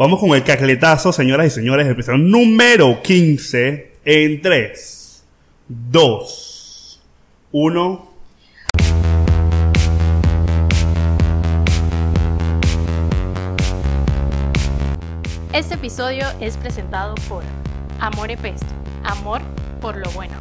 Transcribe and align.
Vamos 0.00 0.18
con 0.18 0.30
el 0.30 0.42
cacletazo, 0.42 1.12
señoras 1.12 1.48
y 1.48 1.50
señores, 1.50 1.86
episodio 1.86 2.16
número 2.16 3.02
15 3.02 3.96
en 4.02 4.40
3, 4.40 5.24
2, 5.68 7.00
1. 7.52 8.10
Este 15.52 15.74
episodio 15.74 16.24
es 16.40 16.56
presentado 16.56 17.14
por 17.28 17.42
Amore 18.00 18.38
Pesto, 18.38 18.64
amor 19.04 19.42
por 19.82 19.98
lo 19.98 20.10
bueno. 20.12 20.32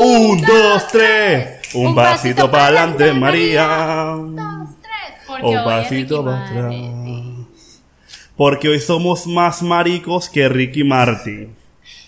Un, 0.00 0.40
dos, 0.42 0.86
tres. 0.92 1.74
Un 1.74 1.92
pasito 1.92 2.48
para 2.48 2.66
adelante, 2.66 3.12
María. 3.14 4.14
Porque 5.26 5.44
Un 5.44 5.56
hoy 5.56 5.56
es 5.56 5.62
pasito 5.64 6.18
Ricky 6.18 6.24
para 6.24 6.46
atrás. 6.46 6.62
Martin. 6.62 7.35
Porque 8.36 8.68
hoy 8.68 8.80
somos 8.80 9.26
más 9.26 9.62
maricos 9.62 10.28
que 10.28 10.48
Ricky 10.48 10.84
Martin. 10.84 11.54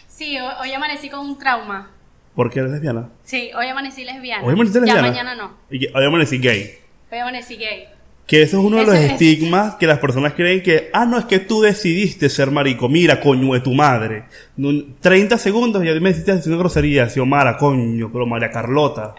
Sí, 0.08 0.36
hoy, 0.60 0.72
amanecí 0.72 1.08
con 1.08 1.20
un 1.20 1.38
trauma. 1.38 1.90
¿Por 2.34 2.50
qué 2.50 2.60
eres 2.60 2.72
lesbiana? 2.72 3.08
Sí, 3.24 3.50
hoy 3.56 3.66
amanecí 3.68 4.04
lesbiana. 4.04 4.44
Hoy 4.44 4.52
amaneciste 4.52 4.80
lesbiana. 4.80 5.08
Ya 5.08 5.12
mañana 5.12 5.34
no. 5.34 5.52
Hoy 5.70 6.04
amanecí 6.04 6.38
gay. 6.38 6.70
Hoy 7.10 7.18
amanecí 7.18 7.56
gay. 7.56 7.84
Que 8.26 8.42
eso 8.42 8.58
es 8.58 8.64
uno 8.64 8.76
de 8.76 8.84
los 8.84 8.94
es- 8.94 9.12
estigmas 9.12 9.76
que 9.76 9.86
las 9.86 9.98
personas 10.00 10.34
creen 10.34 10.62
que, 10.62 10.90
ah, 10.92 11.06
no, 11.06 11.18
es 11.18 11.24
que 11.24 11.38
tú 11.38 11.62
decidiste 11.62 12.28
ser 12.28 12.50
marico. 12.50 12.88
Mira, 12.88 13.20
coño 13.20 13.54
de 13.54 13.60
tu 13.60 13.72
madre. 13.72 14.24
Nun- 14.56 14.96
30 15.00 15.38
segundos 15.38 15.82
y 15.82 15.86
ya 15.86 15.94
me 15.98 16.10
hiciste 16.10 16.34
diciendo 16.36 16.58
grosería. 16.58 17.08
Xiomara, 17.08 17.56
coño, 17.56 18.10
pero 18.12 18.26
María 18.26 18.50
Carlota. 18.50 19.14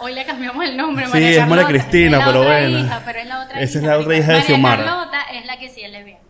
Hoy 0.00 0.12
le 0.14 0.24
cambiamos 0.24 0.64
el 0.64 0.76
nombre. 0.76 1.04
Sí, 1.06 1.12
María 1.12 1.30
es 1.30 1.36
María 1.48 1.64
Carlota. 1.64 1.68
Cristina, 1.68 2.04
Es 2.18 2.18
la 2.18 2.26
pero 2.26 2.40
otra 2.40 2.58
bueno. 2.58 2.78
hija, 2.80 3.02
pero 3.06 3.18
es 3.20 3.26
la 3.28 3.42
otra 3.44 3.60
Esa 3.60 3.78
es 3.78 3.84
hija, 3.84 3.92
la 3.94 3.98
otra 4.00 4.16
hija 4.16 4.26
de 4.26 4.32
María 4.32 4.46
Xiomara. 4.46 4.84
Carlota 4.84 5.18
es 5.32 5.46
la 5.46 5.58
que 5.60 5.68
sí 5.68 5.80
es 5.82 5.92
lesbiana. 5.92 6.21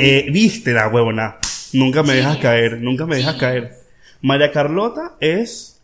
Eh, 0.00 0.26
viste 0.30 0.72
la 0.72 0.88
huevona. 0.88 1.36
Nunca 1.72 2.02
me 2.02 2.14
dejas 2.14 2.38
caer, 2.38 2.80
nunca 2.80 3.04
me 3.06 3.16
dejas 3.16 3.36
caer. 3.36 3.74
María 4.22 4.50
Carlota 4.52 5.14
es 5.20 5.80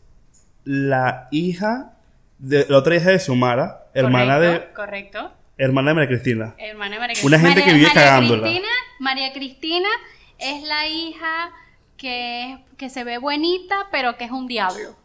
la 0.65 1.29
hija 1.31 1.93
de 2.39 2.67
la 2.69 2.79
otra 2.79 2.97
hija 2.97 3.11
de 3.11 3.19
Xiomara, 3.19 3.87
hermana 3.95 4.37
Correcto, 4.37 4.67
de 4.69 4.73
Correcto. 4.75 5.33
hermana 5.59 5.91
de 5.91 5.95
María 5.95 6.09
Cristina. 6.09 6.55
Hermana 6.59 6.95
de 6.95 7.01
María 7.01 7.17
Una 7.25 7.39
gente 7.39 7.51
María- 7.61 7.65
que 7.67 7.73
vive 7.75 7.87
María 7.89 8.03
cagándola. 8.03 8.43
Cristina, 8.43 8.69
María 8.99 9.33
Cristina 9.33 9.89
es 10.39 10.63
la 10.65 10.87
hija 10.89 11.51
que, 11.97 12.59
que 12.77 12.91
se 12.91 13.05
ve 13.05 13.19
bonita, 13.19 13.87
pero 13.93 14.17
que 14.17 14.25
es 14.25 14.31
un 14.31 14.47
diablo. 14.49 14.97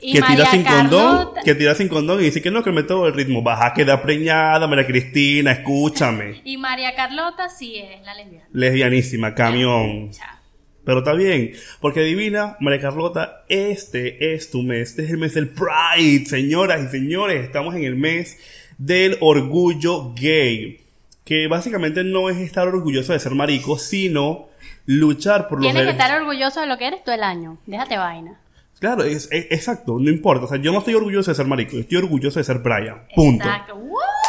Y 0.00 0.12
que 0.12 0.22
tira 0.22 0.46
sin 0.46 0.62
condón, 0.62 1.30
que 1.44 1.54
tira 1.54 1.74
sin 1.74 1.88
condón 1.88 2.20
y 2.20 2.24
dice 2.24 2.40
que 2.40 2.50
no, 2.50 2.62
que 2.62 2.70
me 2.70 2.84
todo 2.84 3.08
el 3.08 3.14
ritmo. 3.14 3.42
Vas 3.42 3.64
a 3.64 3.74
quedar 3.74 4.00
preñada, 4.00 4.66
María 4.68 4.86
Cristina, 4.86 5.52
escúchame. 5.52 6.40
Y 6.44 6.56
María 6.56 6.94
Carlota 6.94 7.48
sí 7.48 7.76
es 7.76 8.04
la 8.04 8.14
lesbiana. 8.14 8.46
Lesbianísima, 8.52 9.34
camión. 9.34 10.10
Chao. 10.12 10.38
Pero 10.84 11.00
está 11.00 11.12
bien, 11.12 11.52
porque 11.80 12.00
adivina, 12.00 12.56
María 12.60 12.80
Carlota, 12.80 13.42
este 13.50 14.32
es 14.32 14.50
tu 14.50 14.62
mes, 14.62 14.88
este 14.88 15.04
es 15.04 15.10
el 15.10 15.18
mes 15.18 15.34
del 15.34 15.50
Pride, 15.50 16.24
señoras 16.24 16.82
y 16.82 16.88
señores, 16.88 17.44
estamos 17.44 17.74
en 17.74 17.84
el 17.84 17.94
mes 17.94 18.38
del 18.78 19.18
orgullo 19.20 20.14
gay, 20.14 20.80
que 21.24 21.46
básicamente 21.46 22.04
no 22.04 22.30
es 22.30 22.38
estar 22.38 22.66
orgulloso 22.66 23.12
de 23.12 23.18
ser 23.18 23.34
marico, 23.34 23.76
sino 23.76 24.48
luchar 24.86 25.46
por 25.46 25.58
los 25.58 25.70
Tienes 25.70 25.84
que 25.84 25.90
estar 25.90 26.18
orgulloso 26.22 26.60
de 26.60 26.66
lo 26.66 26.78
que 26.78 26.86
eres 26.86 27.04
todo 27.04 27.14
el 27.14 27.22
año. 27.22 27.58
Déjate 27.66 27.98
vaina. 27.98 28.40
Claro, 28.80 29.02
es, 29.04 29.28
es- 29.32 29.46
exacto, 29.50 29.98
no 29.98 30.08
importa, 30.10 30.44
o 30.44 30.48
sea, 30.48 30.58
yo 30.58 30.70
no 30.72 30.78
estoy 30.78 30.94
orgulloso 30.94 31.30
de 31.30 31.34
ser 31.34 31.46
marico, 31.46 31.72
yo 31.72 31.80
estoy 31.80 31.98
orgulloso 31.98 32.38
de 32.38 32.44
ser 32.44 32.58
Brian, 32.58 33.02
punto. 33.14 33.44
Exacto. 33.44 33.74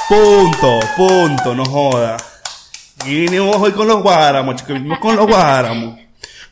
Punto, 0.09 0.79
punto, 0.97 1.53
no 1.55 1.65
joda. 1.65 2.17
Y 3.05 3.25
venimos 3.25 3.55
hoy 3.57 3.71
con 3.71 3.87
los 3.87 4.01
guáramos, 4.01 4.55
chicos, 4.55 4.73
venimos 4.73 4.97
con 4.99 5.15
los 5.15 5.27
guáramos. 5.27 5.99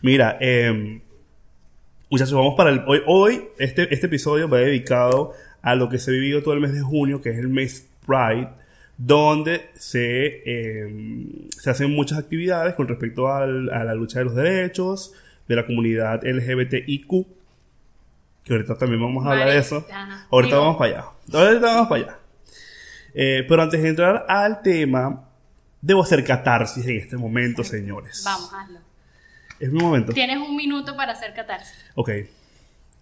Mira, 0.03 0.37
eh, 0.39 1.01
muchachos, 2.09 2.33
vamos 2.35 2.53
para 2.55 2.69
el. 2.69 2.83
Hoy, 2.85 3.01
hoy 3.07 3.43
este, 3.57 3.91
este 3.93 4.05
episodio 4.05 4.47
va 4.47 4.59
dedicado 4.59 5.33
a 5.63 5.73
lo 5.73 5.89
que 5.89 5.97
se 5.97 6.11
ha 6.11 6.13
vivido 6.13 6.43
todo 6.43 6.53
el 6.53 6.59
mes 6.59 6.73
de 6.73 6.81
junio, 6.81 7.19
que 7.21 7.31
es 7.31 7.39
el 7.39 7.49
mes 7.49 7.89
Pride, 8.05 8.49
donde 8.97 9.71
se, 9.75 10.41
eh, 10.45 11.25
se 11.59 11.69
hacen 11.71 11.91
muchas 11.91 12.19
actividades 12.19 12.75
con 12.75 12.87
respecto 12.87 13.27
al- 13.33 13.71
a 13.71 13.83
la 13.83 13.95
lucha 13.95 14.19
de 14.19 14.25
los 14.25 14.35
derechos 14.35 15.13
de 15.47 15.55
la 15.55 15.65
comunidad 15.65 16.23
LGBTIQ. 16.23 17.25
Que 18.47 18.53
ahorita 18.53 18.77
también 18.77 19.01
vamos 19.01 19.25
a 19.25 19.31
hablar 19.31 19.49
de 19.49 19.57
eso. 19.57 19.85
ajá. 19.91 20.25
Ahorita 20.31 20.55
Digo- 20.55 20.61
vamos 20.65 20.77
para 20.77 20.91
allá. 20.91 21.05
Ahorita 21.33 21.65
vamos 21.65 21.87
para 21.89 22.01
allá. 22.01 22.19
Eh, 23.13 23.45
pero 23.47 23.61
antes 23.61 23.81
de 23.81 23.89
entrar 23.89 24.25
al 24.29 24.61
tema, 24.61 25.29
debo 25.81 26.01
hacer 26.03 26.23
catarsis 26.23 26.85
en 26.85 26.97
este 26.97 27.17
momento, 27.17 27.63
señores. 27.63 28.21
Vamos, 28.23 28.49
hazlo. 28.53 28.79
Es 29.59 29.71
mi 29.71 29.79
momento. 29.79 30.13
Tienes 30.13 30.37
un 30.37 30.55
minuto 30.55 30.95
para 30.95 31.11
hacer 31.13 31.33
catarsis. 31.33 31.73
Ok. 31.95 32.09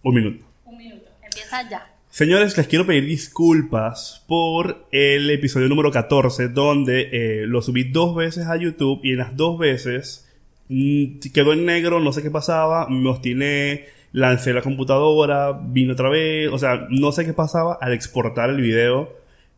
Un 0.03 0.15
minuto. 0.15 0.45
Un 0.65 0.77
minuto. 0.77 1.05
Empieza 1.23 1.69
ya. 1.69 1.91
Señores, 2.09 2.57
les 2.57 2.67
quiero 2.67 2.85
pedir 2.87 3.05
disculpas 3.05 4.23
por 4.25 4.87
el 4.91 5.29
episodio 5.29 5.67
número 5.67 5.91
14, 5.91 6.47
donde 6.47 7.09
eh, 7.11 7.45
lo 7.45 7.61
subí 7.61 7.83
dos 7.83 8.15
veces 8.15 8.47
a 8.47 8.55
YouTube 8.55 9.01
y 9.03 9.11
en 9.11 9.17
las 9.17 9.35
dos 9.35 9.59
veces 9.59 10.25
mm, 10.69 11.19
quedó 11.33 11.51
en 11.51 11.65
negro, 11.65 11.99
no 11.99 12.13
sé 12.13 12.23
qué 12.23 12.31
pasaba, 12.31 12.87
me 12.89 13.09
obstiné, 13.09 13.87
lancé 14.15 14.53
la 14.53 14.61
computadora, 14.61 15.51
vino 15.51 15.91
otra 15.91 16.07
vez, 16.07 16.49
o 16.49 16.57
sea, 16.57 16.87
no 16.89 17.11
sé 17.11 17.25
qué 17.25 17.33
pasaba 17.33 17.77
al 17.81 17.91
exportar 17.91 18.49
el 18.49 18.61
video. 18.61 19.09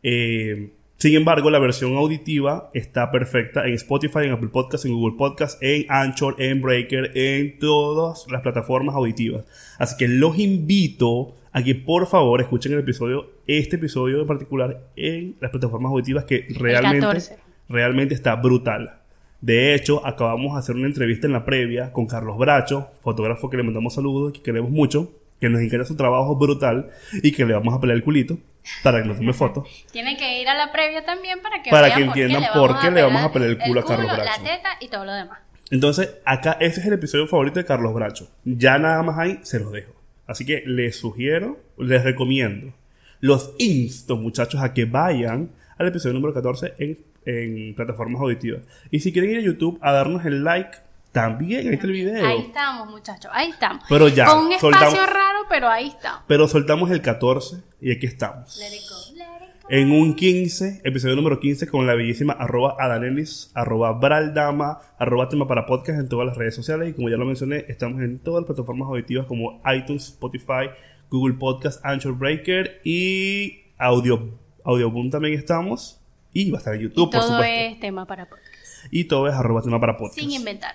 Eh, 0.02 0.72
sin 0.96 1.14
embargo, 1.14 1.48
la 1.48 1.60
versión 1.60 1.94
auditiva 1.96 2.68
está 2.74 3.12
perfecta 3.12 3.68
en 3.68 3.74
Spotify, 3.74 4.24
en 4.24 4.32
Apple 4.32 4.48
Podcasts, 4.48 4.84
en 4.84 4.94
Google 4.94 5.16
Podcasts, 5.16 5.58
en 5.60 5.86
Anchor, 5.88 6.34
en 6.40 6.60
Breaker, 6.60 7.12
en 7.14 7.60
todas 7.60 8.26
las 8.32 8.42
plataformas 8.42 8.96
auditivas. 8.96 9.44
Así 9.78 9.96
que 9.96 10.08
los 10.08 10.36
invito 10.40 11.36
a 11.52 11.62
que 11.62 11.76
por 11.76 12.08
favor 12.08 12.40
escuchen 12.40 12.72
el 12.72 12.80
episodio, 12.80 13.30
este 13.46 13.76
episodio 13.76 14.20
en 14.20 14.26
particular, 14.26 14.88
en 14.96 15.36
las 15.38 15.52
plataformas 15.52 15.92
auditivas 15.92 16.24
que 16.24 16.46
realmente, 16.58 17.06
14. 17.06 17.36
realmente 17.68 18.14
está 18.14 18.34
brutal. 18.34 19.02
De 19.40 19.74
hecho, 19.74 20.04
acabamos 20.04 20.54
de 20.54 20.58
hacer 20.58 20.74
una 20.74 20.86
entrevista 20.86 21.26
en 21.26 21.32
la 21.32 21.44
previa 21.44 21.92
con 21.92 22.06
Carlos 22.06 22.36
Bracho, 22.38 22.90
fotógrafo 23.02 23.48
que 23.48 23.56
le 23.56 23.62
mandamos 23.62 23.94
saludos, 23.94 24.32
que 24.32 24.42
queremos 24.42 24.70
mucho, 24.70 25.12
que 25.40 25.48
nos 25.48 25.60
encanta 25.60 25.86
su 25.86 25.96
trabajo 25.96 26.36
brutal 26.36 26.90
y 27.22 27.30
que 27.32 27.44
le 27.44 27.54
vamos 27.54 27.72
a 27.74 27.80
pelear 27.80 27.96
el 27.96 28.02
culito 28.02 28.38
para 28.82 29.00
que 29.00 29.08
nos 29.08 29.18
tome 29.18 29.32
fotos. 29.32 29.86
Tienen 29.92 30.16
que 30.16 30.40
ir 30.40 30.48
a 30.48 30.54
la 30.54 30.72
previa 30.72 31.04
también 31.04 31.40
para 31.40 31.62
que 31.62 31.70
Para 31.70 31.94
que 31.94 32.02
entiendan 32.02 32.42
le 32.42 32.48
por 32.52 32.80
qué 32.80 32.90
le 32.90 33.02
vamos 33.02 33.22
a 33.22 33.32
pelar 33.32 33.48
pelar 33.48 33.62
el 33.62 33.68
culo 33.68 33.80
a 33.80 33.84
Carlos 33.84 34.06
La 34.06 34.14
Bracho. 34.14 34.42
teta 34.42 34.68
y 34.80 34.88
todo 34.88 35.04
lo 35.04 35.12
demás. 35.12 35.38
Entonces, 35.70 36.16
acá 36.24 36.56
ese 36.60 36.80
es 36.80 36.86
el 36.86 36.94
episodio 36.94 37.26
favorito 37.26 37.60
de 37.60 37.64
Carlos 37.64 37.94
Bracho. 37.94 38.28
Ya 38.44 38.78
nada 38.78 39.02
más 39.02 39.18
ahí 39.18 39.38
se 39.42 39.60
los 39.60 39.70
dejo. 39.70 39.92
Así 40.26 40.44
que 40.44 40.62
les 40.66 40.96
sugiero, 40.98 41.58
les 41.78 42.02
recomiendo, 42.04 42.72
los 43.20 43.54
insto, 43.58 44.16
muchachos, 44.16 44.60
a 44.62 44.74
que 44.74 44.84
vayan 44.84 45.50
al 45.78 45.88
episodio 45.88 46.14
número 46.14 46.34
14 46.34 46.74
en, 46.78 46.98
en 47.28 47.74
plataformas 47.74 48.20
auditivas. 48.22 48.62
Y 48.90 49.00
si 49.00 49.12
quieren 49.12 49.30
ir 49.32 49.38
a 49.38 49.42
YouTube 49.42 49.78
a 49.82 49.92
darnos 49.92 50.24
el 50.24 50.42
like, 50.44 50.78
también 51.12 51.66
ahí 51.68 51.74
está 51.74 51.86
el 51.86 51.92
video. 51.92 52.26
Ahí 52.26 52.38
estamos, 52.40 52.88
muchachos. 52.90 53.30
Ahí 53.34 53.50
estamos. 53.50 53.84
Pero 53.88 54.08
ya, 54.08 54.26
Con 54.26 54.46
un 54.46 54.52
espacio 54.52 54.70
soltamos- 54.70 55.06
raro, 55.12 55.38
pero 55.48 55.68
ahí 55.68 55.88
estamos. 55.88 56.22
Pero 56.26 56.48
soltamos 56.48 56.90
el 56.90 57.00
14 57.02 57.62
y 57.80 57.92
aquí 57.92 58.06
estamos. 58.06 58.58
Let 58.58 58.76
it 58.76 58.82
go. 58.88 59.16
Let 59.16 59.24
it 59.24 59.62
go. 59.62 59.68
En 59.70 59.90
un 59.92 60.14
15, 60.14 60.80
episodio 60.84 61.14
número 61.16 61.40
15, 61.40 61.66
con 61.66 61.86
la 61.86 61.94
bellísima 61.94 62.32
arroba 62.32 62.76
adanelis, 62.78 63.50
arroba 63.54 63.92
braldama, 63.92 64.78
arroba 64.98 65.28
tema 65.28 65.46
para 65.46 65.66
podcast 65.66 66.00
en 66.00 66.08
todas 66.08 66.26
las 66.26 66.36
redes 66.38 66.54
sociales. 66.54 66.88
Y 66.90 66.92
como 66.94 67.08
ya 67.10 67.16
lo 67.18 67.26
mencioné, 67.26 67.64
estamos 67.68 68.00
en 68.02 68.18
todas 68.18 68.42
las 68.42 68.46
plataformas 68.46 68.88
auditivas 68.88 69.26
como 69.26 69.60
iTunes, 69.74 70.04
Spotify, 70.08 70.70
Google 71.10 71.34
Podcast, 71.38 71.84
Anchor 71.84 72.16
Breaker 72.16 72.80
y 72.84 73.60
Audio, 73.78 74.30
Audioboom 74.64 75.10
también 75.10 75.34
estamos. 75.34 76.00
Y 76.32 76.50
va 76.50 76.58
a 76.58 76.60
estar 76.60 76.74
en 76.74 76.80
YouTube, 76.82 77.08
Y 77.08 77.12
por 77.12 77.20
todo 77.20 77.30
supuesto. 77.32 77.44
es 77.74 77.80
tema 77.80 78.06
para 78.06 78.26
podcast. 78.28 78.84
Y 78.90 79.04
todo 79.04 79.28
es 79.28 79.34
arroba 79.34 79.62
tema 79.62 79.80
para 79.80 79.96
podcast. 79.96 80.18
Sin 80.18 80.30
inventar. 80.30 80.74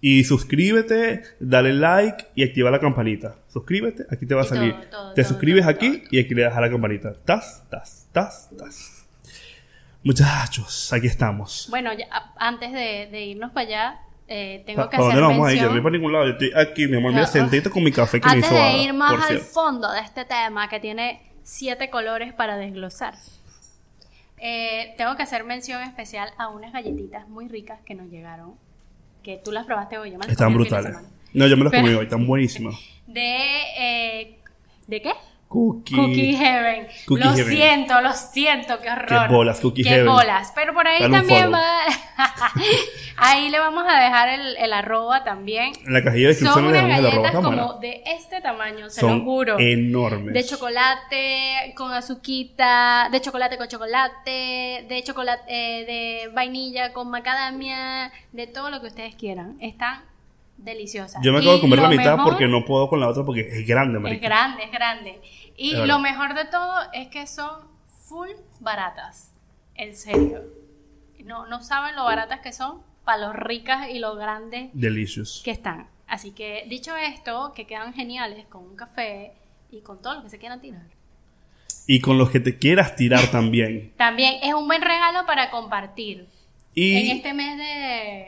Y 0.00 0.24
suscríbete, 0.24 1.22
dale 1.38 1.72
like 1.72 2.26
y 2.34 2.42
activa 2.42 2.70
la 2.72 2.80
campanita. 2.80 3.36
Suscríbete, 3.48 4.04
aquí 4.10 4.26
te 4.26 4.34
va 4.34 4.42
a 4.42 4.44
Y 4.44 4.48
todo, 4.48 4.56
salir. 4.58 4.74
todo, 4.90 5.12
te 5.14 5.22
todo, 5.22 5.28
suscribes 5.32 5.62
todo, 5.62 5.70
aquí 5.70 5.98
todo. 5.98 6.08
y 6.10 6.18
aquí 6.20 6.34
le 6.34 6.42
das 6.42 6.56
a 6.56 6.60
la 6.60 6.70
campanita. 6.70 7.14
Tas, 7.24 7.62
tas, 7.70 8.08
tas, 8.12 8.50
tas. 8.58 9.06
Muchachos, 10.02 10.92
aquí 10.92 11.06
estamos. 11.06 11.68
Bueno, 11.70 11.92
ya, 11.92 12.06
antes 12.36 12.72
de, 12.72 13.08
de 13.12 13.24
irnos 13.26 13.52
para 13.52 13.66
allá, 13.68 14.00
eh, 14.26 14.64
tengo 14.66 14.78
¿Para 14.78 14.90
que 14.90 14.96
dónde 14.96 15.12
hacer 15.12 15.22
nos 15.22 15.30
vamos 15.30 15.48
a 15.48 15.52
ir? 15.52 15.58
Yo 15.60 15.66
no 15.66 15.72
mención. 15.72 15.72
voy 15.74 15.80
para 15.82 15.92
ningún 15.98 16.12
lado. 16.12 16.24
Yo 16.26 16.32
estoy 16.32 16.52
aquí, 16.60 16.86
mi 16.88 16.96
amor. 16.96 17.12
Mira, 17.12 17.26
sentadito 17.26 17.70
con 17.70 17.84
mi 17.84 17.92
café 17.92 18.20
que 18.20 18.26
me 18.26 18.32
Antes 18.34 18.50
hizo 18.50 18.60
de 18.60 18.78
ir 18.78 18.92
más 18.94 19.12
al 19.12 19.28
cierto. 19.28 19.44
fondo 19.46 19.92
de 19.92 20.00
este 20.00 20.24
tema 20.24 20.68
que 20.68 20.80
tiene 20.80 21.22
siete 21.44 21.88
colores 21.90 22.32
para 22.34 22.56
desglosar, 22.56 23.14
eh, 24.44 24.94
tengo 24.96 25.14
que 25.14 25.22
hacer 25.22 25.44
mención 25.44 25.80
especial 25.82 26.30
a 26.36 26.48
unas 26.48 26.72
galletitas 26.72 27.28
muy 27.28 27.46
ricas 27.46 27.78
que 27.86 27.94
nos 27.94 28.10
llegaron, 28.10 28.54
que 29.22 29.40
tú 29.42 29.52
las 29.52 29.64
probaste 29.66 29.98
hoy. 29.98 30.10
Yo 30.10 30.18
me 30.18 30.24
las 30.24 30.32
Están 30.32 30.52
brutales. 30.52 30.96
No, 31.32 31.46
yo 31.46 31.56
me 31.56 31.62
los 31.62 31.72
comí 31.72 31.90
hoy. 31.90 32.04
Están 32.04 32.26
buenísimas. 32.26 32.74
De, 33.06 33.38
eh, 33.78 34.38
¿de 34.88 35.00
qué? 35.02 35.12
Cookie. 35.52 35.94
Cookie 35.94 36.34
Heaven. 36.36 36.86
Cookie 37.06 37.22
lo 37.24 37.34
Heaven. 37.34 37.54
siento, 37.56 38.00
lo 38.00 38.12
siento, 38.14 38.78
qué 38.80 38.90
horror. 38.90 39.28
Qué 39.28 39.34
bolas, 39.34 39.60
Cookie 39.60 39.82
Qué 39.82 39.90
Heaven. 39.90 40.06
bolas. 40.06 40.52
Pero 40.54 40.72
por 40.74 40.86
ahí 40.88 41.02
Dale 41.02 41.18
también 41.18 41.52
va. 41.52 41.62
Ahí 43.16 43.50
le 43.50 43.58
vamos 43.58 43.84
a 43.88 44.00
dejar 44.00 44.28
el, 44.30 44.56
el 44.56 44.72
arroba 44.72 45.22
también. 45.24 45.72
En 45.86 45.92
la 45.92 46.02
cajilla 46.02 46.28
de 46.28 46.34
Son 46.34 46.44
descripción 46.64 46.72
le 46.72 46.78
unas 46.84 47.02
galletas 47.02 47.32
cámara. 47.32 47.62
como 47.66 47.72
de 47.80 48.02
este 48.06 48.40
tamaño, 48.40 48.90
se 48.90 49.00
Son 49.00 49.18
lo 49.18 49.24
juro. 49.24 49.58
enormes. 49.58 50.34
De 50.34 50.44
chocolate 50.44 51.72
con 51.76 51.92
azuquita, 51.92 53.08
de 53.12 53.20
chocolate 53.20 53.58
con 53.58 53.68
chocolate, 53.68 54.86
de 54.88 55.02
chocolate 55.04 55.42
eh, 55.48 55.84
de 55.84 56.28
vainilla 56.34 56.92
con 56.92 57.10
macadamia, 57.10 58.10
de 58.32 58.46
todo 58.46 58.70
lo 58.70 58.80
que 58.80 58.88
ustedes 58.88 59.14
quieran. 59.14 59.56
Están 59.60 60.02
deliciosas. 60.56 61.20
Yo 61.22 61.32
me 61.32 61.38
acabo 61.38 61.52
Y 61.54 61.56
de 61.56 61.60
comer 61.60 61.78
la 61.80 61.88
mitad 61.88 62.16
mejor- 62.16 62.32
porque 62.32 62.46
no 62.48 62.64
puedo 62.64 62.88
con 62.88 63.00
la 63.00 63.08
otra 63.08 63.24
porque 63.24 63.40
es 63.40 63.66
grande, 63.66 63.98
Es 63.98 64.02
marica. 64.02 64.28
grande, 64.28 64.64
es 64.64 64.70
grande. 64.72 65.20
Y 65.56 65.74
lo 65.76 65.98
mejor 65.98 66.34
de 66.34 66.44
todo 66.46 66.74
es 66.92 67.08
que 67.08 67.26
son 67.26 67.60
full 68.08 68.28
baratas. 68.60 69.32
En 69.74 69.96
serio. 69.96 70.40
No, 71.24 71.46
no 71.46 71.62
saben 71.62 71.94
lo 71.96 72.04
baratas 72.04 72.40
que 72.40 72.52
son 72.52 72.82
para 73.04 73.18
los 73.26 73.34
ricas 73.36 73.88
y 73.90 73.98
los 73.98 74.16
grandes 74.16 74.70
Delicious. 74.72 75.42
que 75.44 75.50
están. 75.52 75.88
Así 76.08 76.32
que, 76.32 76.64
dicho 76.68 76.96
esto, 76.96 77.52
que 77.54 77.66
quedan 77.66 77.94
geniales 77.94 78.46
con 78.46 78.64
un 78.64 78.76
café 78.76 79.32
y 79.70 79.80
con 79.80 80.02
todo 80.02 80.14
lo 80.16 80.22
que 80.24 80.28
se 80.30 80.38
quieran 80.38 80.60
tirar. 80.60 80.82
Y 81.86 82.00
con 82.00 82.18
los 82.18 82.30
que 82.30 82.38
te 82.40 82.58
quieras 82.58 82.96
tirar 82.96 83.26
también. 83.30 83.92
También 83.96 84.34
es 84.42 84.52
un 84.54 84.66
buen 84.66 84.82
regalo 84.82 85.26
para 85.26 85.50
compartir. 85.50 86.28
Y 86.74 86.96
En 87.10 87.16
este 87.16 87.34
mes 87.34 87.56
de, 87.58 88.26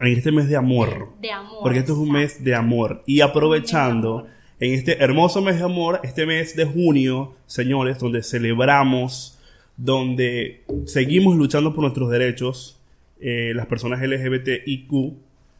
en 0.00 0.16
este 0.18 0.32
mes 0.32 0.48
de 0.48 0.56
amor. 0.56 1.14
de 1.20 1.30
amor. 1.30 1.60
Porque 1.62 1.78
esto 1.78 1.92
es 1.92 1.98
un 1.98 2.10
mes 2.10 2.42
de 2.42 2.54
amor. 2.54 3.02
Y 3.06 3.20
aprovechando, 3.20 4.26
en 4.62 4.74
este 4.74 5.02
hermoso 5.02 5.42
mes 5.42 5.58
de 5.58 5.64
amor, 5.64 5.98
este 6.04 6.24
mes 6.24 6.54
de 6.54 6.64
junio, 6.64 7.34
señores, 7.46 7.98
donde 7.98 8.22
celebramos, 8.22 9.36
donde 9.76 10.62
seguimos 10.86 11.34
luchando 11.34 11.74
por 11.74 11.82
nuestros 11.82 12.08
derechos, 12.10 12.78
eh, 13.20 13.50
las 13.56 13.66
personas 13.66 14.00
LGBTIQ. 14.00 14.92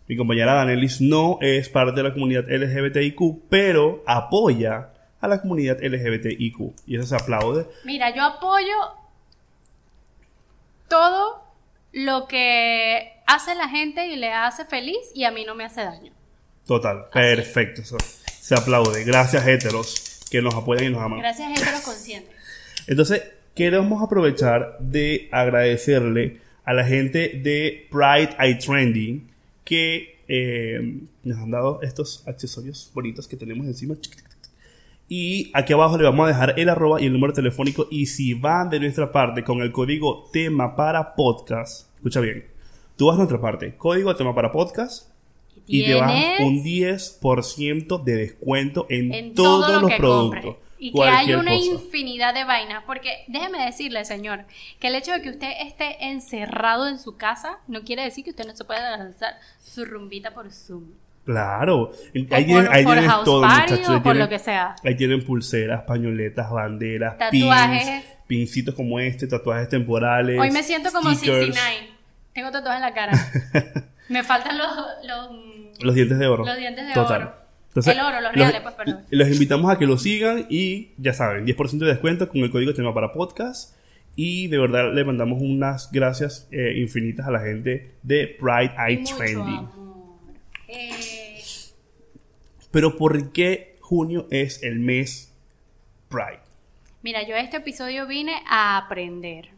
Mi 0.07 0.17
compañera 0.17 0.55
Danelis 0.55 1.01
no 1.01 1.39
es 1.41 1.69
parte 1.69 1.97
de 1.97 2.05
la 2.05 2.13
comunidad 2.13 2.45
LGBTIQ, 2.49 3.49
pero 3.49 4.05
apoya 4.07 4.93
a 5.21 5.27
la 5.27 5.41
comunidad 5.41 5.83
LGBTIQ. 5.83 6.73
Y 6.87 6.97
eso 6.97 7.05
se 7.05 7.17
aplaude. 7.17 7.67
Mira, 7.85 8.15
yo 8.15 8.23
apoyo 8.23 8.77
todo 10.89 11.43
lo 11.91 12.29
que 12.29 13.15
hace 13.27 13.57
la 13.57 13.69
gente 13.69 14.07
y 14.07 14.15
le 14.15 14.33
hace 14.33 14.65
feliz 14.65 15.11
y 15.13 15.25
a 15.25 15.33
mí 15.33 15.45
no 15.45 15.57
me 15.57 15.65
hace 15.65 15.83
daño. 15.83 16.13
Total. 16.65 17.07
Perfecto. 17.13 17.83
Eso 17.83 17.97
se 18.53 18.61
aplaude. 18.61 19.05
Gracias, 19.05 19.47
héteros, 19.47 20.21
que 20.31 20.43
nos 20.43 20.55
apoyan 20.55 20.85
y 20.85 20.91
nos 20.91 21.01
aman. 21.01 21.21
Gracias 21.21 21.73
los 21.73 21.81
conscientes. 21.81 22.31
Entonces, 22.87 23.23
queremos 23.55 24.03
aprovechar 24.03 24.77
de 24.79 25.29
agradecerle 25.33 26.41
a 26.65 26.75
la 26.75 26.85
gente 26.85 27.41
de 27.43 27.89
Pride 27.91 28.37
Eye 28.39 28.57
Trending 28.57 29.31
que 29.65 30.19
eh, 30.29 31.01
nos 31.25 31.39
han 31.39 31.51
dado 31.51 31.81
estos 31.83 32.27
accesorios 32.27 32.91
bonitos 32.93 33.27
que 33.27 33.37
tenemos 33.37 33.67
encima. 33.67 33.95
Y 35.09 35.51
aquí 35.55 35.73
abajo 35.73 35.97
le 35.97 36.05
vamos 36.05 36.27
a 36.27 36.29
dejar 36.29 36.59
el 36.59 36.69
arroba 36.69 37.01
y 37.01 37.07
el 37.07 37.13
número 37.15 37.33
telefónico. 37.33 37.89
Y 37.91 38.07
si 38.07 38.35
van 38.35 38.69
de 38.69 38.81
nuestra 38.81 39.13
parte 39.13 39.45
con 39.45 39.63
el 39.63 39.73
código 39.73 40.29
tema 40.31 40.77
para 40.77 41.15
podcast, 41.15 41.89
escucha 41.97 42.21
bien, 42.21 42.45
tú 42.97 43.07
vas 43.07 43.15
a 43.15 43.19
nuestra 43.19 43.41
parte, 43.41 43.77
código 43.77 44.15
tema 44.15 44.35
para 44.35 44.53
podcast, 44.53 45.12
y 45.67 45.85
te 45.85 45.95
vas 45.95 46.13
un 46.41 46.63
10% 46.65 48.03
de 48.05 48.17
descuento 48.17 48.87
en, 48.89 49.13
en 49.15 49.35
todos 49.35 49.67
todo 49.67 49.81
lo 49.81 49.89
los 49.89 49.97
productos. 49.99 50.41
compre. 50.45 50.63
Y 50.79 50.93
que 50.93 51.03
hay 51.05 51.33
una 51.35 51.53
cosa. 51.53 51.65
infinidad 51.65 52.35
de 52.35 52.43
vainas. 52.45 52.83
Porque 52.85 53.25
déjeme 53.29 53.65
decirle, 53.65 54.05
señor, 54.05 54.45
que 54.81 54.89
el 54.89 54.97
hecho 54.97 55.13
de 55.13 55.23
que 55.23 55.31
usted 55.31 55.51
esté 55.61 56.07
encerrado 56.09 56.89
en 56.89 56.99
su 56.99 57.17
casa 57.17 57.59
no 57.69 57.83
quiere 57.83 58.03
decir 58.03 58.25
que 58.25 58.31
usted 58.31 58.45
no 58.47 58.57
se 58.57 58.65
pueda 58.65 58.97
lanzar 58.97 59.35
su 59.61 59.85
rumbita 59.85 60.33
por 60.35 60.51
Zoom. 60.51 60.87
Claro. 61.25 61.93
Ahí 62.33 62.45
tienen, 62.45 62.65
por- 62.67 62.75
ahí 62.75 62.83
por 62.85 62.93
tienen 62.95 63.11
house 63.11 63.25
todo, 63.25 63.43
party 63.43 63.73
muchachos. 63.75 63.89
Ahí 63.91 63.95
por 63.95 64.03
tienen, 64.03 64.19
lo 64.23 64.29
que 64.29 64.39
sea. 64.41 64.75
ahí 64.85 64.97
tienen 64.97 65.25
pulseras, 65.25 65.85
pañoletas, 65.85 66.51
banderas, 66.51 67.17
Tatuajes. 67.17 67.85
pins, 67.87 68.05
pincitos 68.27 68.75
como 68.75 68.99
este, 68.99 69.29
tatuajes 69.29 69.69
temporales. 69.69 70.41
Hoy 70.41 70.51
me 70.51 70.65
siento 70.65 70.91
como 70.91 71.11
stickers, 71.15 71.55
69. 71.55 71.93
Tengo 72.35 72.51
tatuajes 72.51 72.77
en 72.83 72.89
la 72.89 72.93
cara. 72.93 73.13
me 74.09 74.25
faltan 74.25 74.59
los, 74.59 74.69
los, 75.07 75.31
Los 75.81 75.95
dientes 75.95 76.19
de 76.19 76.27
oro. 76.27 76.45
los 76.45 76.57
dientes 76.57 76.87
de 76.87 76.93
Total. 76.95 77.23
oro. 77.23 77.35
Entonces, 77.69 77.95
El 77.95 78.01
oro, 78.01 78.21
los 78.21 78.23
los- 78.25 78.33
reales, 78.35 78.61
pues, 78.61 78.75
perdón. 78.75 79.01
Los 79.11 79.29
invitamos 79.31 79.71
a 79.73 79.79
que 79.79 79.87
lo 79.87 79.97
sigan 79.99 80.47
y 80.51 80.91
ya 80.99 81.15
saben, 81.15 81.47
10% 81.47 81.87
de 81.87 81.93
descuento 81.93 82.29
con 82.29 82.41
el 82.43 82.51
código 82.51 82.75
tema 82.75 82.93
para 82.93 83.13
podcast. 83.13 83.75
Y 84.15 84.49
de 84.49 84.59
verdad 84.59 84.93
le 84.93 85.05
mandamos 85.05 85.41
unas 85.41 85.91
gracias 85.91 86.47
eh, 86.53 86.75
infinitas 86.77 87.27
a 87.27 87.31
la 87.31 87.41
gente 87.41 87.93
de 88.03 88.27
Pride 88.39 88.75
Eye 88.87 88.99
Mucho 88.99 89.17
Trending. 89.17 89.57
amor. 89.57 89.71
Eh, 90.69 91.41
Pero 92.71 92.97
¿por 92.97 93.33
qué 93.33 93.77
junio 93.81 94.27
es 94.31 94.63
el 94.63 94.79
mes 94.79 95.33
Pride? 96.11 96.41
Mira, 97.03 97.27
yo 97.27 97.35
a 97.35 97.41
este 97.41 97.57
episodio 97.57 98.07
vine 98.07 98.35
a 98.49 98.77
aprender. 98.77 99.49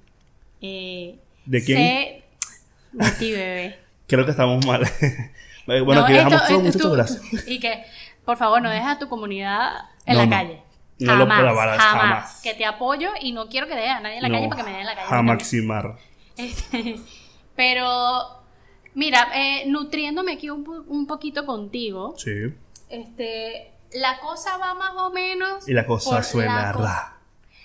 Eh, 0.63 1.17
¿De 1.47 1.63
quién? 1.65 1.79
Sé... 1.79 2.23
De 2.93 3.11
ti, 3.19 3.33
bebé. 3.33 3.77
Creo 4.07 4.25
que 4.25 4.31
estamos 4.31 4.65
mal. 4.67 4.83
bueno, 5.67 5.95
No, 5.95 6.01
aquí 6.05 6.13
dejamos 6.13 6.35
esto- 6.43 6.47
todo, 6.55 6.67
esto- 6.69 6.89
muchachos, 6.89 7.19
tú- 7.19 7.19
gracias. 7.31 7.49
Y 7.49 7.61
que, 7.61 7.85
por 8.25 8.37
favor, 8.37 8.61
no 8.63 8.71
dejes 8.71 8.87
a 8.89 8.99
tu 8.99 9.09
comunidad 9.09 9.73
en 10.07 10.17
No, 10.17 10.25
la 10.25 10.31
calle. 10.31 10.63
No 11.01 11.15
lo 11.17 11.27
jamás, 11.27 11.41
probarás, 11.41 11.79
jamás, 11.81 12.03
jamás. 12.03 12.41
Que 12.43 12.55
te 12.55 12.65
apoyo 12.65 13.11
y 13.21 13.33
no 13.33 13.49
quiero 13.49 13.67
que 13.67 13.75
dejes 13.75 13.91
a 13.91 14.01
nadie 14.01 14.17
en 14.17 14.23
la 14.23 14.31
calle 14.31 14.49
para 14.49 14.57
que 14.63 14.65
me 14.65 14.71
den 14.71 14.81
en 14.81 14.87
la 14.87 14.95
calle. 14.95 15.09
a. 15.11 15.23
Maximar. 15.23 15.97
Este, 16.37 16.97
Pero, 17.57 18.23
mira, 18.95 19.29
eh, 19.35 19.65
nutriéndome 19.67 20.33
aquí 20.35 20.51
un, 20.51 20.65
po- 20.65 20.85
un 20.87 21.07
poquito 21.07 21.47
contigo, 21.47 22.15
Sí. 22.17 22.55
este, 22.89 23.73
la 23.93 24.19
cosa 24.21 24.57
va 24.59 24.75
más 24.75 24.93
o 24.97 25.11
menos. 25.11 25.69
Y 25.69 25.73
la 25.73 25.85
cosa 25.87 26.23
suena 26.23 26.63
la 26.67 26.73
co- 26.73 26.83
ra. 26.83 27.17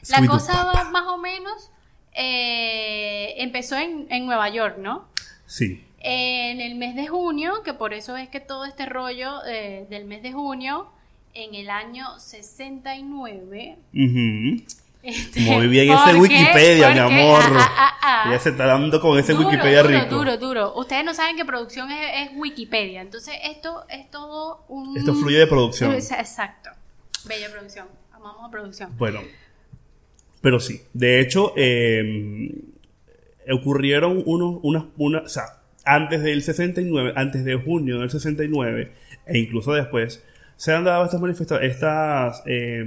La 0.09 0.25
cosa 0.27 0.53
papa. 0.53 0.83
va 0.83 0.89
más 0.91 1.05
o 1.07 1.17
menos. 1.17 1.71
eh, 2.13 3.35
empezó 3.37 3.75
en, 3.77 4.07
en 4.09 4.25
Nueva 4.25 4.49
York, 4.49 4.77
¿no? 4.79 5.07
Sí. 5.49 5.83
En 5.99 6.61
el 6.61 6.75
mes 6.75 6.95
de 6.95 7.07
junio, 7.07 7.63
que 7.65 7.73
por 7.73 7.93
eso 7.93 8.15
es 8.15 8.29
que 8.29 8.39
todo 8.39 8.65
este 8.65 8.85
rollo 8.85 9.43
eh, 9.47 9.87
del 9.89 10.05
mes 10.05 10.21
de 10.21 10.31
junio, 10.31 10.87
en 11.33 11.55
el 11.55 11.69
año 11.71 12.05
69. 12.19 13.77
Ujú. 13.93 14.63
este, 15.01 15.39
Muy 15.41 15.67
bien 15.67 15.91
ese. 15.91 16.15
Wikipedia, 16.15 16.91
mi 16.91 16.99
amor. 16.99 17.41
ah, 17.43 17.71
ah, 17.77 17.97
ah. 18.01 18.31
Ya 18.31 18.39
se 18.39 18.49
está 18.51 18.67
dando 18.67 19.01
con 19.01 19.17
ese 19.17 19.33
Duro, 19.33 19.49
Wikipedia 19.49 19.81
duro, 19.81 19.99
rico. 19.99 20.15
Duro, 20.15 20.37
duro. 20.37 20.73
Ustedes 20.75 21.03
no 21.03 21.15
saben 21.15 21.35
que 21.35 21.45
producción 21.45 21.91
es, 21.91 22.29
es 22.29 22.37
Wikipedia. 22.37 23.01
Entonces, 23.01 23.33
esto 23.43 23.85
es 23.89 24.09
todo 24.11 24.63
un. 24.69 24.95
Esto 24.95 25.15
fluye 25.15 25.39
de 25.39 25.47
producción. 25.47 25.93
Exacto. 25.93 26.69
Bella 27.25 27.49
producción. 27.51 27.87
Amamos 28.13 28.47
a 28.47 28.51
producción. 28.51 28.95
Bueno, 28.97 29.21
pero 30.41 30.59
sí. 30.59 30.81
De 30.93 31.19
hecho, 31.19 31.53
eh, 31.57 32.53
ocurrieron 33.53 34.23
unos, 34.25 34.59
unas, 34.63 34.83
una, 34.97 35.19
o 35.19 35.29
sea, 35.29 35.43
antes 35.85 36.21
del 36.23 36.41
69, 36.43 37.13
antes 37.15 37.43
de 37.45 37.55
junio 37.55 37.99
del 37.99 38.09
69, 38.09 38.91
e 39.25 39.37
incluso 39.39 39.73
después, 39.73 40.23
se 40.55 40.73
han 40.73 40.83
dado 40.83 41.05
estas 41.05 41.21
manifestaciones, 41.21 41.71
estas, 41.75 42.43
eh, 42.45 42.85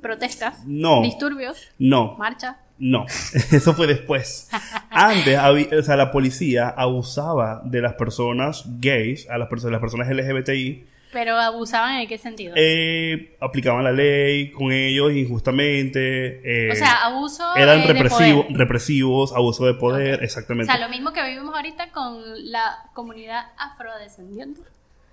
Protestas. 0.00 0.64
no, 0.66 1.02
Disturbios. 1.02 1.68
no, 1.78 2.16
Marcha. 2.18 2.58
no, 2.78 3.04
eso 3.52 3.74
fue 3.74 3.86
después. 3.86 4.48
Antes, 4.90 5.36
había- 5.36 5.68
o 5.78 5.82
sea, 5.82 5.96
la 5.96 6.10
policía 6.10 6.68
abusaba 6.68 7.60
de 7.64 7.82
las 7.82 7.94
personas 7.94 8.64
gays, 8.80 9.28
a 9.28 9.36
las 9.38 9.48
personas, 9.48 9.72
las 9.72 9.80
personas 9.80 10.08
LGBTI, 10.08 10.84
Pero 11.12 11.36
abusaban 11.36 12.00
en 12.00 12.08
qué 12.08 12.18
sentido. 12.18 12.54
eh, 12.56 13.36
aplicaban 13.40 13.82
la 13.82 13.92
ley 13.92 14.50
con 14.52 14.70
ellos 14.72 15.12
injustamente. 15.12 16.40
eh, 16.44 16.70
o 16.70 16.74
sea, 16.74 17.04
abuso. 17.06 17.44
eran 17.56 17.80
eh, 17.80 17.86
de 17.86 17.92
represivos, 17.92 18.44
poder. 18.44 18.58
represivos, 18.58 19.32
abuso 19.34 19.66
de 19.66 19.74
poder, 19.74 20.22
exactamente. 20.22 20.72
O 20.72 20.76
sea, 20.76 20.84
lo 20.86 20.90
mismo 20.90 21.12
que 21.12 21.22
vivimos 21.24 21.54
ahorita 21.54 21.90
con 21.90 22.22
la 22.50 22.90
comunidad 22.94 23.46
afrodescendiente. 23.58 24.60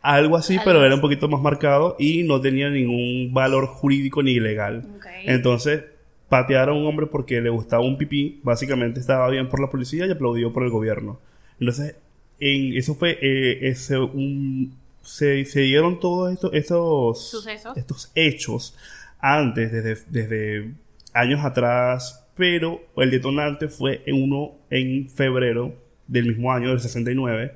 Algo 0.01 0.37
así, 0.37 0.53
Algo 0.53 0.65
pero 0.65 0.85
era 0.85 0.95
un 0.95 1.01
poquito 1.01 1.27
más 1.27 1.41
marcado 1.41 1.95
y 1.99 2.23
no 2.23 2.39
tenía 2.39 2.69
ningún 2.69 3.33
valor 3.33 3.65
jurídico 3.67 4.21
ni 4.21 4.39
legal. 4.39 4.85
Entonces, 5.25 5.83
patear 6.29 6.69
a 6.69 6.73
un 6.73 6.85
hombre 6.85 7.07
porque 7.07 7.41
le 7.41 7.49
gustaba 7.49 7.83
un 7.83 7.97
pipí, 7.97 8.39
básicamente 8.43 8.99
estaba 8.99 9.29
bien 9.29 9.49
por 9.49 9.59
la 9.59 9.69
policía 9.69 10.05
y 10.05 10.11
aplaudido 10.11 10.53
por 10.53 10.63
el 10.63 10.69
gobierno. 10.69 11.19
Entonces, 11.59 11.95
en, 12.39 12.77
eso 12.77 12.95
fue 12.95 13.17
eh, 13.21 13.67
ese, 13.69 13.97
un, 13.97 14.77
se, 15.07 15.45
se 15.45 15.61
dieron 15.61 15.99
todos 16.01 16.33
estos, 16.33 16.53
estos, 16.53 17.29
Sucesos. 17.29 17.77
estos 17.77 18.11
hechos 18.13 18.75
antes, 19.19 19.71
desde, 19.71 19.97
desde 20.09 20.73
años 21.13 21.43
atrás, 21.45 22.27
pero 22.35 22.81
el 22.97 23.09
detonante 23.09 23.69
fue 23.69 24.03
en 24.05 24.21
uno 24.21 24.55
en 24.69 25.09
febrero 25.09 25.73
del 26.07 26.27
mismo 26.27 26.51
año, 26.51 26.69
del 26.69 26.81
69. 26.81 27.53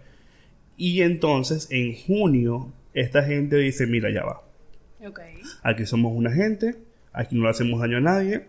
Y 0.77 1.01
entonces, 1.01 1.67
en 1.71 1.93
junio, 1.95 2.71
esta 2.93 3.21
gente 3.23 3.57
dice, 3.57 3.85
mira, 3.85 4.09
ya 4.11 4.23
va. 4.23 4.41
Ok. 5.05 5.19
Aquí 5.61 5.85
somos 5.85 6.13
una 6.15 6.31
gente, 6.31 6.77
aquí 7.11 7.35
no 7.35 7.43
le 7.43 7.49
hacemos 7.49 7.81
daño 7.81 7.97
a 7.97 8.01
nadie, 8.01 8.47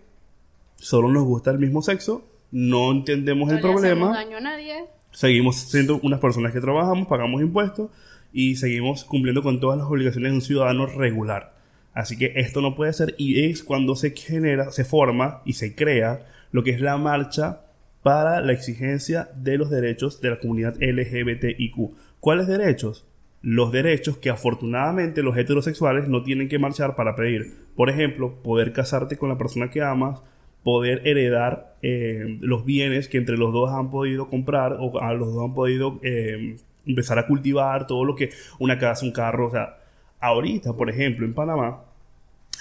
solo 0.77 1.09
nos 1.09 1.25
gusta 1.25 1.51
el 1.51 1.59
mismo 1.59 1.83
sexo, 1.83 2.25
no 2.53 2.93
entendemos 2.93 3.49
No 3.49 3.55
el 3.57 3.57
le 3.57 3.63
problema, 3.63 4.13
daño 4.15 4.37
a 4.37 4.41
nadie. 4.41 4.85
seguimos 5.11 5.57
siendo 5.57 5.99
unas 6.03 6.21
personas 6.21 6.53
que 6.53 6.61
trabajamos, 6.61 7.09
pagamos 7.09 7.43
impuestos 7.43 7.91
y 8.33 8.57
seguimos 8.57 9.05
cumpliendo 9.05 9.43
con 9.43 9.61
todas 9.61 9.79
las 9.79 9.87
obligaciones 9.87 10.33
de 10.33 10.37
un 10.37 10.43
ciudadano 10.43 10.87
regular. 10.87 11.55
Así 11.95 12.17
que 12.17 12.33
esto 12.37 12.61
no 12.61 12.75
puede 12.75 12.93
ser 12.93 13.15
y 13.19 13.45
es 13.45 13.63
cuando 13.63 13.97
se 13.97 14.11
genera, 14.11 14.71
se 14.71 14.85
forma 14.85 15.43
y 15.45 15.55
se 15.55 15.75
crea 15.75 16.27
lo 16.51 16.63
que 16.63 16.71
es 16.71 16.81
la 16.81 16.97
marcha 16.97 17.63
para 18.03 18.41
la 18.41 18.53
exigencia 18.53 19.31
de 19.37 19.59
los 19.59 19.71
derechos 19.71 20.21
de 20.21 20.31
la 20.31 20.39
comunidad 20.39 20.77
LGBTIQ. 20.81 21.77
¿Cuáles 22.21 22.47
derechos? 22.47 23.07
Los 23.43 23.73
derechos 23.73 24.19
que 24.19 24.31
afortunadamente 24.31 25.23
los 25.23 25.37
heterosexuales 25.37 26.09
no 26.09 26.23
tienen 26.23 26.49
que 26.49 26.59
marchar 26.59 26.95
para 26.97 27.15
pedir. 27.15 27.53
Por 27.77 27.91
ejemplo, 27.91 28.43
poder 28.43 28.73
casarte 28.73 29.17
con 29.17 29.29
la 29.29 29.39
persona 29.39 29.71
que 29.71 29.83
amas, 29.83 30.23
poder 30.63 31.07
heredar 31.07 31.77
eh, 31.83 32.39
los 32.41 32.65
bienes 32.65 33.09
que 33.09 33.19
entre 33.19 33.37
los 33.37 33.53
dos 33.53 33.71
han 33.71 33.91
podido 33.91 34.29
comprar 34.29 34.77
o 34.79 35.01
a 35.01 35.13
los 35.15 35.33
dos 35.35 35.45
han 35.45 35.55
podido 35.55 35.99
eh, 36.03 36.57
empezar 36.87 37.19
a 37.19 37.27
cultivar 37.27 37.87
todo 37.87 38.05
lo 38.05 38.15
que 38.15 38.31
una 38.59 38.79
casa, 38.79 39.05
un 39.05 39.13
carro, 39.13 39.49
o 39.49 39.51
sea, 39.51 39.79
ahorita, 40.21 40.75
por 40.75 40.91
ejemplo, 40.91 41.27
en 41.27 41.35
Panamá, 41.35 41.83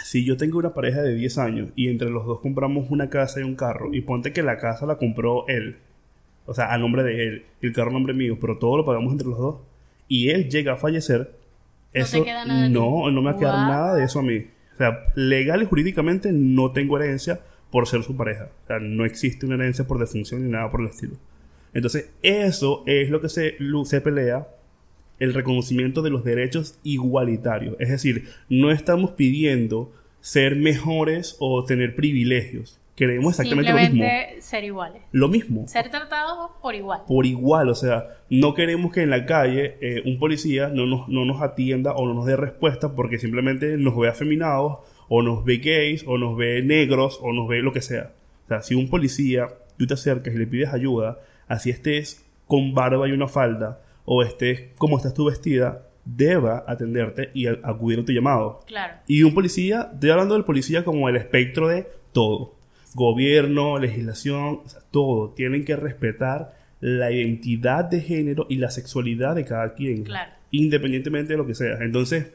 si 0.03 0.25
yo 0.25 0.37
tengo 0.37 0.59
una 0.59 0.73
pareja 0.73 1.01
de 1.01 1.15
10 1.15 1.37
años 1.37 1.69
y 1.75 1.89
entre 1.89 2.09
los 2.09 2.25
dos 2.25 2.39
compramos 2.41 2.89
una 2.89 3.09
casa 3.09 3.39
y 3.39 3.43
un 3.43 3.55
carro, 3.55 3.93
y 3.93 4.01
ponte 4.01 4.33
que 4.33 4.43
la 4.43 4.57
casa 4.57 4.85
la 4.85 4.95
compró 4.95 5.47
él, 5.47 5.77
o 6.45 6.53
sea, 6.53 6.73
a 6.73 6.77
nombre 6.77 7.03
de 7.03 7.27
él, 7.27 7.45
y 7.61 7.67
el 7.67 7.73
carro 7.73 7.89
a 7.89 7.93
nombre 7.93 8.13
mío, 8.13 8.37
pero 8.39 8.57
todo 8.57 8.77
lo 8.77 8.85
pagamos 8.85 9.11
entre 9.11 9.27
los 9.27 9.37
dos, 9.37 9.55
y 10.07 10.29
él 10.29 10.49
llega 10.49 10.73
a 10.73 10.77
fallecer, 10.77 11.31
No 11.93 12.01
eso 12.01 12.23
queda 12.23 12.45
nada 12.45 12.69
no, 12.69 13.09
no 13.11 13.21
me 13.21 13.31
va 13.31 13.37
a 13.37 13.39
quedar 13.39 13.53
nada 13.53 13.95
de 13.95 14.03
eso 14.03 14.19
a 14.19 14.23
mí. 14.23 14.45
O 14.73 14.77
sea, 14.77 15.05
legal 15.15 15.61
y 15.61 15.65
jurídicamente 15.65 16.31
no 16.31 16.71
tengo 16.71 16.97
herencia 16.97 17.39
por 17.69 17.87
ser 17.87 18.03
su 18.03 18.15
pareja. 18.15 18.49
O 18.63 18.67
sea, 18.67 18.79
no 18.79 19.05
existe 19.05 19.45
una 19.45 19.55
herencia 19.55 19.85
por 19.85 19.99
defunción 19.99 20.43
ni 20.43 20.51
nada 20.51 20.69
por 20.69 20.81
el 20.81 20.87
estilo. 20.87 21.15
Entonces, 21.73 22.09
eso 22.21 22.83
es 22.85 23.09
lo 23.09 23.21
que 23.21 23.29
se, 23.29 23.55
se 23.85 24.01
pelea 24.01 24.47
el 25.19 25.33
reconocimiento 25.33 26.01
de 26.01 26.09
los 26.09 26.23
derechos 26.23 26.79
igualitarios. 26.83 27.75
Es 27.79 27.89
decir, 27.89 28.29
no 28.49 28.71
estamos 28.71 29.11
pidiendo 29.11 29.91
ser 30.19 30.55
mejores 30.55 31.35
o 31.39 31.63
tener 31.63 31.95
privilegios. 31.95 32.79
Queremos 32.95 33.31
exactamente 33.31 33.71
lo 33.71 33.77
mismo. 33.77 34.03
Ser 34.39 34.63
iguales. 34.63 35.01
Lo 35.11 35.27
mismo. 35.27 35.67
Ser 35.67 35.89
tratados 35.89 36.51
por 36.61 36.75
igual. 36.75 37.01
Por 37.07 37.25
igual, 37.25 37.69
o 37.69 37.75
sea, 37.75 38.17
no 38.29 38.53
queremos 38.53 38.91
que 38.91 39.01
en 39.01 39.09
la 39.09 39.25
calle 39.25 39.75
eh, 39.81 40.03
un 40.05 40.19
policía 40.19 40.67
no 40.67 40.85
nos, 40.85 41.07
no 41.07 41.25
nos 41.25 41.41
atienda 41.41 41.93
o 41.93 42.05
no 42.05 42.13
nos 42.13 42.25
dé 42.25 42.35
respuesta 42.35 42.93
porque 42.93 43.17
simplemente 43.17 43.77
nos 43.77 43.97
ve 43.97 44.09
afeminados 44.09 44.79
o 45.07 45.21
nos 45.21 45.43
ve 45.45 45.57
gays 45.57 46.03
o 46.05 46.17
nos 46.17 46.37
ve 46.37 46.61
negros 46.61 47.19
o 47.21 47.33
nos 47.33 47.47
ve 47.47 47.61
lo 47.61 47.73
que 47.73 47.81
sea. 47.81 48.11
O 48.45 48.47
sea, 48.49 48.61
si 48.61 48.75
un 48.75 48.89
policía, 48.89 49.47
tú 49.77 49.87
te 49.87 49.93
acercas 49.93 50.33
y 50.33 50.37
le 50.37 50.47
pides 50.47 50.73
ayuda, 50.73 51.19
así 51.51 51.69
estés 51.69 52.25
con 52.47 52.73
barba 52.73 53.07
y 53.07 53.11
una 53.11 53.27
falda 53.27 53.81
o 54.05 54.23
estés 54.23 54.69
como 54.77 54.97
estás 54.97 55.13
tú 55.13 55.25
vestida, 55.25 55.87
deba 56.05 56.63
atenderte 56.67 57.29
y 57.33 57.47
acudir 57.47 57.99
a 57.99 58.05
tu 58.05 58.11
llamado. 58.11 58.63
Claro. 58.65 58.95
Y 59.07 59.23
un 59.23 59.33
policía, 59.33 59.89
estoy 59.93 60.09
hablando 60.09 60.33
del 60.33 60.45
policía 60.45 60.83
como 60.83 61.07
el 61.09 61.15
espectro 61.15 61.67
de 61.67 61.87
todo. 62.11 62.55
Gobierno, 62.93 63.77
legislación, 63.77 64.61
o 64.65 64.69
sea, 64.69 64.81
todo. 64.91 65.29
Tienen 65.29 65.63
que 65.63 65.75
respetar 65.75 66.55
la 66.79 67.11
identidad 67.11 67.85
de 67.85 68.01
género 68.01 68.47
y 68.49 68.55
la 68.55 68.71
sexualidad 68.71 69.35
de 69.35 69.45
cada 69.45 69.73
quien. 69.75 70.03
Claro. 70.03 70.31
Independientemente 70.51 71.33
de 71.33 71.37
lo 71.37 71.45
que 71.45 71.55
sea. 71.55 71.77
Entonces, 71.81 72.33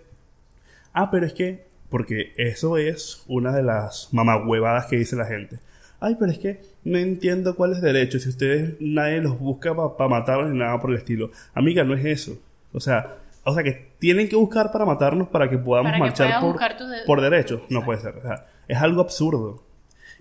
ah, 0.92 1.10
pero 1.10 1.26
es 1.26 1.32
que, 1.32 1.66
porque 1.90 2.32
eso 2.36 2.76
es 2.78 3.24
una 3.26 3.52
de 3.52 3.62
las 3.62 4.08
mamagüevadas 4.12 4.86
que 4.86 4.96
dice 4.96 5.16
la 5.16 5.26
gente. 5.26 5.58
Ay, 6.00 6.16
pero 6.18 6.30
es 6.30 6.38
que 6.38 6.60
no 6.84 6.98
entiendo 6.98 7.56
cuáles 7.56 7.80
derechos. 7.80 8.22
Si 8.22 8.28
ustedes 8.28 8.74
nadie 8.80 9.20
los 9.20 9.38
busca 9.38 9.74
para 9.96 10.08
matarlos 10.10 10.50
ni 10.50 10.58
nada 10.58 10.80
por 10.80 10.90
el 10.90 10.96
estilo. 10.98 11.30
Amiga, 11.54 11.84
no 11.84 11.94
es 11.94 12.04
eso. 12.04 12.38
O 12.72 12.80
sea, 12.80 13.16
o 13.44 13.54
sea 13.54 13.62
que 13.62 13.92
tienen 13.98 14.28
que 14.28 14.36
buscar 14.36 14.70
para 14.72 14.84
matarnos 14.84 15.28
para 15.28 15.48
que 15.48 15.56
podamos 15.56 15.90
Para 15.92 15.96
que 15.96 16.00
marchar 16.00 16.40
por, 16.40 16.58
de- 16.58 17.04
por 17.06 17.20
derechos. 17.20 17.62
No 17.70 17.84
puede 17.84 18.00
ser. 18.00 18.16
O 18.16 18.22
sea, 18.22 18.46
es 18.68 18.76
algo 18.78 19.00
absurdo. 19.00 19.62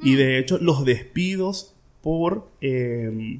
Y 0.01 0.15
de 0.15 0.39
hecho, 0.39 0.57
los 0.59 0.83
despidos 0.85 1.73
por, 2.01 2.47
eh, 2.61 3.39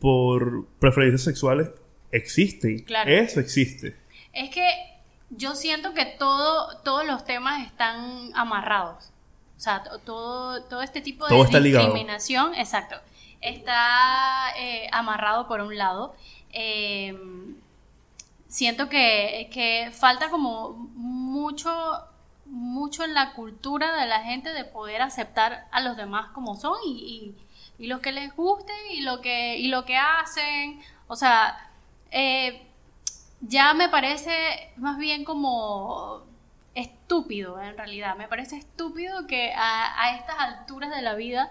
por 0.00 0.66
preferencias 0.78 1.22
sexuales 1.22 1.70
existen. 2.12 2.80
Claro. 2.84 3.10
Eso 3.10 3.40
existe. 3.40 3.96
Es 4.32 4.50
que 4.50 4.66
yo 5.30 5.54
siento 5.54 5.94
que 5.94 6.06
todo, 6.18 6.78
todos 6.84 7.06
los 7.06 7.24
temas 7.24 7.66
están 7.66 8.30
amarrados. 8.34 9.12
O 9.58 9.60
sea, 9.60 9.82
to- 9.82 9.98
todo, 9.98 10.62
todo 10.64 10.82
este 10.82 11.00
tipo 11.02 11.26
de 11.26 11.30
ligado. 11.60 11.84
discriminación, 11.86 12.54
exacto, 12.54 12.96
está 13.40 14.52
eh, 14.56 14.88
amarrado 14.92 15.46
por 15.48 15.60
un 15.60 15.76
lado. 15.76 16.14
Eh, 16.52 17.14
siento 18.48 18.88
que, 18.88 19.50
que 19.52 19.90
falta 19.92 20.30
como 20.30 20.70
mucho, 20.94 21.70
mucho 22.46 23.04
en 23.04 23.14
la 23.14 23.32
cultura 23.34 23.96
de 24.00 24.06
la 24.06 24.22
gente 24.22 24.50
de 24.52 24.64
poder 24.64 25.02
aceptar 25.02 25.66
a 25.70 25.80
los 25.80 25.96
demás 25.96 26.30
como 26.32 26.56
son 26.56 26.76
y, 26.86 27.34
y, 27.78 27.84
y 27.84 27.86
lo 27.88 28.00
que 28.00 28.12
les 28.12 28.34
guste 28.34 28.72
y 28.92 29.00
lo 29.02 29.20
que, 29.20 29.58
y 29.58 29.68
lo 29.68 29.84
que 29.84 29.96
hacen. 29.96 30.80
O 31.08 31.16
sea, 31.16 31.70
eh, 32.10 32.62
ya 33.40 33.74
me 33.74 33.88
parece 33.88 34.72
más 34.76 34.98
bien 34.98 35.24
como 35.24 36.22
estúpido 36.78 37.60
en 37.60 37.76
realidad. 37.76 38.16
Me 38.16 38.28
parece 38.28 38.56
estúpido 38.56 39.26
que 39.26 39.52
a, 39.54 40.02
a 40.02 40.16
estas 40.16 40.36
alturas 40.38 40.90
de 40.94 41.02
la 41.02 41.14
vida 41.14 41.50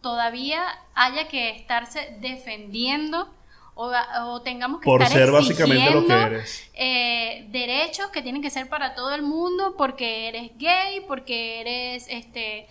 todavía 0.00 0.64
haya 0.94 1.28
que 1.28 1.50
estarse 1.50 2.16
defendiendo 2.20 3.32
o, 3.74 3.92
o 4.24 4.42
tengamos 4.42 4.80
que 4.80 4.84
Por 4.84 5.02
estar 5.02 5.18
ser 5.18 5.30
básicamente 5.30 5.90
lo 5.90 6.06
que 6.06 6.12
eres. 6.12 6.70
eh, 6.74 7.46
derechos 7.50 8.10
que 8.10 8.22
tienen 8.22 8.42
que 8.42 8.50
ser 8.50 8.68
para 8.68 8.94
todo 8.94 9.14
el 9.14 9.22
mundo 9.22 9.74
porque 9.76 10.28
eres 10.28 10.50
gay, 10.58 11.00
porque 11.06 11.60
eres 11.60 12.06
este 12.08 12.68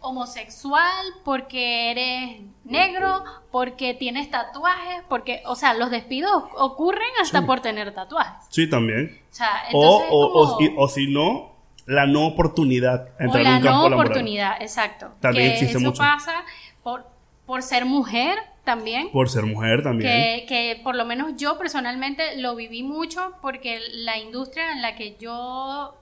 homosexual, 0.00 1.06
porque 1.24 1.90
eres 1.90 2.40
negro, 2.64 3.22
porque 3.50 3.94
tienes 3.94 4.30
tatuajes, 4.30 5.02
porque, 5.08 5.42
o 5.46 5.56
sea, 5.56 5.74
los 5.74 5.90
despidos 5.90 6.44
ocurren 6.56 7.08
hasta 7.20 7.40
Sí. 7.40 7.46
por 7.46 7.60
tener 7.60 7.92
tatuajes. 7.94 8.46
Sí, 8.48 8.68
también. 8.68 9.20
O 9.30 9.34
sea, 9.34 9.62
O, 9.72 9.96
o, 9.96 10.26
o 10.26 10.32
como- 10.32 10.58
si- 10.58 10.74
o 10.76 10.88
si 10.88 11.06
no, 11.12 11.50
la 11.86 12.06
no 12.06 12.26
oportunidad 12.26 13.08
a 13.18 13.22
o 13.22 13.24
entrar 13.24 13.44
en 13.46 13.50
la 13.52 13.56
un 13.58 13.62
campo 13.62 13.78
no 13.82 13.88
laboral. 13.90 14.06
oportunidad, 14.12 14.62
exacto. 14.62 15.10
También 15.20 15.46
que 15.48 15.52
existe 15.54 15.78
eso 15.78 15.86
mucho. 15.86 15.98
pasa 15.98 16.44
por, 16.82 17.04
por 17.46 17.62
ser 17.62 17.84
mujer 17.84 18.38
también. 18.64 19.10
Por 19.10 19.28
ser 19.28 19.44
mujer 19.44 19.82
también. 19.82 20.10
Que, 20.10 20.46
que 20.46 20.80
por 20.84 20.94
lo 20.94 21.04
menos 21.04 21.32
yo 21.36 21.58
personalmente 21.58 22.36
lo 22.36 22.54
viví 22.54 22.82
mucho 22.84 23.32
porque 23.42 23.80
la 23.92 24.18
industria 24.18 24.72
en 24.72 24.82
la 24.82 24.94
que 24.94 25.16
yo 25.18 25.96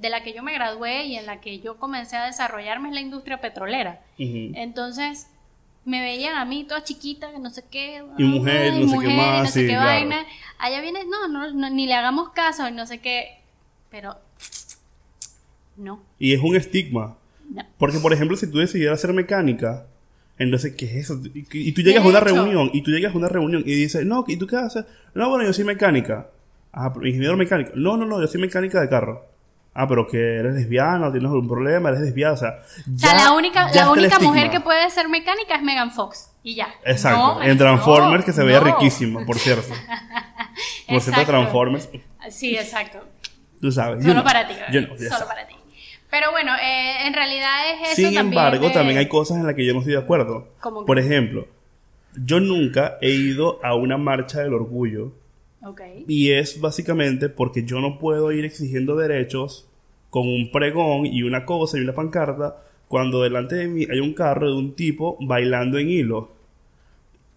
de 0.00 0.08
la 0.08 0.22
que 0.22 0.32
yo 0.32 0.42
me 0.42 0.54
gradué 0.54 1.04
y 1.04 1.16
en 1.16 1.26
la 1.26 1.40
que 1.40 1.60
yo 1.60 1.76
comencé 1.76 2.16
a 2.16 2.24
desarrollarme 2.24 2.88
es 2.88 2.94
la 2.94 3.02
industria 3.02 3.40
petrolera. 3.40 4.00
Entonces 4.18 5.28
me 5.84 6.00
veían 6.00 6.36
a 6.36 6.44
mí 6.46 6.64
toda 6.64 6.82
chiquita, 6.82 7.30
no 7.38 7.50
sé 7.50 7.64
qué, 7.70 8.02
Y 8.16 8.24
mujer, 8.24 8.72
ay, 8.72 8.80
no 8.80 8.88
sé 8.88 8.98
qué 8.98 9.08
mujer, 9.08 9.16
más, 9.16 9.42
no 9.44 9.50
sé 9.50 9.60
qué 9.62 9.68
claro. 9.68 9.84
vaina. 9.84 10.26
Allá 10.58 10.80
vienes, 10.80 11.06
no, 11.06 11.28
no, 11.28 11.52
no, 11.52 11.70
ni 11.70 11.86
le 11.86 11.94
hagamos 11.94 12.30
caso, 12.30 12.66
y 12.66 12.72
no 12.72 12.86
sé 12.86 12.98
qué, 12.98 13.40
pero 13.90 14.16
no, 15.76 16.02
Y 16.18 16.32
es 16.32 16.40
un 16.40 16.56
estigma. 16.56 17.16
no. 17.50 17.62
Porque, 17.78 17.98
por 17.98 18.12
ejemplo, 18.12 18.36
si 18.36 18.50
tú 18.50 18.58
decidieras 18.58 18.98
hacer 18.98 19.12
mecánica, 19.12 19.86
entonces, 20.38 20.74
¿qué 20.76 20.86
es 20.86 21.10
eso? 21.10 21.20
Y, 21.34 21.72
tú 21.72 21.82
llegas 21.82 22.02
a 22.02 22.08
una 22.08 22.20
hecho. 22.20 22.28
reunión, 22.28 22.70
y 22.72 22.80
tú 22.82 22.90
llegas 22.90 23.14
a 23.14 23.18
una 23.18 23.28
reunión 23.28 23.62
y 23.66 23.74
dices, 23.74 24.06
no, 24.06 24.24
¿y 24.26 24.38
tú 24.38 24.46
qué 24.46 24.56
haces? 24.56 24.86
No, 25.14 25.28
bueno, 25.28 25.44
yo 25.44 25.52
soy 25.52 25.64
mecánica. 25.64 26.30
Ah, 26.72 26.92
pero 26.92 27.06
ingeniero 27.06 27.36
mecánico. 27.36 27.72
No, 27.74 27.98
no, 27.98 28.06
no, 28.06 28.20
yo 28.20 28.26
soy 28.26 28.40
mecánica 28.40 28.80
de 28.80 28.88
carro. 28.88 29.29
Ah, 29.72 29.86
pero 29.86 30.06
que 30.06 30.18
eres 30.38 30.54
lesbiana, 30.54 31.12
tienes 31.12 31.30
algún 31.30 31.46
problema, 31.48 31.90
eres 31.90 32.00
desviada, 32.00 32.34
o 32.34 32.36
sea. 32.36 32.54
O 32.94 32.98
sea, 32.98 33.14
la 33.14 33.32
única, 33.32 33.70
ya 33.72 33.84
la 33.84 33.90
única 33.92 34.18
mujer 34.18 34.50
que 34.50 34.60
puede 34.60 34.90
ser 34.90 35.08
mecánica 35.08 35.54
es 35.54 35.62
Megan 35.62 35.92
Fox. 35.92 36.32
Y 36.42 36.54
ya. 36.56 36.68
Exacto, 36.84 37.18
No, 37.18 37.42
en 37.42 37.50
no, 37.50 37.56
Transformers 37.56 38.24
que 38.24 38.32
se 38.32 38.42
veía 38.42 38.58
no. 38.60 38.64
riquísima, 38.66 39.24
por 39.24 39.38
cierto. 39.38 39.72
Por 40.88 41.00
cierto. 41.00 41.24
Transformers, 41.24 41.88
Sí, 42.30 42.56
exacto. 42.56 42.98
tú 43.60 43.70
sabes. 43.70 44.04
Solo 44.04 44.24
para 44.24 44.46
ti. 44.48 44.54
Yo 44.72 44.80
no, 44.82 44.88
Solo 44.96 45.26
para 45.26 45.46
ti. 45.46 45.54
Pero 46.10 46.32
bueno, 46.32 46.52
eh, 46.56 47.06
en 47.06 47.14
realidad 47.14 47.70
es 47.72 47.82
eso 47.88 47.94
Sin 47.96 48.04
también 48.06 48.26
embargo, 48.26 48.66
de- 48.68 48.74
también 48.74 48.98
hay 48.98 49.06
cosas 49.08 49.36
en 49.38 49.46
las 49.46 49.54
que 49.54 49.64
yo 49.64 49.72
no 49.72 49.78
estoy 49.78 49.92
de 49.94 50.00
acuerdo. 50.00 50.48
Por 50.84 50.98
ejemplo, 50.98 51.46
yo 52.16 52.40
nunca 52.40 52.98
he 53.00 53.10
ido 53.10 53.64
a 53.64 53.74
una 53.76 53.96
marcha 53.96 54.40
del 54.40 54.52
orgullo 54.54 55.12
Y 56.08 56.32
es 56.32 56.60
básicamente 56.60 57.28
porque 57.28 57.64
yo 57.64 57.80
no 57.80 57.98
puedo 57.98 58.32
ir 58.32 58.44
exigiendo 58.44 58.96
derechos 58.96 59.68
con 60.08 60.26
un 60.26 60.50
pregón 60.50 61.06
y 61.06 61.22
una 61.22 61.44
cosa 61.44 61.78
y 61.78 61.82
una 61.82 61.94
pancarta 61.94 62.64
cuando 62.88 63.22
delante 63.22 63.54
de 63.54 63.68
mí 63.68 63.86
hay 63.90 64.00
un 64.00 64.14
carro 64.14 64.48
de 64.48 64.56
un 64.56 64.74
tipo 64.74 65.16
bailando 65.20 65.78
en 65.78 65.90
hilo 65.90 66.32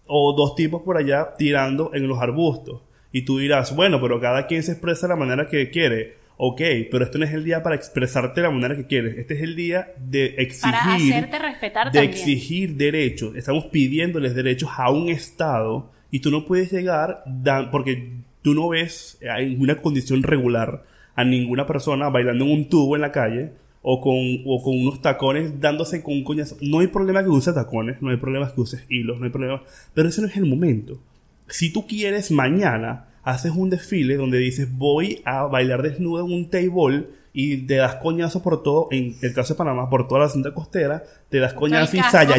o 0.06 0.32
dos 0.32 0.56
tipos 0.56 0.82
por 0.82 0.96
allá 0.96 1.34
tirando 1.38 1.92
en 1.94 2.08
los 2.08 2.20
arbustos. 2.20 2.82
Y 3.12 3.22
tú 3.22 3.38
dirás, 3.38 3.74
bueno, 3.76 4.00
pero 4.00 4.20
cada 4.20 4.46
quien 4.46 4.62
se 4.62 4.72
expresa 4.72 5.06
de 5.06 5.12
la 5.12 5.16
manera 5.16 5.46
que 5.46 5.70
quiere. 5.70 6.16
Ok, 6.36 6.60
pero 6.90 7.04
este 7.04 7.18
no 7.18 7.24
es 7.24 7.32
el 7.32 7.44
día 7.44 7.62
para 7.62 7.76
expresarte 7.76 8.40
de 8.40 8.48
la 8.48 8.52
manera 8.52 8.74
que 8.74 8.88
quieres. 8.88 9.16
Este 9.16 9.34
es 9.34 9.42
el 9.42 9.54
día 9.54 9.94
de 9.96 10.34
exigir. 10.38 10.72
Para 10.72 10.94
hacerte 10.96 11.38
respetar 11.38 11.92
de 11.92 11.98
también. 12.00 12.10
exigir 12.10 12.74
derechos. 12.74 13.36
Estamos 13.36 13.66
pidiéndoles 13.66 14.34
derechos 14.34 14.70
a 14.76 14.90
un 14.90 15.08
Estado 15.08 15.93
Y 16.14 16.20
tú 16.20 16.30
no 16.30 16.46
puedes 16.46 16.70
llegar, 16.70 17.24
porque 17.72 18.12
tú 18.40 18.54
no 18.54 18.68
ves 18.68 19.18
en 19.20 19.60
una 19.60 19.82
condición 19.82 20.22
regular 20.22 20.84
a 21.16 21.24
ninguna 21.24 21.66
persona 21.66 22.08
bailando 22.08 22.44
en 22.44 22.52
un 22.52 22.68
tubo 22.68 22.94
en 22.94 23.02
la 23.02 23.10
calle 23.10 23.50
o 23.82 24.00
con, 24.00 24.14
o 24.46 24.62
con 24.62 24.78
unos 24.78 25.02
tacones 25.02 25.60
dándose 25.60 26.04
con 26.04 26.14
un 26.14 26.22
coñazo. 26.22 26.56
No 26.60 26.78
hay 26.78 26.86
problema 26.86 27.24
que 27.24 27.30
uses 27.30 27.52
tacones, 27.52 28.00
no 28.00 28.10
hay 28.10 28.16
problema 28.16 28.54
que 28.54 28.60
uses 28.60 28.86
hilos, 28.88 29.18
no 29.18 29.24
hay 29.24 29.32
problema. 29.32 29.64
Pero 29.92 30.08
ese 30.08 30.20
no 30.20 30.28
es 30.28 30.36
el 30.36 30.46
momento. 30.46 31.00
Si 31.48 31.72
tú 31.72 31.84
quieres 31.88 32.30
mañana, 32.30 33.08
haces 33.24 33.50
un 33.50 33.70
desfile 33.70 34.14
donde 34.14 34.38
dices 34.38 34.68
voy 34.70 35.20
a 35.24 35.48
bailar 35.48 35.82
desnudo 35.82 36.24
en 36.24 36.32
un 36.32 36.48
table 36.48 37.08
y 37.36 37.56
te 37.66 37.74
das 37.74 37.96
coñazos 37.96 38.40
por 38.40 38.62
todo, 38.62 38.86
en 38.92 39.16
el 39.20 39.34
caso 39.34 39.54
de 39.54 39.58
Panamá, 39.58 39.90
por 39.90 40.06
toda 40.06 40.20
la 40.20 40.28
cinta 40.28 40.54
costera, 40.54 41.02
te 41.28 41.40
das 41.40 41.52
coñazos 41.52 41.92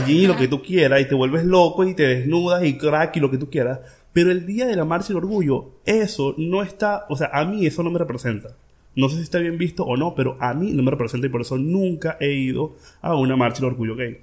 y 0.08 0.12
y 0.12 0.26
lo 0.26 0.38
que 0.38 0.48
tú 0.48 0.62
quieras 0.62 1.02
y 1.02 1.06
te 1.06 1.14
vuelves 1.14 1.44
loco 1.44 1.84
y 1.84 1.94
te 1.94 2.08
desnudas 2.08 2.64
y 2.64 2.78
crack 2.78 3.18
y 3.18 3.20
lo 3.20 3.30
que 3.30 3.38
tú 3.38 3.50
quieras. 3.50 3.82
Pero 4.14 4.32
el 4.32 4.46
día 4.46 4.66
de 4.66 4.78
la 4.78 4.86
marcha 4.86 5.10
del 5.10 5.18
orgullo, 5.18 5.72
eso 5.86 6.34
no 6.38 6.64
está, 6.64 7.06
o 7.10 7.18
sea, 7.18 7.30
a 7.34 7.44
mí 7.44 7.66
eso 7.66 7.84
no 7.84 7.92
me 7.92 8.00
representa. 8.00 8.56
No 8.96 9.10
sé 9.10 9.18
si 9.18 9.24
está 9.24 9.40
bien 9.40 9.58
visto 9.58 9.84
o 9.84 9.98
no, 9.98 10.16
pero 10.16 10.38
a 10.40 10.54
mí 10.54 10.72
no 10.72 10.82
me 10.82 10.92
representa 10.92 11.28
y 11.28 11.30
por 11.30 11.42
eso 11.42 11.58
nunca 11.58 12.16
he 12.22 12.32
ido 12.32 12.78
a 13.02 13.18
una 13.18 13.36
marcha 13.36 13.58
del 13.58 13.72
orgullo 13.72 13.98
gay. 13.98 14.22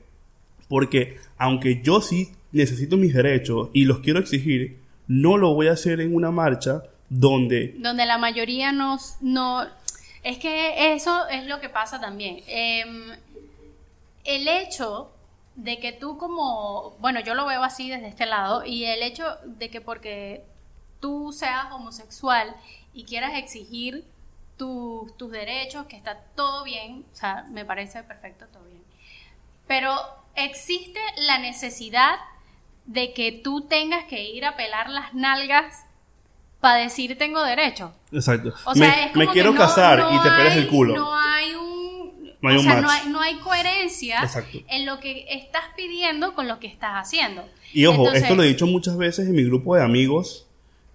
Porque 0.69 1.19
aunque 1.37 1.83
yo 1.83 2.01
sí 2.01 2.31
necesito 2.51 2.97
mis 2.97 3.13
derechos 3.13 3.69
y 3.75 3.85
los 3.85 4.01
quiero 4.01 4.21
exigir, 4.21 4.79
no 5.07 5.37
lo 5.37 5.53
voy 5.53 5.69
a 5.69 5.73
hacer 5.73 6.01
en 6.01 6.15
una 6.15 6.31
marcha 6.31 6.83
donde 7.11 7.75
donde 7.79 8.07
la 8.07 8.17
mayoría 8.17 8.73
no, 8.73 8.97
no 9.21 9.67
es 10.23 10.39
que 10.39 10.95
eso 10.95 11.27
es 11.29 11.45
lo 11.47 11.61
que 11.61 11.69
pasa 11.69 12.01
también. 12.01 12.43
Em, 12.47 13.17
el 14.25 14.49
hecho 14.49 15.11
de 15.57 15.79
que 15.79 15.93
tú 15.93 16.17
como 16.17 16.93
bueno 17.01 17.21
yo 17.21 17.35
lo 17.35 17.45
veo 17.47 17.63
así 17.63 17.91
desde 17.91 18.09
este 18.09 18.25
lado 18.27 18.65
y 18.65 18.85
el 18.85 19.03
hecho 19.03 19.37
de 19.45 19.69
que 19.69 19.81
porque 19.81 20.45
tú 21.01 21.33
seas 21.33 21.71
homosexual 21.73 22.57
y 22.95 23.05
quieras 23.05 23.35
exigir 23.35 24.05
tu- 24.57 25.13
tus 25.19 25.31
derechos 25.31 25.87
que 25.87 25.97
está 25.97 26.19
todo 26.37 26.65
bien 26.65 27.05
o 27.13 27.17
sea 27.17 27.45
me 27.51 27.65
parece 27.65 28.03
perfecto 28.03 28.47
todo 28.53 28.65
bien. 28.65 28.83
Pero 29.67 29.95
existe 30.35 31.01
la 31.17 31.39
necesidad 31.39 32.15
de 32.87 33.13
que 33.13 33.33
tú 33.33 33.63
tengas 33.63 34.05
que 34.05 34.23
ir 34.25 34.45
a 34.45 34.57
pelar 34.57 34.89
las 34.89 35.13
nalgas 35.15 35.85
para 36.63 36.81
decir 36.81 37.19
tengo 37.19 37.43
derecho. 37.43 37.93
Exacto. 38.13 38.55
O 38.65 38.75
sea, 38.75 38.89
me, 38.89 39.05
es 39.07 39.13
como 39.13 39.27
me 39.27 39.31
quiero 39.33 39.53
que 39.53 39.59
no- 39.59 39.65
casar 39.65 39.99
no 39.99 40.15
y 40.15 40.23
te 40.23 40.31
pelas 40.31 40.57
el 40.57 40.69
culo. 40.69 40.95
No 40.95 41.15
hay 41.15 41.55
un. 41.55 42.33
No 42.41 42.49
hay 42.49 42.57
o 42.57 42.59
un 42.61 42.65
sea, 42.65 42.75
match. 42.75 42.83
no 42.85 42.91
hay, 42.91 43.09
no 43.11 43.21
hay 43.21 43.35
coherencia 43.37 44.21
Exacto. 44.23 44.59
en 44.69 44.87
lo 44.87 44.99
que 45.01 45.27
estás 45.29 45.63
pidiendo 45.77 46.35
con 46.35 46.49
lo 46.49 46.59
que 46.59 46.67
estás 46.69 46.93
haciendo. 46.95 47.45
Y 47.75 47.85
ojo, 47.87 47.99
Entonces, 47.99 48.23
esto 48.23 48.35
lo 48.35 48.43
he 48.43 48.47
dicho 48.49 48.67
muchas 48.67 48.97
veces 48.97 49.27
en 49.29 49.35
mi 49.35 49.45
grupo 49.45 49.77
de 49.77 49.83
amigos. 49.83 50.47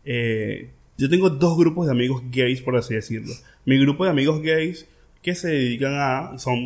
Eh, 0.04 0.72
yo 0.98 1.10
tengo 1.10 1.30
dos 1.30 1.58
grupos 1.58 1.86
de 1.86 1.92
amigos 1.92 2.22
gays, 2.32 2.62
por 2.62 2.76
así 2.76 2.96
decirlo. 2.96 3.34
Mi 3.66 3.78
grupo 3.78 4.04
de 4.06 4.10
amigos 4.12 4.42
gays 4.42 4.88
que 5.22 5.36
se 5.36 5.50
dedican 5.50 5.94
a, 5.96 6.38
son 6.40 6.58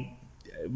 eh, 0.45 0.69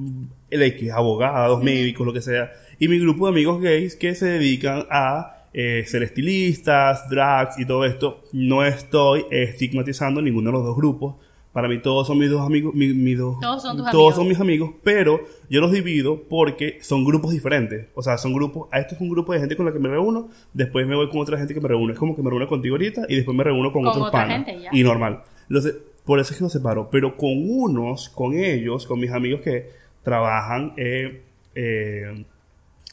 el 0.49 0.63
X, 0.63 0.91
abogados, 0.91 1.63
médicos, 1.63 2.05
lo 2.05 2.13
que 2.13 2.21
sea. 2.21 2.51
Y 2.79 2.87
mi 2.87 2.99
grupo 2.99 3.25
de 3.27 3.31
amigos 3.31 3.61
gays 3.61 3.95
que 3.95 4.13
se 4.15 4.25
dedican 4.25 4.85
a 4.91 5.34
eh, 5.57 5.83
ser 5.87 6.03
estilistas, 6.03 7.09
drags 7.09 7.57
y 7.57 7.65
todo 7.65 7.85
esto. 7.85 8.23
No 8.33 8.65
estoy 8.65 9.25
estigmatizando 9.31 10.21
ninguno 10.21 10.49
de 10.49 10.53
los 10.57 10.65
dos 10.65 10.75
grupos. 10.75 11.15
Para 11.53 11.69
mí 11.69 11.81
todos 11.81 12.05
son 12.07 12.17
mis 12.19 12.29
dos 12.29 12.41
amigos, 12.45 12.75
mi- 12.75 12.93
mis 12.93 13.17
dos- 13.17 13.39
Todos 13.39 13.61
son 13.61 13.77
tus 13.77 13.85
todos 13.89 13.93
amigos. 13.95 14.15
son 14.15 14.27
mis 14.27 14.39
amigos, 14.41 14.71
pero 14.83 15.21
yo 15.49 15.61
los 15.61 15.71
divido 15.71 16.23
porque 16.27 16.79
son 16.81 17.05
grupos 17.05 17.31
diferentes. 17.31 17.87
O 17.95 18.01
sea, 18.03 18.17
son 18.17 18.33
grupos, 18.33 18.67
a 18.73 18.79
esto 18.81 18.95
es 18.95 18.99
un 18.99 19.07
grupo 19.07 19.31
de 19.31 19.39
gente 19.39 19.55
con 19.55 19.65
la 19.65 19.71
que 19.71 19.79
me 19.79 19.87
reúno, 19.87 20.27
después 20.51 20.85
me 20.85 20.95
voy 20.97 21.07
con 21.09 21.21
otra 21.21 21.37
gente 21.37 21.53
que 21.53 21.61
me 21.61 21.69
reúno. 21.69 21.93
Es 21.93 21.97
como 21.99 22.13
que 22.13 22.21
me 22.21 22.29
reúno 22.29 22.49
contigo 22.49 22.75
ahorita 22.75 23.03
y 23.07 23.15
después 23.15 23.37
me 23.37 23.45
reúno 23.45 23.71
con, 23.71 23.83
Con 23.83 23.91
otros 23.91 24.07
otra 24.09 24.23
panas. 24.23 24.45
gente, 24.45 24.63
ya. 24.63 24.69
Y 24.73 24.83
normal. 24.83 25.23
Entonces, 25.47 25.77
por 26.03 26.19
eso 26.19 26.33
es 26.33 26.37
que 26.37 26.43
los 26.43 26.51
separo. 26.51 26.89
Pero 26.91 27.15
con 27.15 27.31
unos, 27.49 28.09
con 28.09 28.33
ellos, 28.33 28.85
con 28.85 28.99
mis 28.99 29.11
amigos 29.11 29.39
que 29.39 29.69
trabajan 30.03 30.73
eh, 30.75 31.21
eh, 31.55 32.25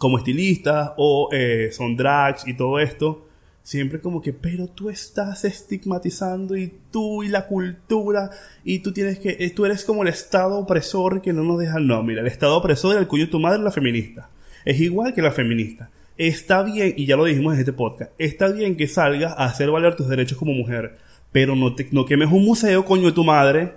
como 0.03 0.19
estilistas 0.19 0.91
o 0.97 1.29
eh, 1.31 1.71
son 1.71 1.97
drags 1.97 2.49
y 2.49 2.55
todo 2.55 2.81
esto, 2.81 3.29
siempre 3.62 4.01
como 4.01 4.21
que, 4.21 4.33
pero 4.33 4.67
tú 4.67 4.91
estás 4.91 5.45
estigmatizando 5.45 6.57
y 6.57 6.73
tú 6.91 7.23
y 7.23 7.29
la 7.29 7.47
cultura 7.47 8.31
y 8.65 8.81
tú 8.81 8.93
tienes 8.93 9.21
que, 9.21 9.37
eh, 9.38 9.51
tú 9.51 9.65
eres 9.65 9.85
como 9.85 10.03
el 10.03 10.09
estado 10.09 10.59
opresor 10.59 11.23
que 11.23 11.33
no 11.33 11.45
nos 11.45 11.61
deja, 11.61 11.79
no, 11.79 12.03
mira, 12.03 12.21
el 12.21 12.27
estado 12.27 12.57
opresor 12.57 12.97
del 12.97 13.07
cuyo 13.07 13.31
tu 13.31 13.38
madre 13.38 13.59
es 13.59 13.65
la 13.65 13.71
feminista. 13.71 14.29
Es 14.65 14.81
igual 14.81 15.15
que 15.15 15.23
la 15.23 15.31
feminista. 15.31 15.88
Está 16.19 16.65
bien, 16.65 16.95
y 16.97 17.07
ya 17.07 17.17
lo 17.17 17.25
dijimos 17.25 17.55
en 17.55 17.61
este 17.61 17.73
podcast, 17.73 18.11
está 18.19 18.49
bien 18.49 18.77
que 18.77 18.88
salgas 18.88 19.35
a 19.37 19.45
hacer 19.45 19.71
valer 19.71 19.95
tus 19.95 20.09
derechos 20.09 20.37
como 20.37 20.53
mujer, 20.53 20.99
pero 21.31 21.55
no, 21.55 21.77
te, 21.77 21.87
no 21.93 22.07
quemes 22.07 22.33
un 22.33 22.45
museo, 22.45 22.85
coño 22.85 23.07
de 23.07 23.12
tu 23.12 23.23
madre, 23.23 23.75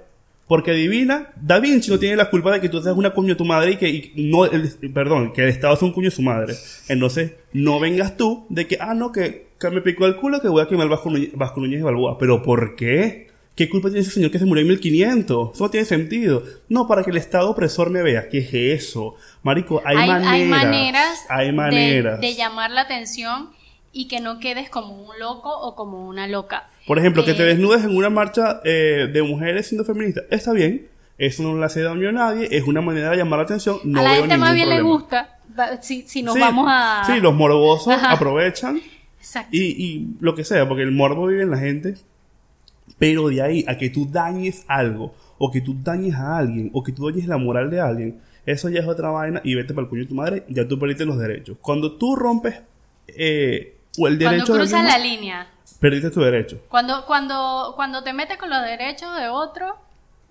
porque 0.47 0.71
adivina, 0.71 1.29
Da 1.35 1.59
Vinci 1.59 1.89
no 1.89 1.97
tiene 1.99 2.15
la 2.15 2.29
culpa 2.29 2.51
de 2.51 2.61
que 2.61 2.69
tú 2.69 2.81
seas 2.81 2.95
una 2.95 3.13
coño 3.13 3.29
de 3.29 3.35
tu 3.35 3.45
madre 3.45 3.71
y 3.71 3.77
que 3.77 3.89
y 3.89 4.11
no, 4.29 4.45
el- 4.45 4.69
perdón, 4.93 5.33
que 5.33 5.43
el 5.43 5.49
Estado 5.49 5.73
es 5.73 5.81
un 5.81 5.91
coño 5.91 6.09
de 6.09 6.15
su 6.15 6.21
madre. 6.21 6.53
Entonces, 6.87 7.33
no 7.53 7.79
vengas 7.79 8.15
tú 8.17 8.45
de 8.49 8.67
que, 8.67 8.77
ah, 8.79 8.93
no, 8.93 9.11
que, 9.11 9.47
que 9.59 9.69
me 9.71 9.81
picó 9.81 10.05
el 10.05 10.15
culo 10.17 10.41
que 10.41 10.47
voy 10.47 10.61
a 10.61 10.67
quemar 10.67 10.87
Vasco 10.89 11.09
Núñez, 11.09 11.31
Vasco 11.33 11.59
Núñez 11.61 11.79
y 11.79 11.83
Balboa. 11.83 12.17
¿Pero 12.19 12.43
por 12.43 12.75
qué? 12.75 13.27
¿Qué 13.55 13.69
culpa 13.69 13.87
tiene 13.87 14.01
ese 14.01 14.11
señor 14.11 14.31
que 14.31 14.37
se 14.37 14.45
murió 14.45 14.63
en 14.63 14.67
1500? 14.67 15.53
Eso 15.55 15.63
no 15.63 15.69
tiene 15.71 15.85
sentido. 15.85 16.43
No, 16.67 16.87
para 16.89 17.03
que 17.03 17.11
el 17.11 17.17
Estado 17.17 17.49
opresor 17.49 17.89
me 17.89 18.01
vea. 18.03 18.27
¿Qué 18.27 18.39
es 18.39 18.53
eso? 18.53 19.15
Marico, 19.43 19.81
hay, 19.85 19.95
hay, 19.97 20.07
maneras. 20.09 20.29
hay 20.33 20.47
maneras, 20.49 21.19
Hay 21.29 21.45
de- 21.47 21.51
maneras. 21.53 22.19
De, 22.21 22.35
llamar 22.35 22.71
la 22.71 22.81
atención 22.81 23.49
y 23.93 24.09
que 24.09 24.19
no 24.19 24.39
quedes 24.39 24.69
como 24.69 24.93
un 25.01 25.17
loco 25.19 25.49
o 25.57 25.73
como 25.73 26.05
una 26.05 26.27
loca. 26.27 26.69
Por 26.85 26.99
ejemplo, 26.99 27.25
que 27.25 27.33
te 27.33 27.43
Eh, 27.43 27.45
desnudes 27.47 27.83
en 27.83 27.95
una 27.95 28.09
marcha 28.09 28.61
eh, 28.63 29.09
de 29.11 29.23
mujeres 29.23 29.67
siendo 29.67 29.83
feministas. 29.85 30.25
Está 30.29 30.51
bien. 30.53 30.87
Eso 31.17 31.43
no 31.43 31.57
le 31.57 31.65
hace 31.65 31.81
daño 31.81 32.09
a 32.09 32.11
nadie. 32.11 32.47
Es 32.51 32.63
una 32.63 32.81
manera 32.81 33.09
de 33.11 33.17
llamar 33.17 33.39
la 33.39 33.45
atención. 33.45 33.77
No 33.83 33.99
a 33.99 34.03
la 34.03 34.11
veo 34.11 34.19
gente 34.21 34.37
más 34.37 34.53
bien 34.53 34.69
le 34.69 34.81
gusta. 34.81 35.39
Si, 35.81 36.01
si 36.03 36.21
nos 36.21 36.33
Sí, 36.35 36.39
vamos 36.41 36.67
a. 36.69 37.03
Sí, 37.05 37.19
los 37.21 37.33
morbosos 37.33 37.93
Ajá. 37.93 38.11
aprovechan 38.11 38.81
Exacto. 39.19 39.49
y, 39.51 39.61
y 39.61 40.07
lo 40.19 40.35
que 40.35 40.43
sea, 40.43 40.67
porque 40.67 40.83
el 40.83 40.91
morbo 40.91 41.27
vive 41.27 41.43
en 41.43 41.51
la 41.51 41.57
gente. 41.57 41.95
Pero 42.99 43.29
de 43.29 43.41
ahí 43.41 43.65
a 43.67 43.77
que 43.77 43.89
tú 43.89 44.05
dañes 44.09 44.63
algo, 44.67 45.15
o 45.37 45.51
que 45.51 45.61
tú 45.61 45.75
dañes 45.81 46.15
a 46.15 46.37
alguien, 46.37 46.69
o 46.73 46.83
que 46.83 46.91
tú 46.91 47.09
dañes 47.09 47.27
la 47.27 47.37
moral 47.37 47.69
de 47.71 47.79
alguien, 47.81 48.19
eso 48.45 48.69
ya 48.69 48.81
es 48.81 48.87
otra 48.87 49.09
vaina 49.09 49.41
y 49.43 49.55
vete 49.55 49.73
para 49.73 49.83
el 49.85 49.89
coño 49.89 50.03
de 50.03 50.07
tu 50.07 50.15
madre, 50.15 50.43
ya 50.49 50.67
tú 50.67 50.77
perdiste 50.77 51.05
los 51.05 51.17
derechos. 51.17 51.57
Cuando 51.61 51.93
tú 51.93 52.15
rompes 52.15 52.61
eh, 53.07 53.75
o 53.97 54.07
el 54.07 54.17
Cuando 54.17 54.31
derecho 54.31 54.53
de 54.53 54.59
cruzas 54.59 54.81
alguien 54.81 55.01
la 55.01 55.07
línea. 55.09 55.47
Perdiste 55.85 56.09
tu 56.09 56.21
derecho. 56.21 56.59
Cuando, 56.67 57.05
cuando, 57.05 57.73
cuando 57.75 58.03
te 58.03 58.11
metes 58.11 58.37
con 58.37 58.49
los 58.49 58.61
derechos 58.63 59.15
de 59.15 59.29
otro, 59.29 59.77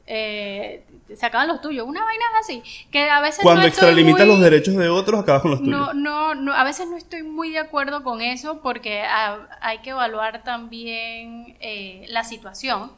eh, 0.07 0.85
se 1.15 1.25
acaban 1.27 1.47
los 1.47 1.61
tuyos. 1.61 1.87
Una 1.87 2.03
vaina 2.03 2.25
es 2.33 2.45
así. 2.45 2.89
Que 2.91 3.09
a 3.09 3.21
veces 3.21 3.41
Cuando 3.43 3.63
no 3.63 3.69
extralimitas 3.69 4.27
muy- 4.27 4.35
los 4.35 4.41
derechos 4.41 4.75
de 4.75 4.89
otros, 4.89 5.21
acabas 5.21 5.43
con 5.43 5.53
los 5.53 5.61
tuyos. 5.61 5.79
No, 5.79 5.95
no, 5.95 6.35
no, 6.35 6.53
a 6.53 6.65
veces 6.65 6.89
no 6.89 6.97
estoy 6.97 7.23
muy 7.23 7.51
de 7.51 7.61
acuerdo 7.61 8.03
con 8.03 8.21
eso 8.21 8.61
porque 8.63 9.03
ah, 9.03 9.49
hay 9.61 9.79
que 9.79 9.91
evaluar 9.91 10.43
también 10.43 11.57
eh, 11.61 12.05
la 12.09 12.25
situación. 12.25 12.91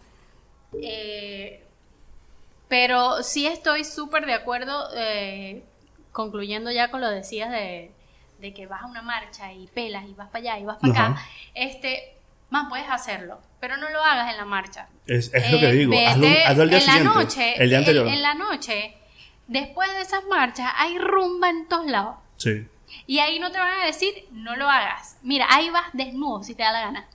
Eh, 0.82 1.62
pero 2.68 3.22
sí 3.22 3.46
estoy 3.46 3.84
súper 3.84 4.24
de 4.24 4.32
acuerdo, 4.32 4.88
concluyendo 6.10 6.70
ya 6.72 6.90
con 6.90 7.00
lo 7.02 7.10
decías 7.10 7.50
de, 7.50 7.92
de 8.40 8.54
que 8.54 8.66
vas 8.66 8.82
a 8.82 8.86
una 8.86 9.02
marcha 9.02 9.52
y 9.52 9.66
pelas 9.68 10.04
y 10.08 10.14
vas 10.14 10.28
para 10.28 10.38
allá 10.38 10.58
y 10.58 10.64
vas 10.64 10.78
para 10.78 10.92
acá. 10.92 11.22
Este, 11.54 12.15
más 12.50 12.68
puedes 12.68 12.88
hacerlo, 12.88 13.40
pero 13.60 13.76
no 13.76 13.88
lo 13.90 14.02
hagas 14.02 14.30
en 14.30 14.36
la 14.36 14.44
marcha. 14.44 14.88
Es, 15.06 15.32
es 15.34 15.50
lo 15.52 15.58
que 15.58 15.68
Eh, 15.68 15.72
digo. 15.72 15.92
Hazlo, 16.06 16.26
hazlo 16.46 16.62
el 16.64 16.68
día 16.70 16.78
en 16.78 16.84
siguiente. 16.84 17.08
La 17.08 17.14
noche, 17.14 17.62
el 17.62 17.68
día 17.68 17.78
en- 17.78 17.82
anterior. 17.84 18.08
En, 18.08 18.22
la 18.22 18.34
noche, 18.34 18.96
después 19.46 19.92
de 19.94 20.00
esas 20.02 20.24
marchas, 20.26 20.70
hay 20.76 20.98
rumba 20.98 21.50
en 21.50 21.66
todos 21.68 21.86
lados. 21.86 22.16
Sí. 22.36 22.66
Y 23.06 23.18
ahí 23.18 23.38
no 23.40 23.50
te 23.50 23.58
van 23.58 23.80
a 23.80 23.84
decir, 23.86 24.12
no 24.30 24.54
lo 24.56 24.68
hagas. 24.70 25.18
Mira, 25.22 25.46
ahí 25.50 25.70
vas 25.70 25.86
desnudo 25.92 26.42
si 26.44 26.54
te 26.54 26.62
da 26.62 26.72
la 26.72 26.80
gana. 26.82 27.06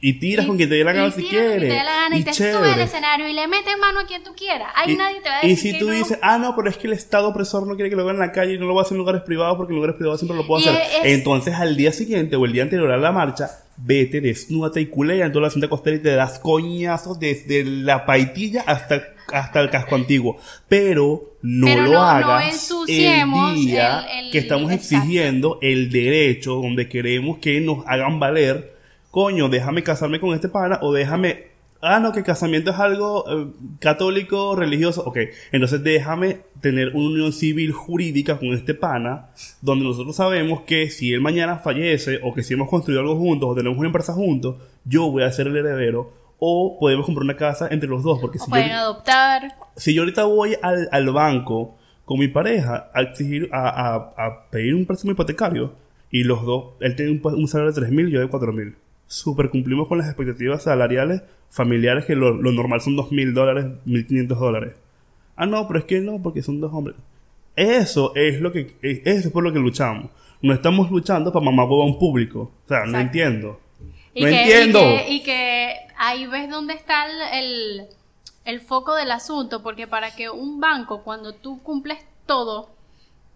Y 0.00 0.20
tiras 0.20 0.44
Y- 0.44 0.48
con 0.48 0.56
quien 0.56 0.68
te 0.68 0.76
dé 0.76 0.84
la 0.84 0.92
gana 0.92 1.08
y 1.08 1.10
si 1.10 1.16
tiras 1.22 1.32
con 1.32 1.40
quieres. 1.50 1.68
te 1.70 1.74
dé 1.76 1.84
la 1.84 1.92
gana 1.92 2.16
y, 2.16 2.20
y 2.20 2.24
te 2.24 2.30
chévere. 2.30 2.56
subes 2.56 2.72
al 2.72 2.80
escenario 2.82 3.28
y 3.28 3.32
le 3.32 3.48
metes 3.48 3.76
mano 3.80 3.98
a 3.98 4.06
quien 4.06 4.22
tú 4.22 4.30
quieras. 4.36 4.68
Ahí 4.76 4.92
Y- 4.92 4.96
nadie 4.96 5.20
te 5.20 5.28
va 5.28 5.38
a 5.40 5.44
Y 5.44 5.48
decir 5.50 5.72
si 5.72 5.72
que 5.72 5.78
tú 5.80 5.86
no. 5.90 5.94
dices, 5.96 6.18
ah, 6.22 6.38
no, 6.38 6.54
pero 6.54 6.70
es 6.70 6.76
que 6.76 6.86
el 6.86 6.92
Estado 6.92 7.28
opresor 7.28 7.66
no 7.66 7.74
quiere 7.74 7.90
que 7.90 7.96
lo 7.96 8.02
haga 8.02 8.12
en 8.12 8.18
la 8.20 8.30
calle 8.30 8.54
y 8.54 8.58
no 8.58 8.66
lo 8.66 8.74
va 8.76 8.82
a 8.82 8.84
hacer 8.84 8.92
en 8.94 8.98
lugares 8.98 9.22
privados 9.22 9.56
porque 9.56 9.72
en 9.72 9.76
lugares 9.76 9.96
privados 9.96 10.20
siempre 10.20 10.36
lo 10.36 10.46
puedo 10.46 10.64
Y 10.64 10.68
hacer. 10.68 10.82
es- 11.04 11.12
Entonces, 11.18 11.54
al 11.54 11.76
día 11.76 11.92
siguiente 11.92 12.36
o 12.36 12.44
el 12.44 12.52
día 12.52 12.62
anterior 12.62 12.92
a 12.92 12.96
la 12.96 13.10
marcha, 13.10 13.50
vete, 13.76 14.20
desnúdate 14.20 14.80
y 14.80 14.86
culea 14.86 15.26
en 15.26 15.32
toda 15.32 15.46
la 15.46 15.50
cinta 15.50 15.68
costera 15.68 15.96
y 15.96 16.00
te 16.00 16.10
das 16.14 16.38
coñazos 16.38 17.18
desde 17.18 17.64
la 17.64 18.06
paitilla 18.06 18.62
hasta, 18.68 19.02
hasta 19.32 19.60
el 19.60 19.68
casco 19.70 19.96
antiguo. 19.96 20.38
Pero 20.68 21.34
no 21.42 21.66
Pero 21.66 21.82
lo 21.82 21.88
no- 21.88 21.92
no 21.98 22.02
hagas 22.04 22.52
ensuciemos 22.54 23.50
el 23.52 23.56
día 23.66 24.06
el- 24.12 24.26
el- 24.26 24.30
que 24.32 24.38
estamos 24.38 24.70
exacto. 24.70 24.96
exigiendo 24.96 25.58
el 25.60 25.90
derecho 25.90 26.54
donde 26.54 26.88
queremos 26.88 27.38
que 27.38 27.60
nos 27.60 27.84
hagan 27.88 28.20
valer. 28.20 28.77
Coño, 29.10 29.48
déjame 29.48 29.82
casarme 29.82 30.20
con 30.20 30.34
este 30.34 30.48
pana 30.48 30.78
o 30.82 30.92
déjame 30.92 31.48
Ah, 31.80 32.00
no, 32.00 32.10
que 32.10 32.24
casamiento 32.24 32.72
es 32.72 32.76
algo 32.78 33.24
eh, 33.30 33.46
católico, 33.78 34.56
religioso. 34.56 35.04
Ok, 35.06 35.18
entonces 35.52 35.80
déjame 35.84 36.40
tener 36.60 36.88
una 36.96 37.08
unión 37.10 37.32
civil 37.32 37.70
jurídica 37.70 38.36
con 38.36 38.48
este 38.48 38.74
pana, 38.74 39.28
donde 39.62 39.84
nosotros 39.84 40.16
sabemos 40.16 40.62
que 40.62 40.90
si 40.90 41.12
él 41.12 41.20
mañana 41.20 41.58
fallece, 41.58 42.18
o 42.24 42.34
que 42.34 42.42
si 42.42 42.54
hemos 42.54 42.68
construido 42.68 43.00
algo 43.00 43.16
juntos, 43.16 43.48
o 43.50 43.54
tenemos 43.54 43.78
una 43.78 43.86
empresa 43.86 44.12
juntos, 44.12 44.56
yo 44.84 45.08
voy 45.08 45.22
a 45.22 45.30
ser 45.30 45.46
el 45.46 45.56
heredero, 45.56 46.12
o 46.40 46.76
podemos 46.80 47.06
comprar 47.06 47.22
una 47.22 47.36
casa 47.36 47.68
entre 47.70 47.88
los 47.88 48.02
dos. 48.02 48.18
Porque 48.20 48.38
O 48.38 48.44
si 48.44 48.50
pueden 48.50 48.70
yo, 48.70 48.74
adoptar. 48.74 49.42
si 49.76 49.94
yo 49.94 50.02
ahorita 50.02 50.24
voy 50.24 50.56
al, 50.60 50.88
al 50.90 51.10
banco 51.12 51.76
con 52.04 52.18
mi 52.18 52.26
pareja 52.26 52.90
a 52.92 53.02
exigir, 53.02 53.48
a, 53.52 53.68
a, 53.68 53.94
a 54.26 54.50
pedir 54.50 54.74
un 54.74 54.84
préstamo 54.84 55.12
hipotecario, 55.12 55.74
y 56.10 56.24
los 56.24 56.42
dos, 56.44 56.72
él 56.80 56.96
tiene 56.96 57.12
un, 57.12 57.20
un 57.24 57.46
salario 57.46 57.70
de 57.72 57.80
3 57.82 57.92
mil, 57.92 58.08
yo 58.10 58.18
de 58.18 58.26
4 58.26 58.52
mil. 58.52 58.74
Super 59.08 59.50
cumplimos 59.50 59.88
con 59.88 59.98
las 59.98 60.06
expectativas 60.06 60.62
salariales 60.62 61.22
familiares, 61.50 62.04
que 62.04 62.14
lo, 62.14 62.30
lo 62.34 62.52
normal 62.52 62.80
son 62.80 62.94
2 62.94 63.10
mil 63.10 63.34
dólares, 63.34 63.64
1.500 63.86 64.26
dólares. 64.38 64.74
Ah, 65.34 65.46
no, 65.46 65.66
pero 65.66 65.80
es 65.80 65.84
que 65.86 66.00
no, 66.00 66.22
porque 66.22 66.42
son 66.42 66.60
dos 66.60 66.72
hombres. 66.72 66.96
Eso 67.56 68.12
es 68.14 68.40
lo 68.40 68.52
que, 68.52 68.76
eso 68.82 69.28
es 69.28 69.32
por 69.32 69.42
lo 69.42 69.52
que 69.52 69.58
luchamos. 69.58 70.10
No 70.42 70.52
estamos 70.52 70.90
luchando 70.90 71.32
para 71.32 71.44
mamá 71.44 71.64
boba 71.64 71.84
un 71.84 71.98
público. 71.98 72.52
O 72.64 72.68
sea, 72.68 72.84
no 72.84 72.98
entiendo. 72.98 73.58
Y 74.14 74.24
no 74.24 74.30
que, 74.30 74.42
entiendo. 74.42 74.78
Y 74.80 74.84
que, 74.84 75.12
y 75.14 75.22
que 75.22 75.74
ahí 75.96 76.26
ves 76.26 76.50
dónde 76.50 76.74
está 76.74 77.06
el, 77.06 77.44
el, 77.44 77.86
el 78.44 78.60
foco 78.60 78.94
del 78.94 79.10
asunto, 79.10 79.62
porque 79.62 79.86
para 79.86 80.14
que 80.14 80.28
un 80.30 80.60
banco, 80.60 81.02
cuando 81.02 81.34
tú 81.34 81.62
cumples 81.62 81.98
todo, 82.26 82.70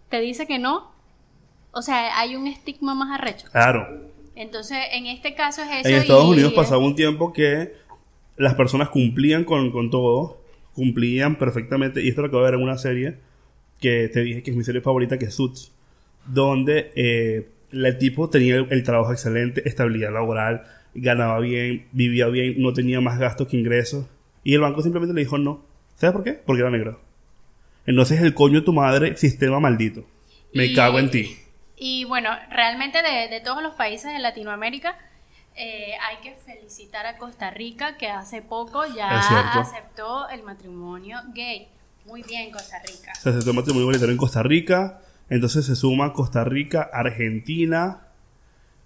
te 0.09 0.19
dice 0.19 0.45
que 0.45 0.59
no, 0.59 0.91
o 1.71 1.81
sea, 1.81 2.19
hay 2.19 2.35
un 2.35 2.47
estigma 2.47 2.93
más 2.93 3.19
arrecho. 3.19 3.47
Claro. 3.51 4.12
Entonces, 4.35 4.77
en 4.93 5.05
este 5.07 5.35
caso 5.35 5.61
es 5.61 5.69
eso. 5.79 5.89
En 5.89 5.95
Estados 5.95 6.25
y- 6.25 6.31
Unidos 6.31 6.53
pasaba 6.53 6.79
un 6.83 6.95
tiempo 6.95 7.33
que 7.33 7.73
las 8.37 8.55
personas 8.55 8.89
cumplían 8.89 9.43
con, 9.43 9.71
con 9.71 9.89
todo, 9.89 10.41
cumplían 10.73 11.37
perfectamente, 11.37 12.01
y 12.01 12.09
esto 12.09 12.21
lo 12.21 12.27
acabo 12.27 12.43
de 12.43 12.51
ver 12.51 12.59
en 12.59 12.63
una 12.63 12.77
serie 12.77 13.15
que 13.79 14.07
te 14.07 14.21
dije 14.23 14.41
que 14.43 14.51
es 14.51 14.57
mi 14.57 14.63
serie 14.63 14.81
favorita, 14.81 15.19
que 15.19 15.25
es 15.25 15.35
Suits, 15.35 15.71
donde 16.25 16.91
eh, 16.95 17.49
el 17.71 17.97
tipo 17.97 18.29
tenía 18.29 18.55
el, 18.55 18.67
el 18.71 18.83
trabajo 18.83 19.11
excelente, 19.11 19.67
estabilidad 19.67 20.11
laboral, 20.11 20.63
ganaba 20.95 21.39
bien, 21.39 21.85
vivía 21.91 22.27
bien, 22.27 22.55
no 22.57 22.73
tenía 22.73 23.01
más 23.01 23.19
gastos 23.19 23.47
que 23.47 23.57
ingresos, 23.57 24.05
y 24.43 24.53
el 24.55 24.61
banco 24.61 24.81
simplemente 24.81 25.13
le 25.13 25.21
dijo 25.21 25.37
no. 25.37 25.63
¿Sabes 25.95 26.13
por 26.13 26.23
qué? 26.23 26.33
Porque 26.33 26.61
era 26.61 26.71
negro. 26.71 26.99
Entonces 27.85 28.19
el 28.21 28.33
coño 28.33 28.59
de 28.61 28.65
tu 28.65 28.73
madre, 28.73 29.15
sistema 29.17 29.59
maldito. 29.59 30.05
Me 30.53 30.65
y- 30.65 30.73
cago 30.73 30.97
en 30.99 31.11
ti. 31.11 31.35
Y 31.85 32.05
bueno, 32.05 32.29
realmente 32.49 33.01
de, 33.01 33.27
de 33.27 33.41
todos 33.41 33.61
los 33.61 33.73
países 33.73 34.13
de 34.13 34.19
Latinoamérica, 34.19 34.95
eh, 35.53 35.91
hay 36.07 36.15
que 36.23 36.33
felicitar 36.33 37.05
a 37.05 37.17
Costa 37.17 37.51
Rica, 37.51 37.97
que 37.97 38.07
hace 38.07 38.41
poco 38.41 38.85
ya 38.85 39.09
aceptó 39.59 40.29
el 40.29 40.43
matrimonio 40.43 41.17
gay. 41.33 41.67
Muy 42.05 42.23
bien, 42.23 42.51
Costa 42.51 42.77
Rica. 42.87 43.13
Se 43.15 43.31
hace 43.31 43.51
matrimonio 43.51 43.81
igualitario 43.81 44.13
en 44.13 44.17
Costa 44.17 44.41
Rica. 44.41 45.01
Entonces 45.29 45.65
se 45.65 45.75
suma 45.75 46.13
Costa 46.13 46.45
Rica, 46.45 46.89
Argentina, 46.93 48.07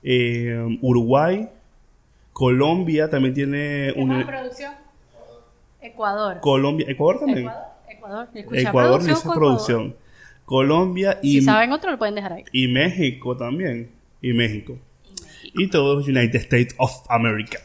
eh, 0.01 0.79
Uruguay, 0.81 1.51
Colombia 2.33 3.11
también 3.11 3.35
tiene 3.35 3.93
¿Qué 3.93 4.05
más 4.05 4.17
un 4.17 4.25
producción? 4.25 4.73
Ecuador. 5.81 6.39
Colombia, 6.39 6.87
Ecuador 6.89 7.19
también. 7.19 7.45
Ecuador. 7.45 7.67
Ecuador. 7.89 8.29
Escucha, 8.33 8.61
Ecuador 8.61 9.01
producción 9.01 9.21
con 9.21 9.35
producción. 9.35 9.81
Ecuador. 9.81 10.06
Colombia 10.47 11.19
y, 11.21 11.39
Si 11.39 11.41
saben 11.41 11.73
otro, 11.73 11.91
lo 11.91 11.97
pueden 11.97 12.15
dejar 12.15 12.31
ahí. 12.31 12.43
y 12.53 12.69
México 12.69 13.35
también. 13.35 13.91
Y 14.21 14.31
México. 14.31 14.79
Y 15.43 15.67
todos 15.67 15.97
los 15.97 16.07
United 16.07 16.35
States 16.39 16.73
of 16.77 16.91
America. 17.09 17.59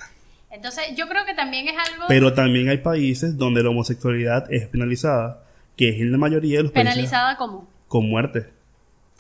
Entonces, 0.50 0.84
yo 0.96 1.08
creo 1.08 1.24
que 1.24 1.32
también 1.34 1.68
es 1.68 1.74
algo 1.78 2.06
Pero 2.08 2.32
también 2.34 2.68
hay 2.68 2.78
países 2.78 3.38
donde 3.38 3.62
la 3.62 3.70
homosexualidad 3.70 4.52
es 4.52 4.66
penalizada, 4.66 5.44
que 5.76 5.90
es 5.90 6.00
en 6.00 6.10
la 6.10 6.18
mayoría 6.18 6.56
de 6.58 6.64
los 6.64 6.72
países 6.72 6.92
penalizada 6.94 7.36
como. 7.36 7.68
con 7.86 8.08
muerte. 8.10 8.48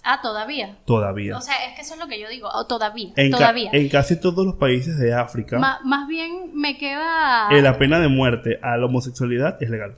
Ah, 0.02 0.18
todavía. 0.20 0.76
Todavía. 0.84 1.36
O 1.36 1.40
sea, 1.40 1.54
es 1.68 1.76
que 1.76 1.82
eso 1.82 1.94
es 1.94 2.00
lo 2.00 2.08
que 2.08 2.18
yo 2.20 2.28
digo. 2.28 2.48
oh, 2.52 2.66
todavía. 2.66 3.12
en, 3.14 3.30
todavía. 3.30 3.70
en 3.72 3.88
casi 3.88 4.18
todos 4.20 4.44
los 4.44 4.56
países 4.56 4.98
de 4.98 5.14
África, 5.14 5.60
Ma- 5.60 5.78
más 5.84 6.08
bien 6.08 6.50
me 6.54 6.76
queda. 6.78 7.46
eh, 7.52 7.62
la 7.62 7.78
pena 7.78 8.00
de 8.00 8.08
muerte 8.08 8.58
a 8.60 8.76
la 8.76 8.86
homosexualidad 8.86 9.56
es 9.62 9.70
legal. 9.70 9.94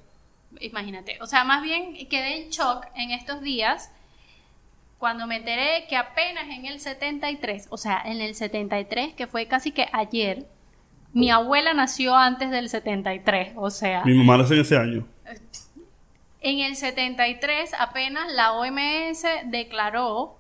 Imagínate. 0.61 1.19
O 1.21 1.27
sea, 1.27 1.45
más 1.45 1.62
bien 1.62 1.95
quedé 2.09 2.43
en 2.45 2.51
shock 2.51 2.87
en 2.95 3.11
estos 3.11 3.40
días 3.43 3.90
cuando 4.99 5.27
me 5.27 5.37
enteré 5.37 5.87
que 5.88 5.97
apenas 5.97 6.45
en 6.49 6.64
el 6.67 6.81
73, 6.81 7.67
o 7.71 7.77
sea, 7.77 8.01
en 8.05 8.21
el 8.21 8.35
73, 8.35 9.14
que 9.14 9.27
fue 9.27 9.47
casi 9.47 9.71
que 9.73 9.87
ayer, 9.93 10.47
mi 11.12 11.31
abuela 11.31 11.75
nació 11.75 12.17
antes 12.17 12.51
del 12.51 12.69
73. 12.71 13.53
O 13.57 13.71
sea, 13.71 14.05
Mi 14.05 14.14
mamá 14.14 14.38
nació 14.38 14.57
en 14.57 14.62
ese 14.62 14.77
año. 14.79 15.07
en 16.40 16.61
el 16.61 16.77
73 16.77 17.73
apenas 17.79 18.33
la 18.33 18.53
OMS 18.55 19.25
declaró 19.47 20.38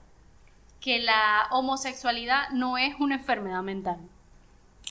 que 0.80 0.98
la 1.00 1.46
homosexualidad 1.50 2.50
no 2.50 2.76
es 2.78 2.94
una 2.98 3.16
enfermedad 3.16 3.62
mental. 3.62 3.98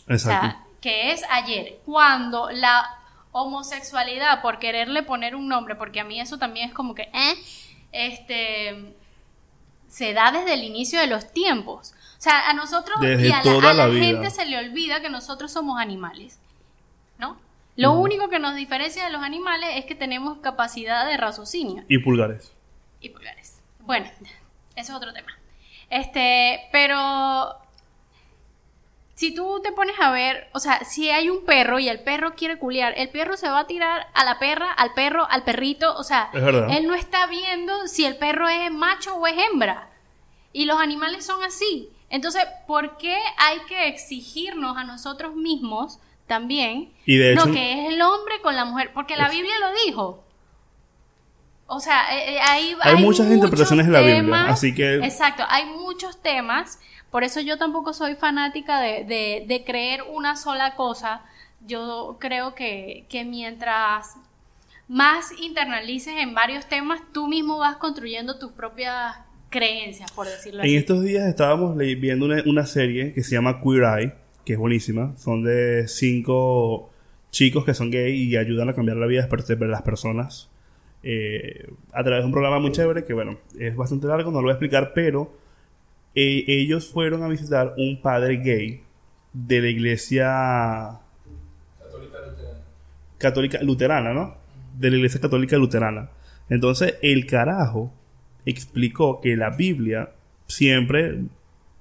O 0.07 0.13
Exacto. 0.13 0.47
sea, 0.47 0.63
que 0.81 1.12
es 1.12 1.23
ayer, 1.31 1.79
cuando 1.86 2.49
la 2.51 2.99
homosexualidad, 3.33 4.41
por 4.41 4.59
quererle 4.59 5.03
poner 5.03 5.35
un 5.35 5.49
nombre, 5.49 5.75
porque 5.75 5.99
a 5.99 6.05
mí 6.05 6.21
eso 6.21 6.37
también 6.37 6.69
es 6.69 6.73
como 6.73 6.95
que, 6.95 7.09
¿eh? 7.13 7.33
Este, 7.91 8.95
se 9.87 10.13
da 10.13 10.31
desde 10.31 10.53
el 10.53 10.63
inicio 10.63 10.99
de 10.99 11.07
los 11.07 11.31
tiempos. 11.33 11.93
O 12.17 12.21
sea, 12.23 12.49
a 12.49 12.53
nosotros 12.53 12.99
Desde 13.01 13.27
y 13.27 13.31
a 13.31 13.37
la, 13.37 13.43
toda 13.43 13.71
a 13.71 13.73
la 13.73 13.87
la 13.87 13.93
vida. 13.93 14.05
gente 14.05 14.29
se 14.29 14.45
le 14.45 14.57
olvida 14.57 15.01
que 15.01 15.09
nosotros 15.09 15.51
somos 15.51 15.79
animales, 15.79 16.39
¿no? 17.17 17.37
Lo 17.75 17.93
único 17.93 18.29
que 18.29 18.39
nos 18.39 18.55
diferencia 18.55 19.03
de 19.03 19.11
los 19.11 19.21
animales 19.23 19.69
es 19.75 19.85
que 19.85 19.95
tenemos 19.95 20.37
capacidad 20.37 21.07
de 21.07 21.17
raciocinio 21.17 21.83
y 21.89 21.97
pulgares. 21.97 22.53
y 23.01 23.09
pulgares. 23.09 23.61
Bueno, 23.79 24.05
eso 24.75 24.91
es 24.91 24.91
otro 24.91 25.11
tema. 25.11 25.33
Este, 25.89 26.69
pero 26.71 27.57
si 29.15 29.34
tú 29.36 29.60
te 29.63 29.71
pones 29.71 29.95
a 29.99 30.12
ver, 30.12 30.49
o 30.54 30.60
sea, 30.60 30.84
si 30.86 31.10
hay 31.10 31.30
un 31.30 31.45
perro 31.45 31.78
y 31.80 31.88
el 31.88 31.99
perro 31.99 32.34
quiere 32.36 32.58
culiar, 32.58 32.93
el 32.97 33.10
perro 33.10 33.38
se 33.38 33.47
va 33.47 33.60
a 33.60 33.67
tirar 33.67 34.08
a 34.13 34.26
la 34.26 34.39
perra, 34.39 34.71
al 34.71 34.93
perro, 34.93 35.28
al 35.30 35.43
perrito, 35.43 35.95
o 35.97 36.04
sea, 36.04 36.30
él 36.34 36.88
no 36.88 36.95
está 36.95 37.28
viendo 37.28 37.88
si 37.88 38.06
el 38.06 38.17
perro 38.17 38.49
es 38.49 38.71
macho 38.71 39.15
o 39.15 39.28
es 39.28 39.36
hembra. 39.38 39.89
Y 40.52 40.65
los 40.65 40.80
animales 40.80 41.26
son 41.26 41.43
así. 41.43 41.89
Entonces, 42.10 42.43
¿por 42.67 42.97
qué 42.97 43.17
hay 43.38 43.60
que 43.67 43.88
exigirnos 43.88 44.78
a 44.78 44.84
nosotros 44.84 45.36
mismos 45.36 45.99
también? 46.28 46.93
Y 47.06 47.17
de 47.17 47.34
hecho, 47.34 47.47
no, 47.47 47.54
que 47.54 47.71
es 47.88 47.93
el 47.93 48.02
hombre 48.02 48.36
con 48.41 48.56
la 48.56 48.65
mujer, 48.65 48.91
porque 48.93 49.15
la 49.15 49.28
Es- 49.28 49.32
Biblia 49.32 49.54
lo 49.60 49.67
dijo. 49.86 50.23
O 51.65 51.80
sea, 51.80 52.15
eh, 52.15 52.36
eh, 52.36 52.39
hay, 52.39 52.76
Hay 52.82 52.95
muchas 52.97 53.32
interpretaciones 53.32 53.88
de 53.88 53.91
la 53.91 54.02
Biblia, 54.02 54.45
así 54.47 54.76
que- 54.76 54.95
Exacto, 54.97 55.43
hay 55.47 55.65
muchos 55.65 56.21
temas, 56.21 56.80
por 57.13 57.23
eso 57.23 57.39
yo 57.39 57.58
tampoco 57.58 57.93
soy 57.93 58.15
fanática 58.15 58.82
de, 58.82 59.06
de- 59.06 59.45
de 59.47 59.63
creer 59.63 60.02
una 60.12 60.36
sola 60.36 60.76
cosa. 60.76 61.21
Yo 61.65 62.17
creo 62.19 62.56
que, 62.56 63.06
que 63.08 63.23
mientras 63.23 64.15
más 64.88 65.32
internalices 65.39 66.15
en 66.17 66.34
varios 66.34 66.65
temas, 66.67 67.02
tú 67.13 67.28
mismo 67.28 67.58
vas 67.60 67.78
construyendo 67.78 68.38
tus 68.39 68.52
propias 68.52 69.15
creencias, 69.49 70.12
por 70.12 70.26
decirlo 70.28 70.62
en 70.62 70.65
así. 70.65 70.76
estos 70.76 71.04
días 71.04 71.26
estábamos 71.28 71.78
viendo 71.78 72.26
una, 72.26 72.41
una 72.47 72.65
serie 72.65 73.13
que 73.13 73.23
se 73.23 73.36
llama 73.36 73.62
Queer 73.62 73.84
Eye, 73.84 74.13
que 74.43 74.54
es 74.54 74.60
buenísima. 74.60 75.13
Son 75.17 75.43
de 75.43 75.88
cinco 75.88 76.89
chicos 77.30 77.63
que 77.63 77.73
son 77.73 77.91
gay 77.91 78.13
y 78.13 78.36
ayudan 78.38 78.69
a 78.69 78.73
cambiar 78.73 78.97
la 78.97 79.06
vida 79.08 79.28
de 79.28 79.67
las 79.67 79.82
personas 79.84 80.49
eh, 81.04 81.69
a 81.91 82.04
través 82.04 82.21
de 82.23 82.26
un 82.26 82.32
programa 82.32 82.60
muy 82.60 82.71
chévere 82.71 83.04
que, 83.06 83.13
bueno, 83.13 83.38
es 83.60 83.76
bastante 83.76 84.08
largo, 84.08 84.32
no 84.32 84.38
lo 84.39 84.43
voy 84.43 84.49
a 84.52 84.54
explicar, 84.54 84.91
pero 84.93 85.42
eh, 86.15 86.43
ellos 86.47 86.89
fueron 86.89 87.23
a 87.23 87.28
visitar 87.28 87.73
un 87.78 88.02
padre 88.02 88.38
gay 88.38 88.84
de 89.34 89.62
la 89.62 89.67
iglesia 89.67 90.99
católica 93.17 93.62
luterana, 93.62 94.13
¿no? 94.13 94.36
De 94.78 94.89
la 94.89 94.97
iglesia 94.97 95.19
católica 95.19 95.58
luterana. 95.58 96.10
Entonces, 96.49 96.95
el 97.02 97.26
carajo 97.26 97.93
explicó 98.45 99.21
que 99.21 99.36
la 99.38 99.49
Biblia 99.52 100.12
siempre, 100.47 101.21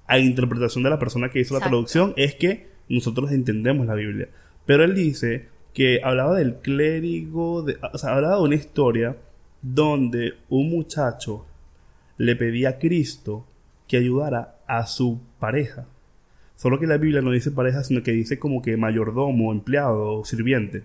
a 0.07 0.19
interpretación 0.19 0.83
de 0.83 0.89
la 0.89 0.99
persona 0.99 1.29
que 1.29 1.39
hizo 1.39 1.53
la 1.53 1.59
traducción, 1.59 2.13
es 2.17 2.35
que 2.35 2.67
nosotros 2.89 3.31
entendemos 3.31 3.85
la 3.85 3.95
Biblia. 3.95 4.29
Pero 4.65 4.83
él 4.83 4.95
dice 4.95 5.47
que 5.73 6.01
hablaba 6.03 6.37
del 6.37 6.55
clérigo, 6.55 7.63
de, 7.63 7.77
o 7.91 7.97
sea, 7.97 8.15
hablaba 8.15 8.37
de 8.37 8.41
una 8.41 8.55
historia 8.55 9.17
donde 9.61 10.33
un 10.49 10.69
muchacho 10.69 11.45
le 12.17 12.35
pedía 12.35 12.69
a 12.69 12.77
Cristo 12.77 13.45
que 13.93 13.97
ayudara 13.97 14.55
a 14.65 14.87
su 14.87 15.21
pareja. 15.39 15.85
Solo 16.55 16.79
que 16.79 16.87
la 16.87 16.97
Biblia 16.97 17.21
no 17.21 17.29
dice 17.29 17.51
pareja, 17.51 17.83
sino 17.83 18.01
que 18.01 18.11
dice 18.11 18.39
como 18.39 18.63
que 18.63 18.75
mayordomo, 18.75 19.51
empleado, 19.51 20.25
sirviente. 20.25 20.81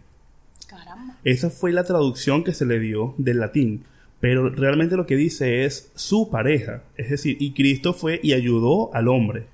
Caramba. 0.69 1.17
Esa 1.25 1.49
fue 1.49 1.73
la 1.73 1.85
traducción 1.85 2.45
que 2.45 2.53
se 2.53 2.67
le 2.67 2.79
dio 2.79 3.15
del 3.17 3.41
latín. 3.41 3.85
Pero 4.21 4.51
realmente 4.51 4.99
lo 4.99 5.07
que 5.07 5.17
dice 5.17 5.65
es 5.65 5.91
su 5.95 6.29
pareja. 6.29 6.83
Es 6.99 7.09
decir, 7.09 7.39
y 7.41 7.55
Cristo 7.55 7.95
fue 7.95 8.21
y 8.23 8.35
ayudó 8.35 8.95
al 8.95 9.09
hombre. 9.09 9.47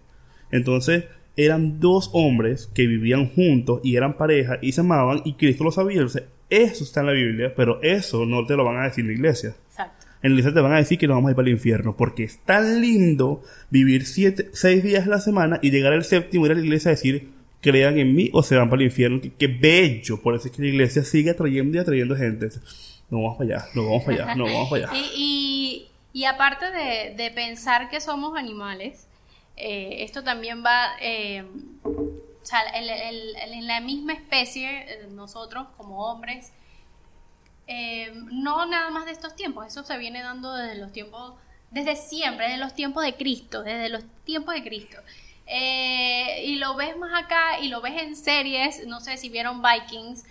Entonces, 0.51 1.05
eran 1.37 1.79
dos 1.79 2.11
hombres 2.13 2.69
que 2.75 2.89
vivían 2.89 3.29
juntos 3.29 3.83
y 3.85 3.95
eran 3.95 4.17
pareja 4.17 4.59
y 4.63 4.73
se 4.73 4.81
amaban 4.81 5.23
y 5.25 5.35
Cristo 5.35 5.63
lo 5.63 5.71
sabía. 5.71 6.05
Eso 6.51 6.83
está 6.83 7.03
en 7.03 7.07
la 7.07 7.13
Biblia, 7.13 7.55
pero 7.55 7.81
eso 7.83 8.27
no 8.27 8.47
te 8.47 8.57
lo 8.57 8.65
van 8.65 8.79
a 8.79 8.85
decir 8.87 9.05
la 9.05 9.13
iglesia. 9.13 9.55
Exacto. 9.69 10.04
En 10.25 10.31
la 10.33 10.39
iglesia 10.41 10.55
te 10.55 10.61
van 10.61 10.73
a 10.73 10.79
decir 10.79 10.99
que 10.99 11.07
nos 11.07 11.17
vamos 11.17 11.29
a 11.29 11.33
ir 11.33 11.37
para 11.37 11.49
el 11.49 11.55
infierno, 11.55 11.97
porque 11.97 12.25
es 12.25 12.39
tan 12.39 12.81
lindo 12.81 13.43
vivir 13.71 14.07
siete, 14.07 14.49
seis 14.55 14.83
días 14.83 15.07
a 15.07 15.11
la 15.11 15.21
semana 15.21 15.59
y 15.63 15.71
llegar 15.71 15.93
al 15.93 16.03
séptimo 16.03 16.45
y 16.45 16.49
ir 16.49 16.53
a 16.53 16.55
la 16.59 16.65
iglesia 16.65 16.89
a 16.89 16.95
decir, 16.95 17.29
crean 17.61 17.99
en 17.99 18.15
mí 18.15 18.31
o 18.33 18.43
se 18.43 18.57
van 18.57 18.69
para 18.71 18.81
el 18.83 18.87
infierno. 18.89 19.21
Qué, 19.39 19.47
bello, 19.47 20.21
por 20.23 20.35
eso 20.35 20.49
es 20.49 20.55
que 20.57 20.63
la 20.63 20.69
iglesia 20.69 21.05
sigue 21.05 21.31
atrayendo 21.31 21.77
y 21.77 21.81
atrayendo 21.81 22.17
gente. 22.17 22.49
No 23.11 23.19
vamos 23.23 23.37
para 23.39 23.57
allá, 23.59 23.67
no 23.75 23.85
vamos 23.85 24.05
para 24.05 24.25
allá, 24.25 24.35
no 24.35 24.45
vamos 24.45 24.71
para 24.71 24.91
allá. 24.91 25.01
Y, 26.17 26.25
aparte 26.27 26.67
de, 26.71 27.31
pensar 27.33 27.91
que 27.91 28.01
somos 28.01 28.39
animales, 28.39 29.07
eh, 29.57 30.05
esto 30.05 30.23
también 30.25 30.63
va, 30.65 30.93
eh, 31.03 31.45
el- 31.85 32.89
el- 32.89 33.37
el- 33.45 33.53
en 33.53 33.67
la 33.67 33.81
misma 33.81 34.13
especie, 34.15 34.69
eh, 34.71 35.07
nosotros 35.13 35.67
como 35.77 36.07
hombres, 36.07 36.53
eh, 37.67 38.13
no 38.33 38.67
nada 38.67 38.91
más 38.91 39.05
de 39.07 39.13
estos 39.13 39.35
tiempos, 39.37 39.67
eso 39.67 39.83
se 39.85 39.97
viene 39.99 40.23
dando 40.23 40.55
desde 40.55 40.77
los 40.81 40.93
tiempos, 40.93 41.35
desde 41.71 41.97
siempre, 41.97 42.47
desde 42.47 42.59
los 42.59 42.75
tiempos 42.75 43.03
de 43.05 43.15
Cristo, 43.15 43.63
desde 43.63 43.89
los 43.89 44.05
tiempos 44.25 44.55
de 44.55 44.63
Cristo. 44.63 44.99
Eh, 45.47 46.45
y 46.47 46.57
lo 46.57 46.75
ves 46.77 46.97
más 46.97 47.23
acá 47.25 47.59
y 47.61 47.69
lo 47.69 47.81
ves 47.81 48.01
en 48.03 48.17
series, 48.17 48.87
no 48.87 49.01
sé 49.01 49.17
si 49.17 49.29
vieron 49.29 49.63
Vikings, 49.63 50.25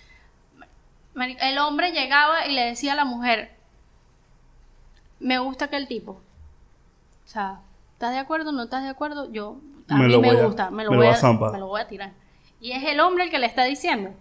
el 1.41 1.57
hombre 1.59 1.91
llegaba 1.91 2.47
y 2.47 2.53
le 2.53 2.65
decía 2.65 2.93
a 2.93 2.95
la 2.95 3.05
mujer, 3.05 3.51
me 5.19 5.37
gusta 5.39 5.65
aquel 5.65 5.87
tipo. 5.87 6.13
O 6.13 7.27
sea, 7.27 7.59
¿estás 7.93 8.11
de 8.11 8.19
acuerdo? 8.19 8.51
¿No 8.51 8.63
estás 8.63 8.83
de 8.83 8.89
acuerdo? 8.89 9.31
Yo, 9.31 9.57
a 9.89 9.95
Me 9.95 10.07
mí 10.07 10.17
me 10.17 10.29
a- 10.31 10.45
gusta, 10.45 10.69
me 10.71 10.83
lo, 10.83 10.89
voy 10.91 11.07
a 11.07 11.21
me 11.51 11.59
lo 11.59 11.67
voy 11.67 11.81
a 11.81 11.87
tirar. 11.87 12.11
Y 12.59 12.71
es 12.71 12.83
el 12.83 12.99
hombre 12.99 13.25
el 13.25 13.29
que 13.29 13.39
le 13.39 13.45
está 13.45 13.63
diciendo. 13.63 14.11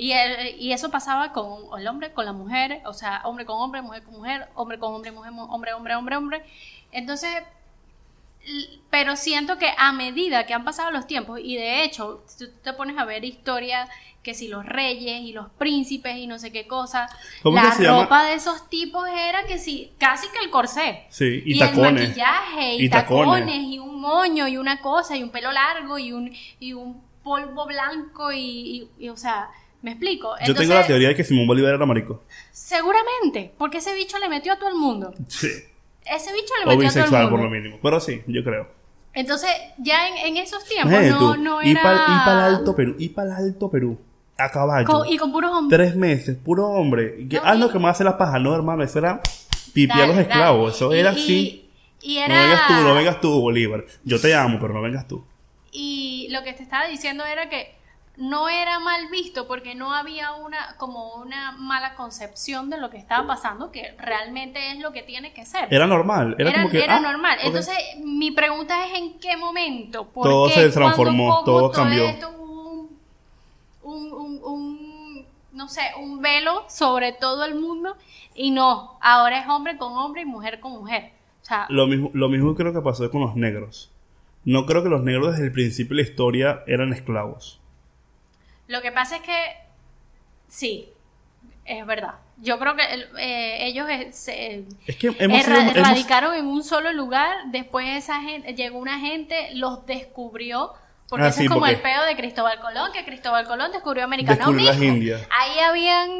Y, 0.00 0.12
el- 0.12 0.54
y 0.60 0.72
eso 0.72 0.90
pasaba 0.90 1.32
con 1.32 1.76
el 1.80 1.88
hombre, 1.88 2.12
con 2.12 2.24
la 2.24 2.32
mujer, 2.32 2.80
o 2.86 2.94
sea, 2.94 3.20
hombre 3.24 3.44
con 3.44 3.56
hombre, 3.60 3.82
mujer 3.82 4.04
con 4.04 4.14
mujer, 4.14 4.48
hombre 4.54 4.78
con 4.78 4.94
hombre, 4.94 5.10
mujer, 5.10 5.32
mu- 5.32 5.42
hombre, 5.52 5.72
hombre, 5.72 5.94
hombre, 5.96 6.16
hombre. 6.16 6.42
Entonces, 6.92 7.30
pero 8.90 9.16
siento 9.16 9.58
que 9.58 9.70
a 9.76 9.92
medida 9.92 10.46
que 10.46 10.54
han 10.54 10.64
pasado 10.64 10.90
los 10.90 11.06
tiempos, 11.06 11.40
y 11.42 11.56
de 11.56 11.82
hecho, 11.84 12.22
si 12.26 12.46
tú 12.46 12.52
te 12.62 12.72
pones 12.72 12.96
a 12.96 13.04
ver 13.04 13.24
historia, 13.24 13.88
que 14.22 14.34
si 14.34 14.48
los 14.48 14.64
reyes 14.64 15.20
y 15.22 15.32
los 15.32 15.50
príncipes 15.58 16.16
y 16.16 16.26
no 16.26 16.38
sé 16.38 16.50
qué 16.52 16.66
cosa, 16.66 17.08
¿Cómo 17.42 17.58
es 17.58 17.78
la 17.80 18.02
ropa 18.02 18.24
de 18.24 18.34
esos 18.34 18.68
tipos 18.70 19.06
era 19.08 19.44
que 19.46 19.58
si, 19.58 19.92
casi 19.98 20.28
que 20.28 20.38
el 20.44 20.50
corsé. 20.50 21.06
Sí, 21.10 21.42
y, 21.44 21.56
Y, 21.58 21.62
el 21.62 21.70
tacones. 21.70 22.08
maquillaje, 22.08 22.74
y, 22.74 22.84
Y 22.84 22.88
tacones. 22.90 23.44
tacones. 23.46 23.62
y 23.64 23.78
un 23.78 24.00
moño, 24.00 24.48
y 24.48 24.56
una 24.56 24.80
cosa, 24.80 25.16
y 25.16 25.22
un 25.22 25.30
pelo 25.30 25.52
largo, 25.52 25.98
y 25.98 26.12
un, 26.12 26.32
y 26.60 26.72
un 26.72 27.02
polvo 27.22 27.66
blanco, 27.66 28.32
y, 28.32 28.88
o 29.10 29.16
sea, 29.16 29.50
me 29.82 29.92
explico. 29.92 30.34
Yo 30.46 30.54
tengo 30.54 30.74
la 30.74 30.86
teoría 30.86 31.08
de 31.08 31.14
que 31.14 31.24
Simón 31.24 31.46
Bolívar 31.46 31.74
era 31.74 31.86
marico. 31.86 32.22
Seguramente, 32.50 33.52
porque 33.56 33.78
ese 33.78 33.94
bicho 33.94 34.18
le 34.18 34.28
metió 34.28 34.52
a 34.52 34.58
todo 34.58 34.68
el 34.68 34.74
mundo. 34.76 35.14
Sí. 35.28 35.48
Ese 36.04 36.32
bicho 36.32 36.52
le 36.64 36.64
O 36.64 36.68
metió 36.68 36.70
a 36.70 36.76
todo 36.76 36.80
el 36.80 36.84
bisexual 36.84 37.22
mundo. 37.24 37.36
por 37.36 37.44
lo 37.44 37.50
mínimo. 37.50 37.78
Pero 37.82 38.00
sí, 38.00 38.22
yo 38.26 38.42
creo. 38.44 38.68
Entonces, 39.14 39.50
ya 39.78 40.08
en, 40.08 40.16
en 40.28 40.36
esos 40.36 40.64
tiempos 40.64 40.92
Imagínate 40.92 41.20
no, 41.24 41.34
tú, 41.34 41.40
no 41.42 41.62
y 41.62 41.70
era... 41.70 41.82
para 41.82 42.48
el 42.48 42.54
Alto 42.56 42.76
Perú, 42.76 42.94
y 42.98 43.08
para 43.08 43.38
el 43.38 43.46
Alto 43.46 43.70
Perú, 43.70 43.98
a 44.36 44.50
caballo. 44.50 44.86
con- 44.86 45.08
y 45.08 45.16
con 45.16 45.32
puros 45.32 45.50
hombres. 45.52 45.78
Tres 45.78 45.96
meses, 45.96 46.36
puro 46.36 46.66
hombre. 46.68 47.16
Y 47.20 47.28
que, 47.28 47.36
No, 47.36 47.42
ah, 47.44 47.54
no, 47.54 47.66
y- 47.66 47.70
que 47.70 47.78
me 47.78 47.88
hace 47.88 48.04
la 48.04 48.16
paja. 48.18 48.38
No, 48.38 48.54
hermano, 48.54 48.82
eso 48.84 48.98
era 48.98 49.20
pipi 49.72 49.98
a 50.00 50.06
los 50.06 50.18
esclavos. 50.18 50.74
Eso 50.76 50.94
Y- 50.94 50.98
era 50.98 51.12
y- 51.12 51.14
así. 51.16 51.70
Y 52.02 52.16
No 52.18 52.24
era... 52.26 52.42
vengas 52.42 52.66
tú, 52.68 52.74
no 52.74 52.94
vengas 52.94 53.20
tú, 53.20 53.40
Bolívar. 53.40 53.84
Yo 54.04 54.20
te 54.20 54.34
amo, 54.34 54.58
pero 54.60 54.72
no 54.74 54.82
vengas 54.82 55.08
tú. 55.08 55.24
Y 55.72 56.28
lo 56.30 56.42
que 56.44 56.52
te 56.52 56.62
estaba 56.62 56.86
diciendo 56.86 57.24
era 57.24 57.48
que 57.48 57.74
no 58.18 58.48
era 58.48 58.80
mal 58.80 59.08
visto 59.10 59.46
porque 59.46 59.74
no 59.76 59.92
había 59.94 60.32
una 60.32 60.74
como 60.76 61.14
una 61.14 61.52
mala 61.52 61.94
concepción 61.94 62.68
de 62.68 62.76
lo 62.76 62.90
que 62.90 62.96
estaba 62.98 63.26
pasando, 63.26 63.70
que 63.70 63.94
realmente 63.96 64.72
es 64.72 64.80
lo 64.80 64.92
que 64.92 65.02
tiene 65.02 65.32
que 65.32 65.46
ser. 65.46 65.68
Era 65.72 65.86
normal. 65.86 66.34
Era, 66.38 66.52
como 66.52 66.68
que. 66.68 66.82
era 66.82 66.96
ah, 66.96 67.00
normal. 67.00 67.38
Entonces, 67.42 67.76
mi 68.04 68.32
pregunta 68.32 68.86
es 68.86 68.98
en 68.98 69.18
qué 69.20 69.36
momento. 69.36 70.08
¿Por 70.08 70.24
Todo 70.28 70.48
qué 70.48 70.54
se 70.54 70.70
transformó, 70.70 71.44
todo 71.44 71.70
cambió. 71.70 72.04
esto 72.06 72.28
un, 72.30 72.98
un, 73.82 74.12
un- 74.12 74.40
un, 74.42 75.26
no 75.52 75.68
sé, 75.68 75.82
un 76.00 76.20
velo 76.20 76.64
sobre 76.68 77.12
todo 77.12 77.44
el 77.44 77.54
mundo 77.54 77.96
y 78.34 78.50
no, 78.50 78.98
ahora 79.00 79.38
es 79.40 79.48
hombre 79.48 79.78
con 79.78 79.92
hombre 79.96 80.22
y 80.22 80.24
mujer 80.24 80.58
con 80.60 80.72
mujer. 80.72 81.12
O 81.42 81.44
sea, 81.44 81.66
Lo 81.70 81.86
mismo, 81.86 82.10
lo 82.14 82.28
mismo 82.28 82.54
creo 82.56 82.72
que 82.72 82.80
pasó 82.80 83.08
con 83.10 83.20
los 83.20 83.36
negros. 83.36 83.90
No 84.44 84.66
creo 84.66 84.82
que 84.82 84.88
los 84.88 85.02
negros 85.02 85.32
desde 85.32 85.46
el 85.46 85.52
principio 85.52 85.96
de 85.96 86.02
la 86.02 86.08
historia 86.08 86.62
eran 86.66 86.92
esclavos. 86.92 87.57
Lo 88.68 88.80
que 88.82 88.92
pasa 88.92 89.16
es 89.16 89.22
que 89.22 89.34
sí, 90.48 90.88
es 91.64 91.84
verdad. 91.86 92.14
Yo 92.40 92.58
creo 92.60 92.76
que 92.76 92.82
eh, 93.18 93.66
ellos 93.66 93.88
eh, 93.90 94.10
se, 94.12 94.64
Es 94.86 94.96
que 94.96 95.08
hemos 95.18 95.42
sido. 95.42 95.56
erra- 95.56 95.70
hemos- 95.72 95.88
radicaron 95.88 96.34
en 96.36 96.46
un 96.46 96.62
solo 96.62 96.92
lugar. 96.92 97.36
Después 97.46 97.88
esa 97.88 98.20
gente, 98.20 98.54
llegó 98.54 98.78
una 98.78 99.00
gente, 99.00 99.50
los 99.54 99.84
descubrió. 99.86 100.72
Porque 101.08 101.26
Ah, 101.26 101.32
sí, 101.32 101.44
es 101.44 101.48
como 101.48 101.60
porque- 101.60 101.74
el 101.74 101.80
peo 101.80 102.04
de 102.04 102.14
Cristóbal 102.16 102.60
Colón, 102.60 102.92
que 102.92 103.04
Cristóbal 103.04 103.46
Colón 103.46 103.72
descubrió 103.72 104.04
América. 104.04 104.32
No, 104.32 104.36
Descubrió 104.36 104.66
las 104.66 104.78
mijo. 104.78 104.94
Indias. 104.94 105.22
Ahí 105.30 105.58
habían 105.58 106.10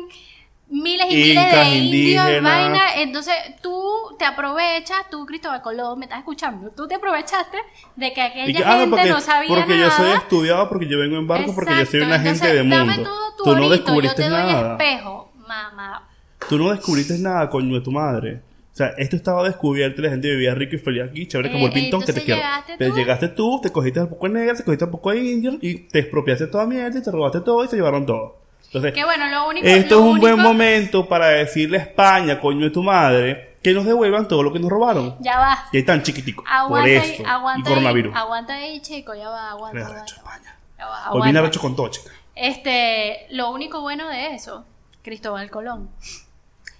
miles 0.70 1.06
y 1.10 1.14
miles 1.14 1.52
de 1.52 1.76
indios, 1.76 2.42
vaina. 2.42 2.80
Entonces 2.96 3.34
tú 3.62 3.82
te 4.18 4.24
aprovechas, 4.24 5.08
tú 5.10 5.24
Cristóbal 5.26 5.62
Colón, 5.62 5.98
me 5.98 6.04
estás 6.06 6.18
escuchando, 6.18 6.70
tú 6.70 6.86
te 6.86 6.94
aprovechaste 6.96 7.56
de 7.96 8.12
que 8.12 8.20
aquella 8.20 8.46
que, 8.58 8.64
ah, 8.64 8.72
no, 8.72 8.78
gente 8.80 8.90
porque, 8.96 9.08
no 9.10 9.20
sabía 9.20 9.48
porque 9.48 9.76
nada. 9.76 9.84
yo 9.84 9.90
soy 9.90 10.10
estudiado, 10.12 10.68
porque 10.68 10.88
yo 10.88 10.98
vengo 10.98 11.16
en 11.16 11.26
barco, 11.26 11.54
porque 11.54 11.72
yo 11.78 11.86
soy 11.86 12.00
una 12.00 12.18
gente 12.20 12.52
de 12.54 12.62
mundo. 12.62 12.76
Dame 12.76 12.98
todo 12.98 13.36
tu 13.36 13.44
Tú 13.44 13.50
no 13.56 13.66
orito, 13.66 13.70
descubriste 13.70 14.22
yo 14.22 14.28
te 14.28 14.34
doy 14.34 14.52
nada. 14.52 14.72
espejo, 14.72 15.32
mamá. 15.46 16.08
Tú 16.48 16.58
no 16.58 16.70
descubriste 16.70 17.18
nada, 17.18 17.48
coño 17.50 17.74
de 17.74 17.80
tu 17.80 17.90
madre. 17.90 18.42
O 18.72 18.76
sea, 18.78 18.92
esto 18.96 19.16
estaba 19.16 19.42
descubierto 19.42 20.00
y 20.00 20.04
la 20.04 20.10
gente 20.10 20.30
vivía 20.30 20.54
rico 20.54 20.76
y 20.76 20.78
feliz 20.78 21.02
aquí, 21.02 21.26
chévere 21.26 21.50
como 21.50 21.64
Eh, 21.64 21.66
el 21.66 21.72
pintón 21.72 22.00
que 22.02 22.12
te 22.12 22.22
quiero. 22.22 22.40
llegaste 22.40 22.74
Pero 22.78 22.94
llegaste 22.94 23.28
tú, 23.28 23.60
te 23.60 23.70
cogiste 23.70 24.00
un 24.00 24.08
poco 24.08 24.28
de 24.28 24.34
negro, 24.34 24.54
te 24.56 24.62
cogiste 24.62 24.84
un 24.84 24.90
poco 24.92 25.10
de 25.10 25.18
indio 25.18 25.58
y 25.60 25.78
te 25.88 25.98
expropiaste 25.98 26.46
toda 26.46 26.64
mierda 26.64 26.96
y 26.96 27.02
te 27.02 27.10
robaste 27.10 27.40
todo 27.40 27.64
y 27.64 27.68
se 27.68 27.74
llevaron 27.74 28.06
todo. 28.06 28.36
Entonces, 28.66 28.92
Que 28.92 29.04
bueno, 29.04 29.28
lo 29.28 29.48
único 29.48 29.66
esto 29.66 29.94
lo 29.94 30.00
es 30.00 30.12
un 30.12 30.20
buen 30.20 30.38
momento 30.38 31.08
para 31.08 31.28
decirle 31.28 31.78
a 31.78 31.82
España, 31.82 32.38
coño 32.38 32.64
de 32.64 32.70
tu 32.70 32.82
madre, 32.82 33.56
que 33.62 33.72
nos 33.72 33.86
devuelvan 33.86 34.28
todo 34.28 34.42
lo 34.42 34.52
que 34.52 34.58
nos 34.58 34.70
robaron. 34.70 35.16
Ya 35.20 35.38
va. 35.38 35.68
Y 35.72 35.78
ahí 35.78 35.82
tan 35.84 36.02
chiquitico. 36.02 36.44
Aguanta 36.46 36.68
por 36.68 36.88
ahí, 36.88 37.12
eso. 37.14 37.26
aguanta 37.26 37.70
y 37.70 37.72
coronavirus. 37.72 38.14
ahí, 38.14 38.20
aguanta 38.22 38.54
ahí, 38.54 38.80
chico, 38.80 39.14
ya 39.14 39.28
va, 39.28 39.50
aguanta, 39.50 40.04
España. 40.04 40.58
Ya 40.78 40.86
va, 40.86 41.10
Hoy 41.12 41.32
con 41.60 41.74
todo, 41.74 41.88
chica. 41.88 42.10
Este, 42.34 43.26
lo 43.30 43.50
único 43.50 43.80
bueno 43.80 44.08
de 44.08 44.34
eso, 44.34 44.64
Cristóbal 45.02 45.50
Colón 45.50 45.90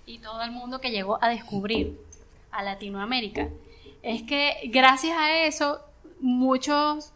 y 0.08 0.18
todo 0.18 0.42
el 0.42 0.50
mundo 0.52 0.80
que 0.80 0.90
llegó 0.90 1.18
a 1.22 1.28
descubrir 1.28 2.00
a 2.50 2.62
Latinoamérica, 2.62 3.48
es 4.02 4.22
que 4.22 4.54
gracias 4.72 5.16
a 5.18 5.44
eso 5.44 5.80
muchos 6.20 7.12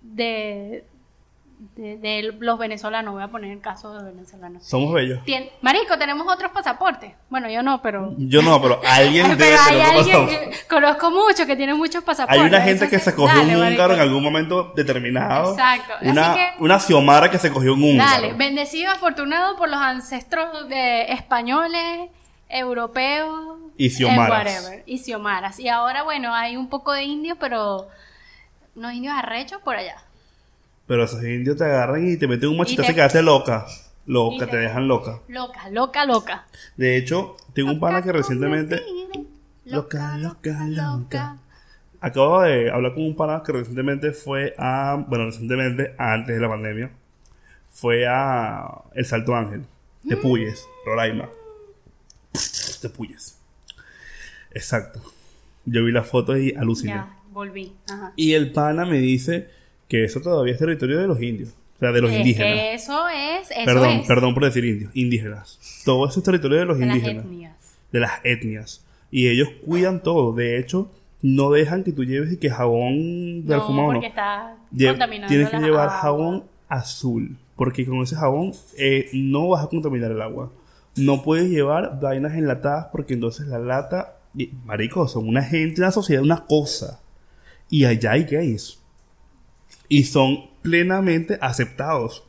de, 0.00 0.84
de, 1.74 1.96
de 1.96 2.34
los 2.38 2.58
venezolanos, 2.58 3.14
voy 3.14 3.22
a 3.22 3.28
poner 3.28 3.50
el 3.50 3.60
caso 3.60 3.90
de 3.90 4.02
los 4.02 4.04
venezolanos, 4.14 4.66
Somos 4.66 4.92
bellos. 4.92 5.20
tien- 5.24 5.50
Marico, 5.62 5.96
tenemos 5.98 6.26
otros 6.30 6.50
pasaportes. 6.52 7.12
Bueno, 7.30 7.48
yo 7.50 7.62
no, 7.62 7.80
pero... 7.82 8.14
Yo 8.18 8.42
no, 8.42 8.60
pero 8.60 8.80
alguien 8.86 9.28
debe 9.36 9.56
pero 9.56 9.62
hay 9.62 9.80
alguien 9.80 10.26
que 10.28 10.50
conozco 10.68 11.10
mucho 11.10 11.46
que 11.46 11.56
tiene 11.56 11.74
muchos 11.74 12.04
pasaportes. 12.04 12.40
Hay 12.42 12.46
una 12.48 12.60
gente 12.60 12.88
que 12.88 12.98
se 12.98 13.14
cogió 13.14 13.38
dale, 13.38 13.54
un 13.54 13.60
marico. 13.60 13.74
húngaro 13.82 13.94
en 13.94 14.00
algún 14.00 14.22
momento 14.22 14.72
determinado. 14.76 15.52
Exacto. 15.52 15.94
Así 15.98 16.08
Una, 16.08 16.34
que- 16.34 16.52
una 16.62 16.78
xiomara 16.78 17.30
que 17.30 17.38
se 17.38 17.50
cogió 17.50 17.72
un 17.74 17.82
húngaro. 17.84 18.10
Dale, 18.10 18.32
bendecido, 18.34 18.90
afortunado 18.90 19.56
por 19.56 19.68
los 19.70 19.80
ancestros 19.80 20.68
de 20.68 21.12
españoles, 21.12 22.10
europeos, 22.48 23.58
Y 23.76 23.90
xiomaras. 23.90 24.46
eh, 24.46 24.58
whatever, 24.60 24.82
y 24.86 24.98
xiomaras. 24.98 25.58
Y 25.60 25.68
ahora, 25.68 26.02
bueno, 26.02 26.34
hay 26.34 26.56
un 26.56 26.68
poco 26.68 26.92
de 26.92 27.04
indios, 27.04 27.36
pero 27.40 27.88
unos 28.74 28.92
indios 28.92 29.14
arrechos 29.16 29.60
por 29.62 29.76
allá. 29.76 29.96
Pero 30.86 31.04
esos 31.04 31.22
indios 31.24 31.56
te 31.56 31.64
agarran 31.64 32.06
y 32.08 32.16
te 32.16 32.28
meten 32.28 32.48
un 32.50 32.56
machetazo 32.58 32.86
te- 32.86 32.92
y 32.92 32.94
quedaste 32.94 33.22
loca. 33.22 33.66
Loca, 34.06 34.36
y 34.36 34.38
te 34.38 34.46
te- 34.46 34.56
dejan 34.58 34.86
loca. 34.86 35.20
Loca, 35.28 35.68
loca, 35.70 36.04
loca. 36.04 36.46
De 36.76 36.96
hecho, 36.96 37.36
tengo 37.54 37.72
un 37.72 37.80
pana 37.80 38.00
que 38.02 38.08
Loca 38.08 38.18
recientemente. 38.18 38.80
Loca, 39.64 40.16
loca, 40.18 40.64
loca. 40.66 41.38
Acabo 42.00 42.42
de 42.42 42.70
hablar 42.70 42.94
con 42.94 43.02
un 43.04 43.16
pana 43.16 43.42
que 43.44 43.50
recientemente 43.52 44.12
fue 44.12 44.54
a. 44.58 45.04
Bueno, 45.08 45.24
recientemente, 45.26 45.94
antes 45.98 46.36
de 46.36 46.40
la 46.40 46.48
pandemia, 46.48 46.90
fue 47.70 48.06
a 48.06 48.68
El 48.94 49.04
Salto 49.06 49.34
Ángel, 49.34 49.64
Mm. 50.04 50.08
de 50.08 50.16
Puyes, 50.18 50.64
Roraima. 50.84 51.28
De 52.82 52.88
Puyes. 52.90 53.38
Exacto. 54.52 55.00
Yo 55.64 55.84
vi 55.84 55.90
las 55.90 56.06
fotos 56.06 56.38
y 56.38 56.54
aluciné. 56.54 56.92
Ya, 56.94 57.16
volví. 57.32 57.72
Ajá. 57.90 58.12
Y 58.14 58.34
el 58.34 58.52
pana 58.52 58.84
me 58.84 58.98
dice 58.98 59.48
que 59.88 60.04
eso 60.04 60.20
todavía 60.20 60.52
es 60.52 60.58
territorio 60.58 60.98
de 60.98 61.06
los 61.06 61.20
indios. 61.22 61.50
O 61.76 61.78
sea, 61.78 61.92
de 61.92 62.00
los 62.00 62.10
Es 62.10 62.18
indígenas. 62.18 62.52
que 62.54 62.74
eso 62.74 63.08
es, 63.08 63.50
eso 63.50 63.64
perdón, 63.66 63.88
es. 63.90 64.06
perdón 64.06 64.34
por 64.34 64.44
decir 64.44 64.64
indios. 64.64 64.90
Indígenas. 64.94 65.82
Todo 65.84 66.06
eso 66.08 66.20
es 66.20 66.24
territorio 66.24 66.58
de 66.58 66.64
los 66.64 66.78
de 66.78 66.86
las 66.86 66.96
indígenas. 66.96 67.24
etnias. 67.26 67.56
De 67.92 68.00
las 68.00 68.12
etnias. 68.24 68.84
Y 69.10 69.28
ellos 69.28 69.50
cuidan 69.64 70.02
todo. 70.02 70.32
De 70.32 70.58
hecho, 70.58 70.90
no 71.22 71.50
dejan 71.50 71.84
que 71.84 71.92
tú 71.92 72.04
lleves 72.04 72.32
y 72.32 72.38
que 72.38 72.48
jabón 72.50 73.44
de 73.46 73.56
No, 73.56 73.66
porque 73.92 74.06
está 74.06 74.56
contaminando 74.70 75.28
Tienes 75.28 75.50
que 75.50 75.56
las 75.56 75.64
llevar 75.64 75.88
jabón 75.90 76.44
azul, 76.68 77.36
porque 77.56 77.84
con 77.86 77.98
ese 78.02 78.16
jabón 78.16 78.52
eh, 78.78 79.08
no 79.12 79.48
vas 79.48 79.64
a 79.64 79.68
contaminar 79.68 80.10
el 80.10 80.22
agua. 80.22 80.50
No 80.96 81.22
puedes 81.22 81.50
llevar 81.50 82.00
vainas 82.00 82.34
enlatadas 82.34 82.86
porque 82.90 83.14
entonces 83.14 83.46
la 83.48 83.58
lata, 83.58 84.16
marico, 84.64 85.06
son 85.08 85.28
una 85.28 85.42
gente, 85.42 85.80
una 85.82 85.90
sociedad, 85.90 86.22
una 86.22 86.46
cosa. 86.46 87.00
Y 87.68 87.84
allá 87.84 88.12
hay 88.12 88.24
gays. 88.24 88.80
Y 89.88 90.04
son 90.04 90.50
plenamente 90.62 91.38
aceptados. 91.40 92.24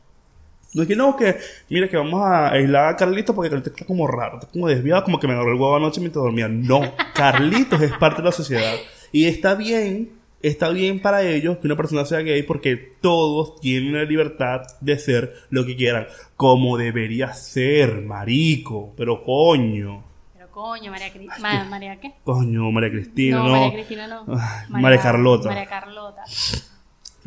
No 0.74 0.82
es 0.82 0.88
que 0.88 0.96
no, 0.96 1.16
que 1.16 1.36
mira 1.70 1.88
que 1.88 1.96
vamos 1.96 2.22
a 2.22 2.50
aislar 2.50 2.92
a 2.92 2.96
Carlitos 2.96 3.34
porque 3.34 3.48
Carlitos 3.48 3.72
está 3.72 3.86
como 3.86 4.06
raro, 4.06 4.38
está 4.38 4.52
como 4.52 4.68
desviado, 4.68 5.02
como 5.02 5.18
que 5.18 5.26
me 5.26 5.32
agarró 5.32 5.52
el 5.52 5.54
huevo 5.54 5.76
anoche 5.76 6.00
mientras 6.00 6.22
dormía. 6.22 6.46
No, 6.48 6.82
Carlitos 7.14 7.80
es 7.80 7.92
parte 7.92 8.20
de 8.20 8.26
la 8.26 8.32
sociedad. 8.32 8.74
Y 9.10 9.24
está 9.24 9.54
bien, 9.54 10.10
está 10.42 10.68
bien 10.68 11.00
para 11.00 11.22
ellos 11.22 11.56
que 11.58 11.66
una 11.66 11.76
persona 11.76 12.04
sea 12.04 12.20
gay 12.20 12.42
porque 12.42 12.76
todos 13.00 13.60
tienen 13.60 13.94
la 13.94 14.04
libertad 14.04 14.62
de 14.80 14.98
ser 14.98 15.34
lo 15.48 15.64
que 15.64 15.74
quieran. 15.74 16.06
Como 16.36 16.76
debería 16.76 17.32
ser, 17.32 18.02
marico. 18.02 18.92
Pero 18.94 19.24
coño. 19.24 20.04
Pero 20.34 20.50
coño, 20.50 20.90
María 20.90 21.10
Cristina. 21.10 21.64
¿María 21.64 21.98
qué? 21.98 22.14
Coño, 22.24 22.70
María 22.70 22.90
Cristina, 22.90 23.38
no, 23.38 23.44
no. 23.44 23.52
María 23.52 23.72
Cristina 23.72 24.06
no. 24.06 24.24
Ay, 24.28 24.82
María 24.82 25.00
Carlota. 25.00 25.48
María 25.48 25.66
Carlota. 25.66 26.24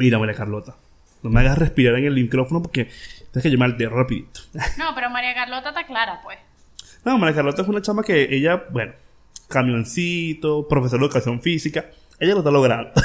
Mira, 0.01 0.17
María 0.17 0.33
Carlota. 0.33 0.75
No 1.21 1.29
me 1.29 1.41
hagas 1.41 1.59
respirar 1.59 1.95
en 1.95 2.05
el 2.05 2.15
micrófono 2.15 2.63
porque 2.63 2.85
tienes 2.85 3.43
que 3.43 3.49
llamar 3.51 3.77
terror 3.77 3.99
rapidito. 3.99 4.41
No, 4.79 4.95
pero 4.95 5.11
María 5.11 5.35
Carlota 5.35 5.69
está 5.69 5.85
clara, 5.85 6.19
pues. 6.23 6.39
No, 7.05 7.19
María 7.19 7.35
Carlota 7.35 7.61
es 7.61 7.67
una 7.67 7.83
chama 7.83 8.01
que 8.01 8.27
ella, 8.35 8.63
bueno, 8.71 8.93
camioncito, 9.47 10.67
profesor 10.67 10.99
de 10.99 11.05
educación 11.05 11.39
física, 11.39 11.85
ella 12.19 12.33
lo 12.33 12.39
está 12.39 12.51
logrando. 12.51 12.91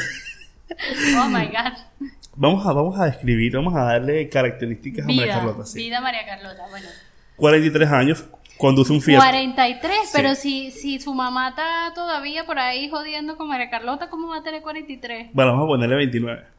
Oh 1.17 1.29
my 1.29 1.47
god. 1.47 2.09
vamos 2.35 2.67
a, 2.67 2.73
vamos 2.73 2.99
a 2.99 3.05
describir, 3.05 3.55
vamos 3.55 3.73
a 3.77 3.83
darle 3.85 4.29
características 4.29 5.05
a 5.05 5.07
María. 5.07 5.35
Carlota. 5.35 5.65
Sí. 5.65 5.79
Vida 5.79 6.01
María 6.01 6.27
Carlota. 6.27 6.63
Bueno. 6.69 6.89
43 7.37 7.91
años, 7.93 8.25
conduce 8.59 8.93
un 8.93 9.01
Fiat. 9.01 9.21
43, 9.21 10.11
pero 10.13 10.35
si, 10.35 10.73
si 10.73 10.99
su 10.99 11.15
mamá 11.15 11.51
está 11.51 11.93
todavía 11.95 12.47
por 12.47 12.59
ahí 12.59 12.91
jodiendo 12.91 13.37
con 13.37 13.49
María 13.49 13.71
Carlota, 13.71 14.11
¿cómo 14.11 14.29
va 14.29 14.39
a 14.39 14.43
tener 14.43 14.61
43? 14.61 15.29
Bueno, 15.33 15.53
vamos 15.53 15.67
a 15.67 15.69
ponerle 15.69 15.97
29. 15.97 16.56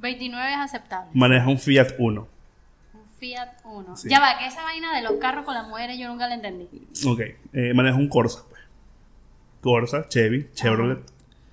29 0.00 0.50
es 0.52 0.58
aceptable. 0.58 1.10
Maneja 1.14 1.46
un 1.48 1.58
Fiat 1.58 1.88
1. 1.98 2.20
Un 2.94 3.00
Fiat 3.18 3.48
1. 3.64 3.96
Sí. 3.96 4.08
Ya 4.08 4.20
va, 4.20 4.38
que 4.38 4.46
esa 4.46 4.62
vaina 4.62 4.94
de 4.94 5.02
los 5.02 5.12
carros 5.20 5.44
con 5.44 5.54
las 5.54 5.68
mujeres 5.68 5.98
yo 5.98 6.08
nunca 6.08 6.26
la 6.26 6.34
entendí. 6.34 6.68
Ok, 7.06 7.20
eh, 7.52 7.72
maneja 7.74 7.96
un 7.96 8.08
Corsa. 8.08 8.42
Pues. 8.48 8.60
Corsa, 9.60 10.08
Chevy, 10.08 10.48
Chevrolet. 10.54 11.00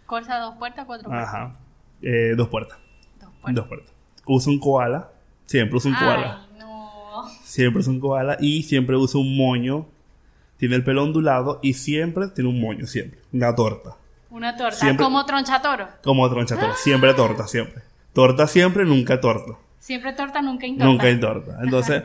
Corsa 0.05 0.39
dos 0.39 0.55
puertas, 0.55 0.86
cuatro 0.86 1.10
puertas. 1.10 1.27
Ajá. 1.27 1.55
Eh, 2.01 2.33
dos 2.38 2.47
puertas. 2.47 2.77
Dos 3.19 3.29
puertas. 3.41 3.55
Dos 3.55 3.67
puertas. 3.67 3.93
Usa 4.25 4.51
un 4.53 4.60
koala. 4.60 5.12
Siempre 5.45 5.77
usa 5.77 5.91
un 5.91 5.97
koala. 5.97 6.47
Ay, 6.53 6.60
no. 6.60 7.25
Siempre 7.43 7.79
usa 7.81 7.91
un 7.91 7.99
koala 7.99 8.38
y 8.39 8.63
siempre 8.63 8.95
usa 8.95 9.19
un 9.19 9.36
moño. 9.36 9.88
Tiene 10.57 10.75
el 10.75 10.83
pelo 10.83 11.03
ondulado 11.03 11.60
y 11.62 11.73
siempre 11.73 12.29
tiene 12.29 12.49
un 12.49 12.60
moño, 12.62 12.88
siempre. 12.88 13.19
Una 13.33 13.53
torta. 13.53 13.95
Una 14.29 14.55
torta. 14.57 14.75
Siempre- 14.77 15.03
Como 15.03 15.25
tronchatoro. 15.25 15.88
Como 16.03 16.29
tronchatoro. 16.29 16.75
Siempre 16.75 17.13
torta, 17.13 17.45
siempre. 17.47 17.83
Torta 18.17 18.47
siempre, 18.47 18.84
nunca 18.84 19.21
torta. 19.21 19.60
Siempre 19.77 20.12
torta, 20.12 20.41
nunca 20.41 20.65
intorta. 20.65 20.91
Nunca 20.91 21.06
hay 21.06 21.19
torta. 21.19 21.60
Entonces, 21.63 22.01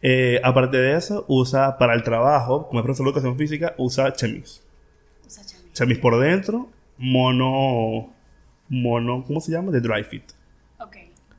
eh, 0.00 0.40
aparte 0.44 0.76
de 0.76 0.96
eso, 0.96 1.24
usa 1.26 1.76
para 1.76 1.94
el 1.94 2.04
trabajo, 2.04 2.68
como 2.68 2.78
es 2.78 2.84
profesor 2.84 3.06
de 3.06 3.10
educación 3.10 3.36
física, 3.36 3.74
usa 3.76 4.12
chemis. 4.12 4.62
Usa 5.26 5.44
chemis. 5.44 5.72
Chemis 5.72 5.98
por 5.98 6.20
dentro, 6.20 6.68
mono. 6.98 8.10
Mono, 8.68 9.24
¿cómo 9.26 9.40
se 9.40 9.50
llama? 9.50 9.72
De 9.72 9.80
dry 9.80 10.04
fit. 10.04 10.22
Ok. 10.78 10.96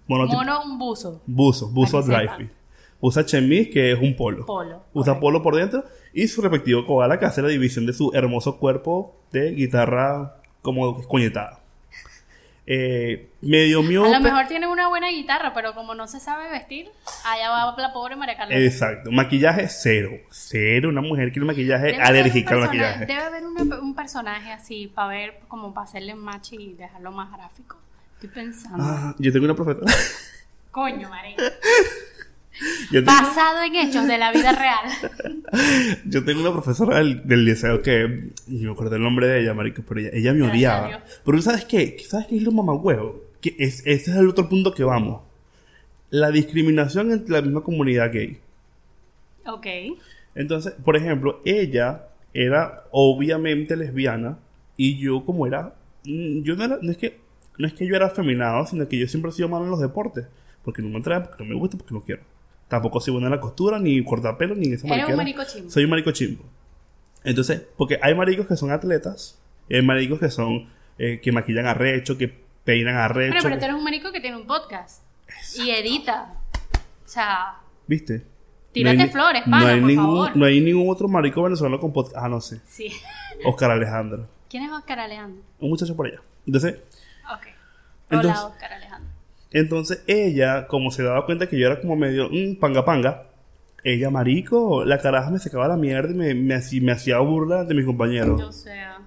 Mono, 0.08 0.28
Mono, 0.28 0.62
un 0.66 0.78
buzo. 0.78 1.22
buzo, 1.26 1.70
buzo 1.70 2.02
dry 2.02 2.28
fit. 2.38 2.52
Usa 3.00 3.26
chemis, 3.26 3.70
que 3.70 3.94
es 3.94 3.98
un 3.98 4.18
polo. 4.18 4.46
Polo. 4.46 4.84
Usa 4.92 5.22
polo 5.22 5.42
por 5.42 5.56
dentro 5.56 5.86
y 6.14 6.28
su 6.28 6.42
respectivo 6.42 6.86
koala 6.86 7.18
que 7.18 7.24
hace 7.24 7.42
la 7.42 7.48
división 7.48 7.86
de 7.86 7.94
su 7.94 8.12
hermoso 8.14 8.58
cuerpo 8.58 9.16
de 9.32 9.52
guitarra 9.52 10.36
como 10.62 11.02
coñetada. 11.08 11.61
Eh, 12.68 13.30
medio 13.42 13.82
miope. 13.82 14.08
A 14.08 14.20
lo 14.20 14.24
mejor 14.24 14.48
tiene 14.48 14.68
una 14.68 14.88
buena 14.88 15.10
guitarra, 15.10 15.54
pero 15.54 15.74
como 15.74 15.96
no 15.96 16.08
se 16.08 16.20
sabe 16.20 16.50
vestir, 16.50 16.90
allá 17.26 17.50
va 17.50 17.76
la 17.78 17.92
pobre 17.92 18.16
María 18.16 18.38
Carlota. 18.38 18.60
Exacto. 18.60 19.12
Maquillaje 19.12 19.68
cero. 19.68 20.12
Cero. 20.30 20.90
Una 20.90 21.02
mujer 21.02 21.32
que 21.32 21.40
el 21.40 21.46
maquillaje 21.46 21.88
Debe 21.88 22.02
alérgica 22.04 22.54
al 22.54 22.60
maquillaje. 22.62 23.06
Debe 23.08 23.22
haber 23.22 23.44
una- 23.46 23.80
un 23.80 23.96
personaje 23.96 24.52
así 24.52 24.88
para 24.94 25.08
ver, 25.08 25.40
como 25.48 25.74
para 25.74 25.86
hacerle 25.86 26.14
match 26.16 26.54
y 26.54 26.74
dejarlo 26.74 27.12
más 27.12 27.32
gráfico. 27.32 27.78
Estoy 28.16 28.30
pensando. 28.30 28.78
Ah, 28.84 29.16
yo 29.18 29.32
tengo 29.34 29.46
una 29.46 29.56
profesora. 29.56 29.92
Coño, 30.70 31.10
María. 31.10 31.36
tengo, 32.92 33.06
Basado 33.06 33.64
en 33.64 33.76
hechos 33.76 34.08
de 34.08 34.18
la 34.18 34.32
vida 34.32 34.52
real. 34.54 36.00
yo 36.06 36.24
tengo 36.24 36.42
una 36.42 36.52
profesora 36.52 36.98
del, 36.98 37.28
del 37.28 37.46
liceo 37.46 37.82
que. 37.82 38.30
Y 38.48 38.66
me 38.66 38.72
acuerdo 38.72 38.96
el 38.96 39.02
nombre 39.02 39.28
de 39.28 39.42
ella, 39.42 39.54
marico, 39.54 39.84
pero 39.88 40.02
ella, 40.02 40.10
ella 40.14 40.34
me 40.34 40.50
odiaba. 40.50 41.04
Pero 41.24 41.38
¿tú 41.38 41.44
¿sabes 41.44 41.66
qué? 41.66 41.98
¿Sabes 42.08 42.28
qué 42.28 42.38
es 42.38 42.44
lo 42.44 42.52
mamagüevo? 42.52 43.24
Que 43.42 43.56
es, 43.60 43.80
ese 43.86 44.12
es 44.12 44.18
el 44.18 44.30
otro 44.30 44.48
punto 44.48 44.74
que 44.74 44.84
vamos. 44.84 45.22
La 46.10 46.30
discriminación 46.32 47.12
entre 47.12 47.34
la 47.34 47.42
misma 47.42 47.62
comunidad 47.62 48.12
gay. 48.12 48.40
Ok. 49.46 49.68
Entonces, 50.36 50.74
por 50.84 50.96
ejemplo, 50.96 51.42
ella 51.46 52.08
era 52.34 52.84
obviamente 52.92 53.76
lesbiana 53.76 54.38
y 54.78 54.98
yo 54.98 55.26
como 55.26 55.48
era, 55.48 55.76
mm, 56.06 56.42
yo 56.42 56.56
no 56.56 56.64
era, 56.64 56.80
no 56.82 56.92
es 56.92 56.98
que, 56.98 57.20
no 57.58 57.68
es 57.68 57.74
que 57.74 57.86
yo 57.86 57.96
era 57.96 58.08
afeminado, 58.08 58.66
sino 58.66 58.88
que 58.88 58.98
yo 58.98 59.08
siempre 59.08 59.32
he 59.32 59.34
sido 59.34 59.50
malo 59.50 59.66
en 59.66 59.72
los 59.72 59.82
deportes, 59.82 60.26
porque 60.64 60.82
no 60.82 60.90
me 60.90 61.00
atrae, 61.00 61.22
porque 61.22 61.44
no 61.44 61.50
me 61.50 61.56
gusta, 61.56 61.78
porque 61.78 61.94
no 61.94 62.02
quiero. 62.02 62.24
Tampoco 62.72 63.02
soy 63.02 63.12
bueno 63.12 63.28
en 63.28 63.32
la 63.32 63.42
costura, 63.42 63.80
ni 63.80 64.02
cortar 64.02 64.38
pelo, 64.38 64.56
ni 64.56 64.68
en 64.68 64.76
esa 64.76 64.88
Eres 64.88 65.10
un 65.10 65.18
marico 65.18 65.44
chimbo. 65.44 65.70
Soy 65.70 65.84
un 65.84 65.90
marico 65.90 66.12
chimbo. 66.12 66.46
Entonces, 67.22 67.62
porque 67.76 68.00
hay 68.02 68.16
maricos 68.16 68.48
que 68.48 68.56
son 68.56 68.72
atletas, 68.72 69.38
hay 69.70 69.82
maricos 69.82 70.22
que 70.22 70.30
son, 70.30 70.70
eh, 70.98 71.20
que 71.22 71.34
maquillan 71.34 71.66
arrecho, 71.66 72.18
que 72.18 72.34
peinan 72.64 72.96
arrecho. 72.96 73.34
Bueno, 73.34 73.44
pero 73.44 73.60
tú 73.60 73.66
eres 73.66 73.76
un 73.76 73.84
marico 73.84 74.14
que 74.14 74.22
tiene 74.22 74.38
un 74.38 74.48
podcast. 74.48 75.04
Y 75.58 75.70
edita. 75.70 76.34
O 77.06 77.10
sea, 77.10 77.58
¿Viste? 77.88 78.24
Tírate 78.72 78.96
No 78.96 79.04
hay 79.04 79.10
flores, 79.10 79.48
no 79.48 79.52
pana, 79.52 79.68
hay 79.68 79.80
por 79.82 79.88
ningún, 79.90 80.06
favor. 80.06 80.38
No 80.38 80.46
hay 80.46 80.62
ningún 80.62 80.90
otro 80.90 81.10
marico 81.10 81.44
venezolano 81.44 81.78
con 81.78 81.92
podcast. 81.92 82.16
Ah, 82.16 82.30
no 82.30 82.40
sé. 82.40 82.62
sí. 82.68 82.90
Oscar 83.44 83.72
Alejandro. 83.72 84.30
¿Quién 84.50 84.64
es 84.64 84.72
Oscar 84.72 84.98
Alejandro? 84.98 85.44
Un 85.60 85.70
muchacho 85.72 85.94
por 85.94 86.08
allá. 86.08 86.22
Entonces, 86.48 86.76
Ok. 87.34 87.48
Hola, 87.48 87.52
Entonces- 88.12 88.44
Oscar 88.46 88.72
Alejandro. 88.72 89.11
Entonces 89.52 90.04
ella, 90.08 90.68
como 90.68 90.92
se 90.92 91.04
daba 91.04 91.26
cuenta 91.26 91.48
que 91.48 91.60
yo 91.60 91.68
era 91.68 91.80
como 91.82 91.96
medio 91.96 92.30
mm, 92.32 92.56
panga 92.60 92.86
panga, 92.86 93.24
ella, 93.84 94.10
marico, 94.12 94.84
la 94.86 95.00
caraja 95.00 95.30
me 95.32 95.40
secaba 95.40 95.68
la 95.68 95.76
mierda 95.78 96.12
y 96.12 96.16
me, 96.16 96.34
me, 96.36 96.54
hacía, 96.56 96.82
me 96.82 96.92
hacía 96.92 97.18
burla 97.20 97.64
de 97.64 97.74
mis 97.74 97.86
compañeros. 97.86 98.40
O 98.42 98.52
sea, 98.52 99.00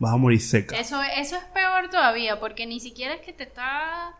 Vas 0.00 0.12
a 0.12 0.16
morir 0.16 0.40
seca. 0.40 0.76
eso, 0.78 1.00
eso 1.16 1.36
es 1.36 1.44
peor 1.54 1.88
todavía, 1.90 2.38
porque 2.38 2.66
ni 2.66 2.80
siquiera 2.80 3.14
es 3.14 3.20
que 3.20 3.32
te 3.32 3.44
está... 3.44 4.12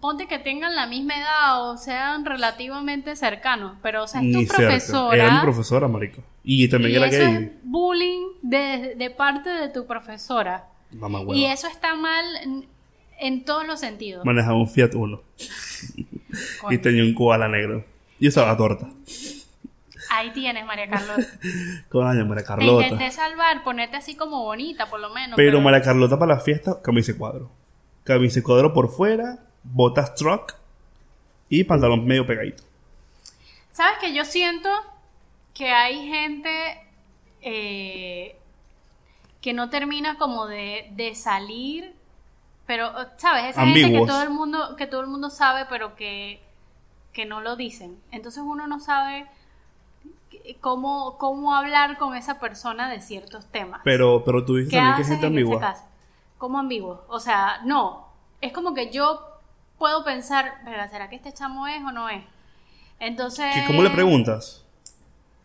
Ponte 0.00 0.26
que 0.28 0.38
tengan 0.38 0.76
la 0.76 0.86
misma 0.86 1.14
edad 1.18 1.70
o 1.70 1.76
sean 1.76 2.24
relativamente 2.24 3.16
cercanos, 3.16 3.76
pero 3.82 4.04
o 4.04 4.06
sea, 4.06 4.20
es 4.20 4.26
Ni 4.28 4.32
tu 4.46 4.52
cerca. 4.54 4.68
profesora. 4.68 5.16
Era 5.16 5.34
mi 5.34 5.40
profesora, 5.40 5.88
marico. 5.88 6.22
Y 6.44 6.68
también 6.68 6.92
y 6.92 6.96
era 6.96 7.06
eso 7.08 7.18
gay. 7.18 7.34
es 7.44 7.50
bullying 7.64 8.26
de, 8.42 8.94
de 8.96 9.10
parte 9.10 9.50
de 9.50 9.68
tu 9.70 9.86
profesora. 9.86 10.66
Mamá. 10.92 11.20
Y 11.34 11.46
eso 11.46 11.66
está 11.66 11.94
mal 11.96 12.24
en, 13.18 13.44
todos 13.44 13.66
los 13.66 13.80
sentidos. 13.80 14.24
Manejaba 14.24 14.56
un 14.56 14.68
Fiat 14.68 14.94
Uno. 14.94 15.22
Y 16.70 16.78
tenía 16.78 17.02
un 17.02 17.14
koala 17.14 17.48
negro. 17.48 17.84
Y 18.18 18.28
usaba 18.28 18.56
torta. 18.56 18.88
Ahí 20.10 20.30
tienes, 20.30 20.64
María 20.64 20.88
Carlota. 20.88 21.26
Coño, 21.88 22.24
María 22.26 22.42
Te 22.42 22.48
Carlota. 22.48 22.86
intenté 22.86 23.10
salvar, 23.12 23.62
ponerte 23.62 23.96
así 23.96 24.16
como 24.16 24.42
bonita, 24.42 24.86
por 24.86 25.00
lo 25.00 25.10
menos. 25.10 25.36
Pero 25.36 25.60
María 25.60 25.82
Carlota 25.82 26.18
para 26.18 26.34
la 26.34 26.40
fiesta, 26.40 26.80
camisa 26.82 27.12
y 27.12 27.14
cuadro. 27.14 27.50
Camisa 28.04 28.38
y 28.38 28.42
cuadro 28.42 28.72
por 28.72 28.90
fuera, 28.90 29.38
botas 29.62 30.14
truck 30.14 30.54
y 31.48 31.64
pantalón 31.64 32.06
medio 32.06 32.26
pegadito. 32.26 32.62
¿Sabes 33.72 33.98
que 34.00 34.14
yo 34.14 34.24
siento 34.24 34.68
que 35.54 35.70
hay 35.70 36.08
gente 36.08 36.80
eh, 37.42 38.36
que 39.40 39.52
no 39.52 39.70
termina 39.70 40.18
como 40.18 40.46
de, 40.46 40.88
de 40.92 41.14
salir, 41.14 41.94
pero, 42.68 42.92
¿sabes? 43.16 43.46
Esa 43.46 43.64
gente 43.66 43.90
que 43.92 44.06
todo 44.06 44.22
el 44.22 44.30
mundo, 44.30 44.76
que 44.76 44.86
todo 44.86 45.00
el 45.00 45.06
mundo 45.08 45.30
sabe, 45.30 45.64
pero 45.68 45.96
que, 45.96 46.40
que 47.12 47.24
no 47.24 47.40
lo 47.40 47.56
dicen. 47.56 47.98
Entonces 48.12 48.42
uno 48.46 48.66
no 48.68 48.78
sabe 48.78 49.26
cómo, 50.60 51.16
cómo 51.18 51.54
hablar 51.54 51.96
con 51.98 52.14
esa 52.14 52.38
persona 52.38 52.88
de 52.90 53.00
ciertos 53.00 53.46
temas. 53.46 53.80
Pero, 53.84 54.22
pero 54.24 54.44
tú 54.44 54.56
dices 54.56 54.70
¿Qué 54.70 54.76
también 54.76 54.96
que 54.96 55.02
es 55.02 55.08
gente 55.08 55.26
ambigua. 55.26 55.76
¿Cómo 56.36 56.58
ambiguo? 56.58 57.04
O 57.08 57.18
sea, 57.18 57.60
no. 57.64 58.06
Es 58.40 58.52
como 58.52 58.74
que 58.74 58.92
yo 58.92 59.20
puedo 59.78 60.04
pensar, 60.04 60.60
"Verga, 60.64 60.88
¿será 60.88 61.08
que 61.08 61.16
este 61.16 61.32
chamo 61.32 61.66
es 61.66 61.82
o 61.82 61.90
no 61.90 62.08
es? 62.08 62.22
Entonces... 63.00 63.46
¿Qué- 63.54 63.64
¿Cómo 63.66 63.82
le 63.82 63.90
preguntas? 63.90 64.64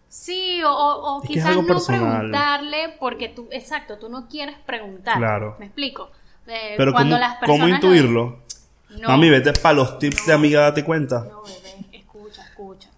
Sí, 0.10 0.62
o, 0.64 1.22
quizás 1.26 1.56
no 1.56 1.66
personal. 1.66 2.02
preguntarle 2.18 2.98
porque 3.00 3.30
tú, 3.30 3.48
exacto, 3.50 3.98
tú 3.98 4.10
no 4.10 4.28
quieres 4.28 4.60
preguntar. 4.60 5.18
Claro. 5.18 5.56
¿Me 5.58 5.66
explico? 5.66 6.12
Eh, 6.48 6.76
Pero 6.78 6.92
cuando 6.92 7.16
¿cómo, 7.16 7.20
las 7.28 7.36
¿cómo 7.38 7.40
personas 7.48 7.70
lo- 7.70 7.76
intuirlo? 7.76 8.44
No, 8.90 9.08
Mami, 9.10 9.30
vete 9.30 9.54
para 9.54 9.74
los 9.76 9.98
tips 9.98 10.26
de 10.28 10.34
amiga, 10.34 10.62
date 10.62 10.84
cuenta. 10.84 11.22
no, 11.30 11.42
bebé, 11.44 11.76
escucha, 11.98 12.44
escucha. 12.44 12.90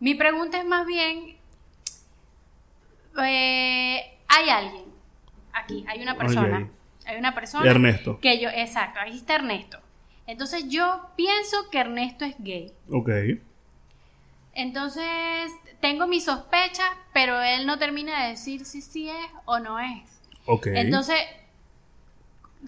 Mi 0.00 0.14
pregunta 0.14 0.58
es 0.58 0.64
más 0.64 0.86
bien, 0.86 1.36
eh, 3.24 4.18
hay 4.28 4.48
alguien 4.50 4.84
aquí, 5.52 5.84
hay 5.88 6.02
una 6.02 6.16
persona, 6.16 6.68
hay 7.06 7.16
una 7.18 7.34
persona 7.34 7.70
Ernesto. 7.70 8.18
que 8.20 8.40
yo, 8.40 8.48
exacto, 8.50 8.98
ahí 9.00 9.16
está 9.16 9.36
Ernesto. 9.36 9.78
Entonces 10.26 10.64
yo 10.68 11.10
pienso 11.16 11.68
que 11.70 11.78
Ernesto 11.78 12.24
es 12.24 12.34
gay. 12.38 12.72
Ok. 12.90 13.10
Entonces 14.54 15.50
tengo 15.80 16.06
mis 16.06 16.24
sospechas, 16.24 16.88
pero 17.12 17.40
él 17.42 17.66
no 17.66 17.78
termina 17.78 18.22
de 18.24 18.30
decir 18.30 18.64
si 18.64 18.80
sí 18.82 19.08
es 19.08 19.26
o 19.44 19.58
no 19.58 19.78
es. 19.78 20.02
Ok. 20.46 20.68
Entonces, 20.68 21.16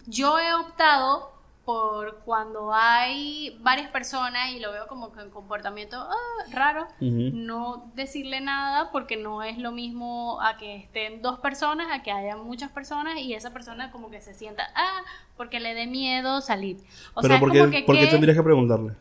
yo 0.07 0.39
he 0.39 0.55
optado 0.55 1.35
por 1.65 2.19
cuando 2.25 2.73
hay 2.73 3.59
varias 3.61 3.91
personas 3.91 4.51
y 4.53 4.61
lo 4.61 4.71
veo 4.71 4.87
como 4.87 5.11
que 5.13 5.21
en 5.21 5.31
comportamiento 5.31 5.97
ah, 5.99 6.15
raro, 6.53 6.87
no 7.01 7.91
decirle 7.97 8.41
nada 8.41 8.93
porque 8.93 9.17
no 9.17 9.43
es 9.43 9.59
lo 9.59 9.73
mismo 9.73 10.41
a 10.41 10.59
que 10.59 10.77
estén 10.77 11.23
dos 11.23 11.41
personas, 11.41 11.89
a 11.91 12.05
que 12.05 12.13
haya 12.13 12.37
muchas 12.37 12.71
personas 12.71 13.19
y 13.19 13.35
esa 13.35 13.53
persona 13.53 13.91
como 13.91 14.11
que 14.11 14.21
se 14.21 14.33
sienta, 14.33 14.71
ah, 14.77 15.01
porque 15.37 15.59
le 15.59 15.75
dé 15.75 15.89
miedo 15.89 16.41
salir. 16.41 16.77
O 17.15 17.21
Pero 17.23 17.27
sea, 17.27 17.35
es 17.37 17.41
¿por 17.41 17.49
como 17.59 17.71
que... 17.73 17.83
por 17.83 17.99
qué 17.99 18.07
tendrías 18.07 18.37
que 18.37 18.43
preguntarle? 18.45 18.93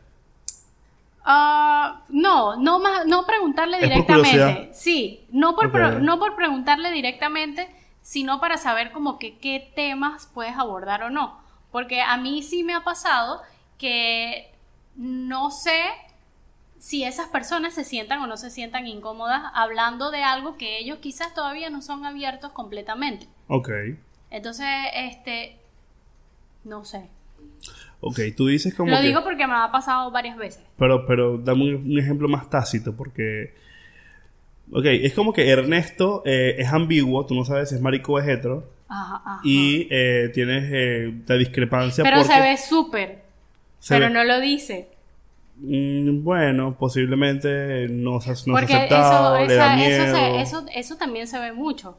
Ah, 1.24 2.02
no, 2.08 2.56
no 2.56 2.78
más, 2.78 3.04
no 3.06 3.26
preguntarle 3.26 3.78
Es 3.78 3.82
por 3.82 3.90
directamente. 4.22 4.70
sí, 4.74 5.24
no 5.30 5.56
por, 5.56 5.72
pre- 5.72 6.00
no 6.00 6.18
por 6.18 6.36
preguntarle 6.36 6.90
directamente, 6.92 7.68
sino 8.06 8.38
para 8.38 8.56
saber 8.56 8.92
como 8.92 9.18
que 9.18 9.36
qué 9.38 9.72
temas 9.74 10.30
puedes 10.32 10.56
abordar 10.56 11.02
o 11.02 11.10
no. 11.10 11.40
Porque 11.72 12.02
a 12.02 12.16
mí 12.16 12.40
sí 12.44 12.62
me 12.62 12.72
ha 12.72 12.84
pasado 12.84 13.42
que 13.78 14.52
no 14.94 15.50
sé 15.50 15.76
si 16.78 17.02
esas 17.02 17.26
personas 17.26 17.74
se 17.74 17.82
sientan 17.82 18.20
o 18.20 18.28
no 18.28 18.36
se 18.36 18.50
sientan 18.50 18.86
incómodas 18.86 19.42
hablando 19.54 20.12
de 20.12 20.22
algo 20.22 20.56
que 20.56 20.78
ellos 20.78 20.98
quizás 21.00 21.34
todavía 21.34 21.68
no 21.68 21.82
son 21.82 22.04
abiertos 22.04 22.52
completamente. 22.52 23.26
Ok. 23.48 23.70
Entonces, 24.30 24.68
este, 24.94 25.58
no 26.62 26.84
sé. 26.84 27.08
Ok, 27.98 28.20
tú 28.36 28.46
dices 28.46 28.72
como 28.72 28.92
Lo 28.92 28.98
que... 28.98 29.02
digo 29.02 29.24
porque 29.24 29.48
me 29.48 29.54
ha 29.54 29.72
pasado 29.72 30.12
varias 30.12 30.36
veces. 30.36 30.62
Pero, 30.78 31.06
pero 31.06 31.38
dame 31.38 31.74
un, 31.74 31.90
un 31.90 31.98
ejemplo 31.98 32.28
más 32.28 32.48
tácito, 32.48 32.96
porque... 32.96 33.65
Ok, 34.72 34.84
es 34.86 35.14
como 35.14 35.32
que 35.32 35.48
Ernesto 35.48 36.22
eh, 36.26 36.56
es 36.58 36.72
ambiguo, 36.72 37.24
tú 37.26 37.34
no 37.34 37.44
sabes 37.44 37.68
si 37.68 37.76
es 37.76 37.80
marico 37.80 38.14
o 38.14 38.18
es 38.18 38.26
hetero, 38.28 38.68
Ajá, 38.88 39.16
ajá. 39.24 39.40
y 39.44 39.86
eh, 39.90 40.30
tienes 40.34 40.64
eh, 40.72 41.14
la 41.26 41.34
discrepancia 41.36 42.02
Pero 42.04 42.18
porque... 42.18 42.32
se 42.34 42.40
ve 42.40 42.56
súper. 42.56 43.22
Pero 43.88 44.06
ve- 44.06 44.10
no 44.12 44.24
lo 44.24 44.40
dice. 44.40 44.88
Mm, 45.58 46.22
bueno, 46.24 46.76
posiblemente 46.78 47.88
no 47.88 48.20
se, 48.20 48.30
no 48.46 48.54
Porque 48.54 48.74
aceptado, 48.74 49.36
eso, 49.38 49.48
le 49.48 49.54
da 49.54 49.74
esa- 49.76 49.86
eso, 49.86 50.02
miedo. 50.02 50.16
se- 50.16 50.40
eso, 50.42 50.66
eso 50.74 50.96
también 50.96 51.26
se 51.28 51.38
ve 51.38 51.52
mucho. 51.52 51.96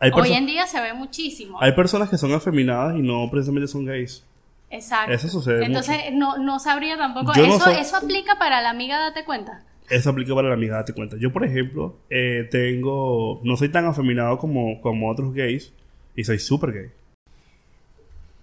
hay, 0.00 0.10
Hoy 0.14 0.32
en 0.32 0.46
día 0.46 0.66
se 0.66 0.80
ve 0.80 0.94
muchísimo. 0.94 1.60
hay 1.60 1.72
personas 1.72 2.08
que 2.08 2.18
son 2.18 2.32
afeminadas 2.32 2.96
y 2.96 3.02
no 3.02 3.28
precisamente 3.30 3.68
son 3.68 3.84
gays. 3.84 4.24
Exacto. 4.70 5.12
eso 5.12 5.28
sucede 5.28 5.66
Entonces 5.66 5.96
no, 6.12 6.38
no 6.38 6.58
sabría 6.58 6.96
tampoco. 6.96 7.32
Yo 7.34 7.46
no 7.46 7.56
eso, 7.56 7.64
soy- 7.66 7.76
eso 7.76 7.96
aplica 7.98 8.36
para 8.38 8.62
la 8.62 8.70
amiga, 8.70 8.98
date 8.98 9.24
cuenta. 9.24 9.62
Eso 9.92 10.08
aplica 10.08 10.34
para 10.34 10.48
la 10.48 10.54
amiga, 10.54 10.76
date 10.76 10.94
cuenta. 10.94 11.16
Yo, 11.18 11.30
por 11.32 11.44
ejemplo, 11.44 11.98
eh, 12.08 12.48
tengo... 12.50 13.40
No 13.44 13.56
soy 13.58 13.68
tan 13.68 13.84
afeminado 13.84 14.38
como, 14.38 14.80
como 14.80 15.10
otros 15.10 15.34
gays 15.34 15.72
y 16.16 16.24
soy 16.24 16.38
súper 16.38 16.72
gay. 16.72 16.90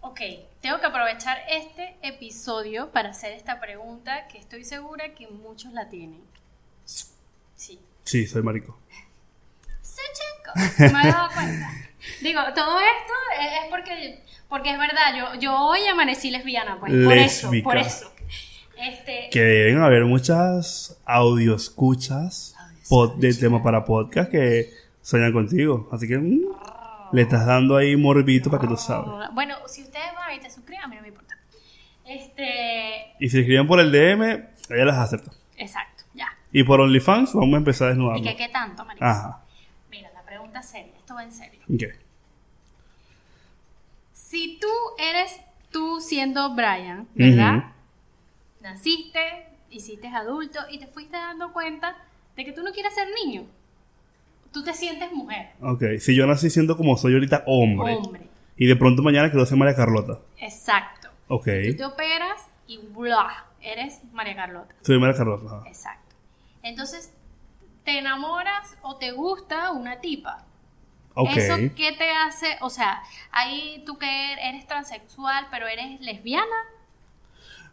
Ok, 0.01 0.21
tengo 0.61 0.79
que 0.79 0.85
aprovechar 0.85 1.39
este 1.49 1.95
episodio 2.03 2.91
para 2.91 3.09
hacer 3.09 3.33
esta 3.33 3.59
pregunta 3.59 4.27
que 4.27 4.37
estoy 4.37 4.63
segura 4.63 5.15
que 5.15 5.27
muchos 5.27 5.73
la 5.73 5.89
tienen. 5.89 6.21
Sí. 7.55 7.79
Sí, 8.03 8.27
soy 8.27 8.43
marico. 8.43 8.77
Sí, 9.81 10.01
chico. 10.13 10.51
Me 10.93 11.01
he 11.01 11.11
dado 11.11 11.29
cuenta. 11.33 11.71
Digo, 12.21 12.41
todo 12.55 12.79
esto 12.79 13.13
es 13.39 13.69
porque, 13.69 14.23
porque 14.47 14.71
es 14.71 14.77
verdad. 14.77 15.15
Yo, 15.17 15.39
yo 15.39 15.55
hoy 15.59 15.79
amanecí 15.87 16.29
lesbiana, 16.31 16.79
pues. 16.79 16.93
Por 17.03 17.17
eso, 17.17 17.51
por 17.63 17.77
eso. 17.77 18.11
Este, 18.79 19.29
Que 19.31 19.41
deben 19.41 19.81
haber 19.81 20.05
muchas 20.05 20.97
audioscuchas 21.05 22.55
pod- 22.89 23.15
de 23.17 23.33
tema 23.33 23.61
para 23.61 23.83
podcast 23.85 24.31
que 24.31 24.69
sueñan 25.01 25.33
contigo. 25.33 25.89
Así 25.91 26.07
que 26.07 26.17
mm, 26.17 26.39
le 27.11 27.21
estás 27.21 27.45
dando 27.45 27.75
ahí 27.77 27.95
morbito 27.95 28.49
para 28.49 28.61
que 28.61 28.67
tú 28.67 28.77
sabes. 28.77 29.09
Bueno, 29.33 29.55
si 29.67 29.81
ustedes 29.83 30.13
van 30.15 30.35
y 30.35 30.39
te 30.39 30.49
suscriben, 30.49 30.81
a 30.83 30.87
mí 30.87 30.95
no 30.95 31.01
me 31.01 31.07
importa. 31.09 31.35
Este, 32.05 33.13
Y 33.19 33.25
si 33.29 33.31
se 33.31 33.39
escriben 33.41 33.67
por 33.67 33.79
el 33.79 33.91
DM, 33.91 34.23
ella 34.69 34.85
las 34.85 34.97
acepta. 34.97 35.31
exacto, 35.57 36.03
ya. 36.13 36.27
Y 36.51 36.63
por 36.63 36.79
OnlyFans 36.81 37.33
vamos 37.33 37.53
a 37.53 37.57
empezar 37.57 37.87
a 37.87 37.91
¿Y 37.91 37.93
desnudarnos. 37.95 38.27
que 38.27 38.35
qué 38.35 38.49
tanto, 38.49 38.83
marica? 38.85 39.11
Ajá. 39.11 39.41
Mira, 39.91 40.09
la 40.13 40.23
pregunta 40.23 40.61
seria, 40.63 40.93
esto 40.97 41.13
va 41.15 41.23
en 41.23 41.31
serio. 41.31 41.59
Ok. 41.71 41.83
Si 44.13 44.57
tú 44.59 44.67
eres 44.97 45.39
tú 45.71 45.99
siendo 46.01 46.55
Brian, 46.55 47.07
¿verdad? 47.15 47.57
Ujú. 47.57 47.67
Naciste, 48.61 49.47
hiciste 49.69 50.07
adulto 50.07 50.59
y 50.69 50.79
te 50.79 50.87
fuiste 50.87 51.15
dando 51.17 51.53
cuenta 51.53 51.95
de 52.35 52.45
que 52.45 52.51
tú 52.51 52.61
no 52.63 52.71
quieres 52.71 52.93
ser 52.93 53.07
niño. 53.23 53.45
Tú 54.51 54.63
te 54.63 54.73
sientes 54.73 55.11
mujer, 55.11 55.51
Ok. 55.61 55.83
Si 55.99 56.15
yo 56.15 56.25
nací 56.25 56.49
siendo 56.49 56.75
como 56.75 56.97
soy 56.97 57.13
ahorita 57.13 57.43
hombre. 57.45 57.95
hombre. 57.95 58.21
Y 58.57 58.65
de 58.65 58.75
pronto 58.75 59.03
mañana 59.03 59.29
quiero 59.29 59.45
ser 59.45 59.57
María 59.57 59.75
Carlota. 59.75 60.19
Exacto. 60.37 61.09
Ok. 61.27 61.47
Tú 61.69 61.77
te 61.77 61.85
operas 61.85 62.47
y 62.67 62.77
¡blah! 62.79 63.45
Eres 63.61 64.01
María 64.11 64.35
Carlota. 64.35 64.73
Soy 64.81 64.99
María 64.99 65.15
Carlota. 65.15 65.67
Exacto. 65.67 66.15
Entonces, 66.63 67.13
te 67.83 67.99
enamoras 67.99 68.75
o 68.81 68.97
te 68.97 69.11
gusta 69.11 69.71
una 69.71 69.99
tipa. 70.01 70.45
Ok. 71.13 71.29
¿Eso 71.35 71.55
qué 71.75 71.91
te 71.93 72.09
hace? 72.09 72.57
O 72.61 72.69
sea, 72.69 73.01
ahí 73.31 73.83
tú 73.85 73.97
que 73.97 74.33
eres 74.33 74.65
transexual, 74.67 75.47
pero 75.51 75.67
eres 75.67 75.99
lesbiana. 76.01 76.45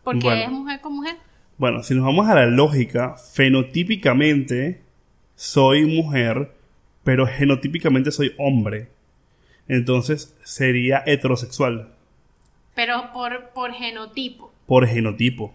Porque 0.07 0.24
Bueno. 0.24 0.42
es 0.44 0.50
mujer 0.50 0.80
con 0.80 0.94
mujer. 0.94 1.16
Bueno, 1.59 1.82
si 1.82 1.94
nos 1.94 2.04
vamos 2.04 2.28
a 2.28 2.34
la 2.36 2.46
lógica, 2.46 3.16
fenotípicamente 3.34 4.82
soy 5.34 5.84
mujer, 5.84 6.52
pero 7.04 7.26
genotípicamente 7.26 8.12
soy 8.12 8.32
hombre. 8.38 8.88
Entonces 9.68 10.34
sería 10.44 11.02
heterosexual 11.07 11.88
Pero 12.76 13.12
por, 13.12 13.50
por 13.50 13.72
genotipo. 13.72 14.52
por 14.66 14.86
genotipo. 14.86 15.54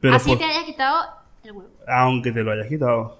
Pero 0.00 0.14
Así 0.14 0.30
por- 0.30 0.38
te 0.38 0.44
haya 0.44 0.64
quitado 0.64 0.96
el 1.44 1.52
huevo. 1.52 1.68
aunque 1.86 2.32
te 2.32 2.42
lo 2.42 2.52
hayas 2.52 2.68
quitado. 2.68 3.19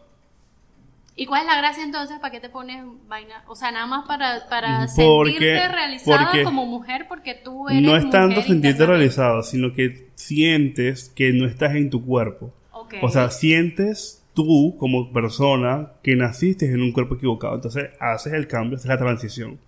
¿Y 1.17 1.27
cuál 1.27 1.43
es 1.43 1.47
la 1.49 1.57
gracia 1.57 1.83
entonces? 1.85 2.19
¿Para 2.19 2.31
qué 2.31 2.41
te 2.41 2.49
pones 2.49 2.83
vaina? 3.09 3.45
O 3.47 3.55
sea, 3.55 3.71
nada 3.71 3.87
más 3.87 4.07
para, 4.07 4.47
para 4.49 4.87
Porque- 4.97 5.33
sentirte 5.33 5.69
realizada 5.69 6.25
porque 6.27 6.45
como 6.45 6.67
mujer 6.67 7.07
porque 7.09 7.35
tú 7.35 7.69
eres 7.69 7.83
No 7.83 7.97
es 7.97 8.09
tanto 8.11 8.41
sentirte 8.43 8.87
realizado, 8.87 9.43
sino 9.43 9.73
que 9.75 10.09
sientes 10.15 11.11
que 11.15 11.33
no 11.33 11.47
estás 11.47 11.75
en 11.75 11.91
tu 11.91 12.05
cuerpo. 12.05 12.53
Ok. 12.73 12.95
O 13.03 13.11
sea, 13.11 13.31
sientes 13.31 14.25
tú 14.35 14.77
como 14.79 15.13
persona 15.13 15.93
que 16.03 16.17
naciste 16.17 16.67
en 16.67 16.81
un 16.81 16.93
cuerpo 16.93 17.17
equivocado. 17.17 17.55
Entonces 17.57 17.91
haces 18.01 18.33
el 18.33 18.47
cambio, 18.47 18.77
haces 18.77 18.89
la 18.89 18.99
transición. 18.99 19.59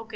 Ok, 0.00 0.14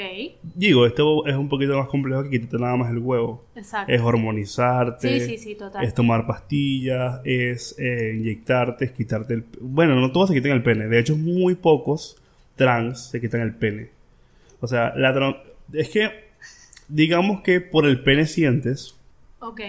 Digo, 0.55 0.85
esto 0.85 1.25
es 1.27 1.35
un 1.35 1.49
poquito 1.49 1.77
más 1.77 1.89
complejo 1.89 2.23
que 2.23 2.29
quitarte 2.29 2.57
nada 2.57 2.77
más 2.77 2.89
el 2.89 2.99
huevo. 2.99 3.43
exacto. 3.53 3.91
Es 3.91 3.99
hormonizarte. 3.99 5.19
Sí, 5.19 5.37
sí, 5.37 5.37
sí, 5.43 5.55
total. 5.55 5.83
Es 5.83 5.93
tomar 5.93 6.25
pastillas, 6.25 7.19
es 7.25 7.75
eh, 7.77 8.13
inyectarte, 8.17 8.85
es 8.85 8.91
quitarte 8.93 9.33
el... 9.33 9.43
Bueno, 9.59 9.95
no 9.99 10.11
todos 10.13 10.29
se 10.29 10.35
quitan 10.35 10.51
el 10.53 10.63
pene. 10.63 10.87
De 10.87 10.99
hecho, 10.99 11.17
muy 11.17 11.55
pocos 11.55 12.15
trans 12.55 13.09
se 13.09 13.19
quitan 13.19 13.41
el 13.41 13.55
pene. 13.55 13.89
O 14.61 14.67
sea, 14.67 14.93
la 14.95 15.13
tran- 15.13 15.37
es 15.73 15.89
que, 15.89 16.09
digamos 16.87 17.41
que 17.41 17.59
por 17.59 17.85
el 17.85 18.03
pene 18.03 18.25
sientes 18.25 18.95
Ok, 19.39 19.59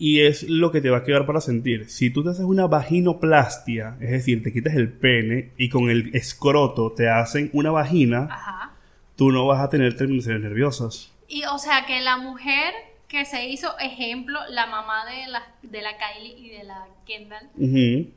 y 0.00 0.20
es 0.20 0.48
lo 0.48 0.72
que 0.72 0.80
te 0.80 0.90
va 0.90 0.98
a 0.98 1.04
quedar 1.04 1.26
para 1.26 1.40
sentir. 1.40 1.88
Si 1.88 2.10
tú 2.10 2.24
te 2.24 2.30
haces 2.30 2.44
una 2.44 2.66
vaginoplastia, 2.66 3.96
es 4.00 4.10
decir, 4.10 4.42
te 4.42 4.52
quitas 4.52 4.74
el 4.74 4.88
pene 4.92 5.50
y 5.56 5.68
con 5.68 5.90
el 5.90 6.10
escroto 6.14 6.90
te 6.92 7.08
hacen 7.08 7.50
una 7.52 7.70
vagina, 7.70 8.26
ajá. 8.30 8.72
Tú 9.18 9.30
no 9.32 9.44
vas 9.46 9.60
a 9.60 9.68
tener 9.68 9.94
terminaciones 9.96 10.40
nerviosas. 10.40 11.12
Y 11.28 11.44
o 11.44 11.58
sea, 11.58 11.84
que 11.84 12.00
la 12.00 12.16
mujer 12.16 12.72
que 13.08 13.24
se 13.24 13.46
hizo, 13.48 13.76
ejemplo, 13.78 14.38
la 14.50 14.66
mamá 14.66 15.04
de 15.06 15.26
la, 15.26 15.42
de 15.62 15.82
la 15.82 15.90
Kylie 15.98 16.38
y 16.38 16.50
de 16.50 16.62
la 16.64 16.86
Kendall, 17.04 17.48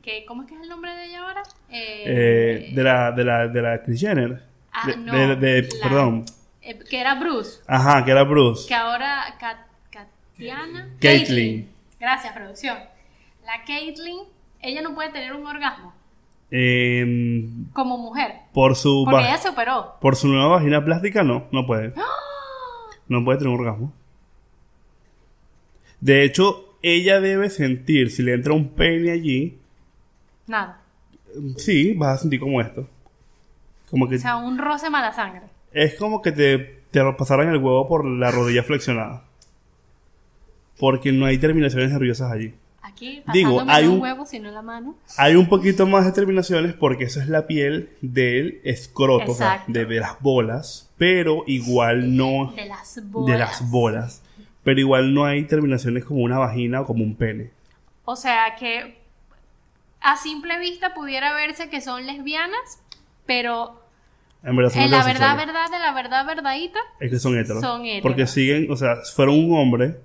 que, 0.02 0.24
¿cómo 0.26 0.42
es 0.42 0.48
que 0.48 0.54
es 0.54 0.60
el 0.62 0.68
nombre 0.68 0.94
de 0.94 1.06
ella 1.06 1.22
ahora? 1.26 1.42
Eh, 1.70 2.04
Eh, 2.06 2.72
de 2.74 2.82
la 2.82 3.10
de 3.10 3.24
la 3.24 3.48
de 3.48 3.62
la 3.62 3.82
Kris 3.82 4.00
Jenner. 4.00 4.42
ah, 4.72 4.86
De- 4.86 4.96
no, 4.96 5.12
de- 5.12 5.36
de- 5.36 5.62
la- 5.62 5.82
perdón. 5.88 6.24
eh, 6.62 6.78
que 6.88 7.00
era 7.00 7.14
Bruce, 7.16 7.60
Ajá, 7.66 8.04
que 8.04 8.10
era 8.12 8.22
Bruce. 8.22 8.68
que 8.68 8.74
ahora 8.74 9.34
Kat- 9.40 9.66
Katiana. 9.90 10.88
Caitlyn. 11.00 11.68
Gracias, 11.98 12.32
producción. 12.34 12.78
La 13.44 13.64
Caitlyn, 13.66 14.20
ella 14.60 14.82
no 14.82 14.94
puede 14.94 15.10
tener 15.10 15.32
un 15.34 15.46
orgasmo. 15.46 15.94
Eh, 16.54 17.48
como 17.72 17.96
mujer. 17.96 18.32
por 18.52 18.76
su 18.76 19.06
Porque 19.08 19.24
ella 19.26 19.38
se 19.38 19.48
operó. 19.48 19.94
por 20.02 20.16
su 20.16 20.28
nueva 20.28 20.48
vagina 20.48 20.84
plástica, 20.84 21.22
no, 21.22 21.46
no 21.50 21.64
puede. 21.66 21.94
No 23.08 23.24
puede 23.24 23.38
tener 23.38 23.54
un 23.54 23.60
orgasmo. 23.60 23.92
De 26.00 26.24
hecho, 26.24 26.76
ella 26.82 27.20
debe 27.20 27.48
sentir, 27.48 28.10
si 28.10 28.22
le 28.22 28.34
entra 28.34 28.52
un 28.52 28.68
pene 28.70 29.12
allí, 29.12 29.58
Nada. 30.46 30.80
sí, 31.56 31.94
vas 31.94 32.18
a 32.18 32.22
sentir 32.22 32.40
como 32.40 32.60
esto. 32.60 32.86
Como 33.90 34.08
que 34.08 34.16
O 34.16 34.18
sea, 34.18 34.36
un 34.36 34.58
roce 34.58 34.90
mala 34.90 35.12
sangre. 35.12 35.42
es 35.72 35.94
como 35.94 36.20
que 36.22 36.32
te, 36.32 36.58
te 36.90 37.00
pasaron 37.16 37.48
el 37.48 37.58
huevo 37.58 37.88
por 37.88 38.04
la 38.04 38.30
rodilla 38.30 38.62
flexionada. 38.62 39.24
Porque 40.78 41.12
no 41.12 41.26
hay 41.26 41.38
terminaciones 41.38 41.90
nerviosas 41.92 42.30
allí. 42.32 42.54
Aquí, 42.84 43.22
Digo, 43.32 43.62
hay 43.68 43.86
un- 43.86 44.00
huevo, 44.00 44.26
sino 44.26 44.50
la 44.50 44.60
mano. 44.62 44.96
Hay 45.16 45.36
un 45.36 45.48
poquito 45.48 45.86
más 45.86 46.04
de 46.04 46.12
terminaciones 46.12 46.74
porque 46.74 47.04
eso 47.04 47.20
es 47.20 47.28
la 47.28 47.46
piel 47.46 47.90
del 48.00 48.60
escroto, 48.64 49.32
o 49.32 49.34
sea, 49.34 49.62
de, 49.68 49.84
de 49.84 50.00
las 50.00 50.20
bolas, 50.20 50.90
pero 50.98 51.44
igual 51.46 52.16
no 52.16 52.52
De 52.56 52.66
las 52.66 53.00
bolas. 53.04 53.32
de 53.32 53.38
las 53.38 53.70
bolas. 53.70 54.22
Pero 54.64 54.80
igual 54.80 55.14
no 55.14 55.24
hay 55.24 55.44
terminaciones 55.44 56.04
como 56.04 56.20
una 56.22 56.38
vagina 56.38 56.80
o 56.80 56.86
como 56.86 57.04
un 57.04 57.14
pene. 57.16 57.50
O 58.04 58.16
sea 58.16 58.56
que 58.58 58.98
a 60.00 60.16
simple 60.16 60.58
vista 60.58 60.92
pudiera 60.94 61.32
verse 61.34 61.68
que 61.70 61.80
son 61.80 62.04
lesbianas, 62.06 62.80
pero 63.26 63.80
En 64.42 64.56
verdad 64.56 64.72
son 64.72 64.82
en 64.82 64.90
la 64.90 65.04
verdad, 65.04 65.36
verdad, 65.36 65.70
de 65.70 65.78
la 65.78 65.92
verdad, 65.92 66.26
verdadita, 66.26 66.80
Es 66.98 67.10
que 67.12 67.18
son 67.20 67.38
heteros. 67.38 67.60
Son 67.60 67.84
heteros. 67.86 68.02
Porque 68.02 68.26
siguen, 68.26 68.70
o 68.72 68.76
sea, 68.76 68.96
fueron 69.14 69.36
un 69.38 69.56
hombre 69.56 70.00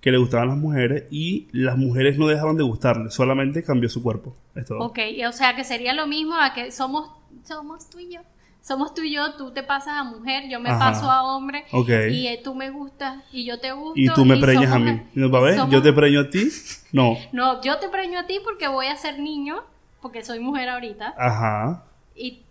que 0.00 0.10
le 0.12 0.18
gustaban 0.18 0.48
las 0.48 0.56
mujeres 0.56 1.04
y 1.10 1.48
las 1.52 1.76
mujeres 1.76 2.18
no 2.18 2.26
dejaron 2.28 2.56
de 2.56 2.62
gustarle, 2.62 3.10
solamente 3.10 3.62
cambió 3.64 3.88
su 3.88 4.02
cuerpo. 4.02 4.36
Es 4.54 4.64
todo. 4.66 4.78
ok, 4.80 4.98
o 5.28 5.32
sea 5.32 5.54
que 5.56 5.64
sería 5.64 5.92
lo 5.92 6.06
mismo 6.06 6.34
a 6.36 6.52
que 6.54 6.70
somos, 6.70 7.10
somos 7.44 7.88
tú 7.90 7.98
y 7.98 8.14
yo. 8.14 8.20
Somos 8.60 8.92
tú 8.92 9.02
y 9.02 9.12
yo, 9.14 9.34
tú 9.34 9.52
te 9.52 9.62
pasas 9.62 9.94
a 9.96 10.04
mujer, 10.04 10.44
yo 10.50 10.60
me 10.60 10.68
Ajá. 10.68 10.78
paso 10.92 11.10
a 11.10 11.22
hombre, 11.24 11.64
Ok. 11.72 11.88
y 12.10 12.26
eh, 12.26 12.40
tú 12.42 12.54
me 12.54 12.70
gustas 12.70 13.22
y 13.32 13.44
yo 13.46 13.58
te 13.60 13.72
gusto. 13.72 13.94
Y 13.98 14.08
tú 14.10 14.24
me 14.26 14.36
preñas 14.36 14.70
a 14.72 14.78
mí. 14.78 15.00
¿No, 15.14 15.28
somos- 15.30 15.70
Yo 15.70 15.80
te 15.80 15.92
preño 15.92 16.20
a 16.20 16.30
ti. 16.30 16.48
No. 16.92 17.16
No, 17.32 17.62
yo 17.62 17.78
te 17.78 17.88
preño 17.88 18.18
a 18.18 18.26
ti 18.26 18.38
porque 18.44 18.66
voy 18.68 18.86
a 18.86 18.96
ser 18.96 19.18
niño, 19.20 19.62
porque 20.02 20.24
soy 20.24 20.40
mujer 20.40 20.68
ahorita. 20.70 21.14
Ajá. 21.18 21.84
Y 22.16 22.42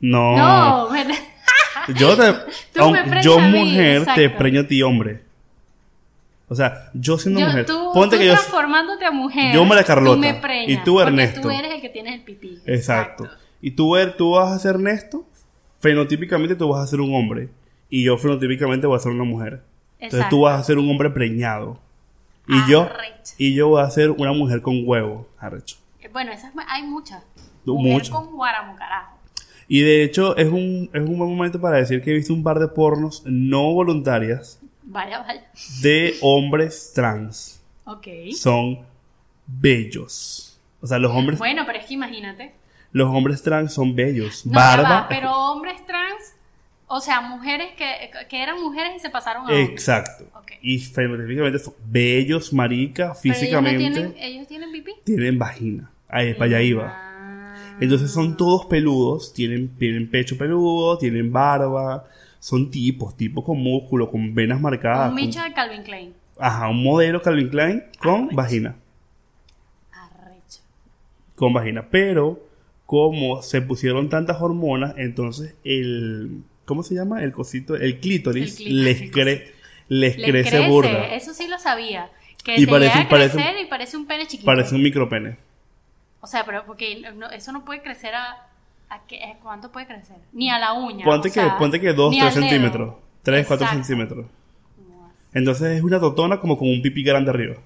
No. 0.00 0.36
no. 0.36 0.88
Yo 1.96 2.16
te. 2.16 2.32
Tú 2.74 2.90
me 2.90 3.22
yo, 3.22 3.38
mujer, 3.38 4.06
te 4.14 4.30
preño 4.30 4.60
a 4.62 4.66
ti, 4.66 4.82
hombre. 4.82 5.24
O 6.52 6.54
sea, 6.56 6.90
yo 6.94 7.16
siendo 7.16 7.38
Yo- 7.40 7.46
mujer. 7.46 7.64
tú, 7.64 7.90
ponte 7.94 8.16
tú 8.16 8.20
que 8.20 8.26
yo. 8.26 8.32
transformándote 8.34 9.04
a 9.04 9.12
mujer. 9.12 9.54
yo, 9.54 9.64
María 9.64 9.84
Carlota, 9.84 10.14
Tú 10.16 10.20
me 10.20 10.34
preñas, 10.34 10.68
y 10.68 10.84
tú, 10.84 10.94
porque 10.94 11.08
Ernesto. 11.08 11.40
tú 11.42 11.50
eres 11.50 11.72
el 11.72 11.80
que 11.80 11.88
tienes 11.88 12.14
el 12.14 12.22
pipí. 12.22 12.58
Exacto. 12.66 13.28
Y 13.62 13.70
tú, 13.70 13.94
tú 14.18 14.32
vas 14.32 14.52
a 14.52 14.58
ser 14.58 14.74
Ernesto. 14.74 15.24
Fenotípicamente 15.78 16.56
tú 16.56 16.68
vas 16.68 16.82
a 16.82 16.86
ser 16.88 17.00
un 17.00 17.14
hombre. 17.14 17.48
Y 17.88 18.02
yo, 18.04 18.18
fenotípicamente, 18.18 18.86
voy 18.86 18.96
a 18.96 19.00
ser 19.00 19.12
una 19.12 19.24
mujer. 19.24 19.62
Entonces 20.00 20.18
Exacto. 20.18 20.36
tú 20.36 20.42
vas 20.42 20.60
a 20.60 20.64
ser 20.64 20.78
un 20.78 20.90
hombre 20.90 21.10
preñado. 21.10 21.78
Y 22.48 22.70
yo. 22.70 22.88
Y 23.38 23.54
yo 23.54 23.68
voy 23.68 23.82
a 23.82 23.90
ser 23.90 24.10
una 24.10 24.32
mujer 24.32 24.60
con 24.60 24.82
huevo. 24.84 25.28
Arrecho. 25.38 25.76
Eh, 26.00 26.08
Bueno, 26.12 26.32
esas 26.32 26.52
hay 26.68 26.82
muchas. 26.82 27.22
Mujer 27.64 27.92
mucho. 27.92 28.12
con 28.12 28.32
guaramu, 28.34 28.74
carajo. 28.76 29.16
Y 29.68 29.82
de 29.82 30.02
hecho, 30.02 30.36
es 30.36 30.48
un, 30.48 30.90
es 30.92 31.00
un 31.02 31.16
buen 31.16 31.30
momento 31.30 31.60
para 31.60 31.76
decir 31.76 32.02
que 32.02 32.10
he 32.10 32.14
visto 32.14 32.34
un 32.34 32.42
par 32.42 32.58
de 32.58 32.66
pornos 32.66 33.22
no 33.24 33.72
voluntarias 33.72 34.58
Vaya, 34.82 35.20
vaya. 35.20 35.44
de 35.82 36.14
hombres 36.22 36.92
trans. 36.94 37.62
Ok. 37.84 38.06
Son 38.36 38.80
bellos. 39.46 40.58
O 40.80 40.86
sea, 40.86 40.98
los 40.98 41.12
hombres, 41.12 41.38
Bueno, 41.38 41.64
pero 41.66 41.78
es 41.78 41.86
que 41.86 41.94
imagínate. 41.94 42.54
los 42.92 43.08
hombres 43.14 43.42
trans 43.42 43.72
son 43.74 43.94
bellos. 43.94 44.46
No, 44.46 44.52
Barba. 44.52 44.88
va, 45.02 45.08
pero 45.08 45.32
hombres 45.32 45.84
trans, 45.86 46.34
o 46.86 47.00
sea, 47.00 47.20
mujeres 47.20 47.72
que, 47.76 48.10
que 48.28 48.42
eran 48.42 48.60
mujeres 48.60 48.92
y 48.96 49.00
se 49.00 49.10
pasaron 49.10 49.42
a 49.42 49.46
hombres. 49.46 49.68
Exacto. 49.70 50.24
Ok. 50.34 50.52
Y 50.62 50.78
fenotípicamente 50.78 51.58
son 51.58 51.74
bellos, 51.86 52.52
marica, 52.52 53.14
Pero 53.22 53.34
físicamente. 53.34 53.84
Ellos, 53.86 53.90
no 53.90 54.10
tienen, 54.12 54.22
ellos 54.22 54.46
tienen 54.48 54.72
pipí. 54.72 54.92
tienen 55.04 55.38
vagina. 55.38 55.90
Ahí, 56.08 56.32
para 56.34 56.46
allá 56.46 56.62
iba. 56.62 56.86
Ah. 56.92 57.76
Entonces 57.80 58.10
son 58.10 58.36
todos 58.36 58.66
peludos, 58.66 59.32
tienen, 59.32 59.68
tienen 59.78 60.10
pecho 60.10 60.36
peludo, 60.36 60.98
tienen 60.98 61.32
barba, 61.32 62.06
son 62.40 62.70
tipos, 62.72 63.16
tipos 63.16 63.44
con 63.44 63.58
músculo, 63.62 64.10
con 64.10 64.34
venas 64.34 64.60
marcadas. 64.60 65.10
Un 65.10 65.16
bicho 65.16 65.40
de 65.42 65.52
Calvin 65.52 65.82
Klein. 65.84 66.14
ajá, 66.38 66.68
un 66.68 66.82
modelo 66.82 67.22
Calvin 67.22 67.48
Klein 67.48 67.84
con 68.02 68.22
Arrecho. 68.24 68.36
vagina. 68.36 68.76
Arrecho. 69.92 70.60
Con 71.36 71.52
vagina. 71.52 71.86
Pero, 71.90 72.40
como 72.86 73.42
se 73.42 73.60
pusieron 73.62 74.08
tantas 74.08 74.40
hormonas, 74.40 74.94
entonces 74.96 75.54
el. 75.64 76.42
¿Cómo 76.64 76.82
se 76.82 76.94
llama? 76.94 77.22
El 77.22 77.32
cosito, 77.32 77.74
el 77.76 77.98
clítoris, 78.00 78.52
El 78.60 78.66
clítoris, 78.66 79.00
les, 79.00 79.12
cre- 79.12 79.44
les 79.88 80.16
Le 80.18 80.24
crece, 80.30 80.50
crece, 80.50 80.68
burda. 80.68 81.14
Eso 81.14 81.34
sí 81.34 81.48
lo 81.48 81.58
sabía. 81.58 82.10
Que 82.44 82.56
Y 82.56 82.64
te 82.64 82.70
parece- 82.70 82.94
llega 82.94 83.06
a 83.06 83.08
parece- 83.08 83.60
y 83.62 83.66
parece 83.66 83.96
un 83.96 84.06
pene 84.06 84.26
chiquito. 84.26 84.46
Parece 84.46 84.74
un 84.74 84.82
micropene. 84.82 85.36
O 86.20 86.26
sea, 86.26 86.44
pero 86.46 86.64
porque 86.66 87.02
no- 87.16 87.30
eso 87.30 87.50
no 87.52 87.64
puede 87.64 87.82
crecer 87.82 88.14
a... 88.14 88.46
¿A 88.90 89.06
qué, 89.06 89.22
a 89.24 89.38
cuánto 89.38 89.70
puede 89.72 89.86
crecer? 89.86 90.16
Ni 90.32 90.50
a 90.50 90.58
la 90.58 90.72
uña. 90.74 91.04
Ponte 91.04 91.28
o 91.28 91.32
que, 91.32 91.40
sea, 91.40 91.56
ponte 91.58 91.80
que 91.80 91.92
2, 91.94 92.10
ni 92.10 92.18
3 92.20 92.28
al 92.36 92.40
dedo. 92.42 92.50
centímetros. 92.50 92.94
3, 93.22 93.46
4 93.46 93.64
Exacto. 93.66 93.84
centímetros. 93.84 94.26
Entonces 95.32 95.76
es 95.76 95.82
una 95.82 96.00
totona 96.00 96.40
como 96.40 96.58
con 96.58 96.68
un 96.68 96.82
pipí 96.82 97.02
grande 97.04 97.30
arriba. 97.30 97.56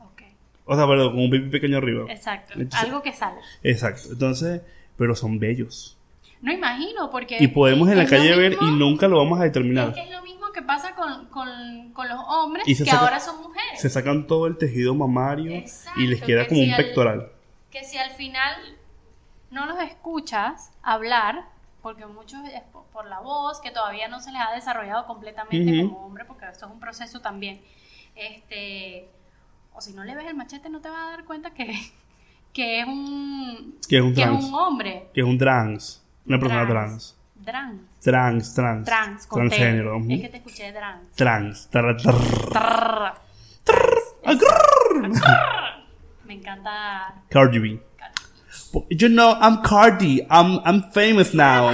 Ok, 0.00 0.22
O 0.66 0.76
sea, 0.76 0.86
perdón, 0.86 1.12
con 1.12 1.20
un 1.20 1.30
pipí 1.30 1.48
pequeño 1.48 1.78
arriba. 1.78 2.04
exacto. 2.12 2.52
Entonces- 2.56 2.80
Algo 2.88 3.02
que 3.02 3.12
sale. 3.12 3.40
Exacto. 3.62 4.08
Entonces, 4.12 4.60
pero 4.96 5.14
son 5.14 5.38
bellos. 5.38 5.96
No 6.40 6.52
imagino, 6.52 7.08
porque... 7.10 7.36
Y 7.40 7.46
podemos 7.48 7.88
en 7.88 7.98
la 7.98 8.02
es 8.04 8.10
calle 8.10 8.34
ver 8.36 8.56
y 8.60 8.64
nunca 8.72 9.06
lo 9.08 9.16
vamos 9.18 9.38
a 9.40 9.46
Es 9.46 9.52
determinar. 9.52 9.94
que 9.94 10.00
es 10.02 10.10
lo 10.10 10.22
mismo 10.22 10.50
que 10.52 10.60
pasa 10.62 10.94
con, 10.96 11.26
con, 11.28 11.92
con 11.92 12.08
los 12.08 12.18
hombres 12.28 12.66
Y 12.66 12.76
que 12.76 12.84
saca- 12.84 12.98
ahora 13.00 13.20
son 13.20 13.40
mujeres. 13.42 13.80
Se 13.80 13.88
sacan 13.88 14.26
todo 14.26 14.46
el 14.48 14.58
tejido 14.58 14.92
mamario 14.94 15.52
Exacto, 15.52 16.00
y 16.00 16.08
les 16.08 16.20
queda 16.20 16.42
que 16.42 16.48
como 16.48 16.60
si 16.62 16.66
un 16.66 16.74
al- 16.74 16.84
pectoral. 16.84 17.28
que 17.70 17.84
si 17.84 17.96
al 17.96 18.10
final 18.10 18.54
no 19.52 19.66
los 19.66 19.78
escuchas 19.80 20.72
hablar, 20.82 21.44
porque 21.82 22.06
muchos 22.06 22.40
es 22.52 22.62
po- 22.72 22.84
por 22.92 23.06
la 23.06 23.20
voz, 23.20 23.60
que 23.60 23.70
todavía 23.70 24.08
no 24.08 24.20
se 24.20 24.32
les 24.32 24.40
ha 24.42 24.52
desarrollado 24.52 25.06
completamente 25.06 25.82
como 25.88 26.06
hombre, 26.06 26.24
porque 26.24 26.46
eso 26.46 26.66
es 26.66 26.72
un 26.72 26.80
proceso 26.80 27.20
también. 27.20 27.60
Este, 28.16 29.08
o 29.74 29.80
si 29.80 29.92
no 29.92 30.04
le 30.04 30.14
ves 30.14 30.26
el 30.26 30.34
machete, 30.34 30.68
no 30.68 30.80
te 30.80 30.88
vas 30.90 30.98
a 31.00 31.10
dar 31.10 31.24
cuenta 31.24 31.50
que, 31.50 31.72
que 32.52 32.80
es 32.80 32.86
un 32.86 33.78
Que 33.88 33.96
es 33.98 34.02
un 34.02 34.14
que 34.14 34.22
es 34.22 34.28
un 34.28 34.54
hombre. 34.54 35.08
Que 35.14 35.20
es 35.20 35.26
un 35.26 35.38
trans. 35.38 36.02
Una 36.26 36.38
persona 36.38 36.66
trans. 36.68 37.16
Trans. 37.44 37.80
Trans, 38.00 38.54
trans. 38.54 38.84
Trans. 38.84 39.26
con. 39.26 39.38
Transgénero. 39.48 39.96
Es 40.08 40.20
que 40.20 40.28
te 40.28 40.36
escuché 40.36 40.72
trans. 40.72 41.10
Trans. 41.16 41.68
Tar- 41.70 41.96
tar- 41.96 42.14
Trrr. 42.52 43.14
Ah, 44.24 44.34
grrr. 44.34 45.10
Me 46.24 46.34
encanta. 46.34 47.14
Cardi 47.28 47.58
B. 47.58 47.82
You 48.90 49.08
know, 49.08 49.36
I'm 49.40 49.62
Cardi. 49.62 50.26
I'm, 50.30 50.60
I'm 50.64 50.90
famous 50.92 51.34
now. 51.34 51.70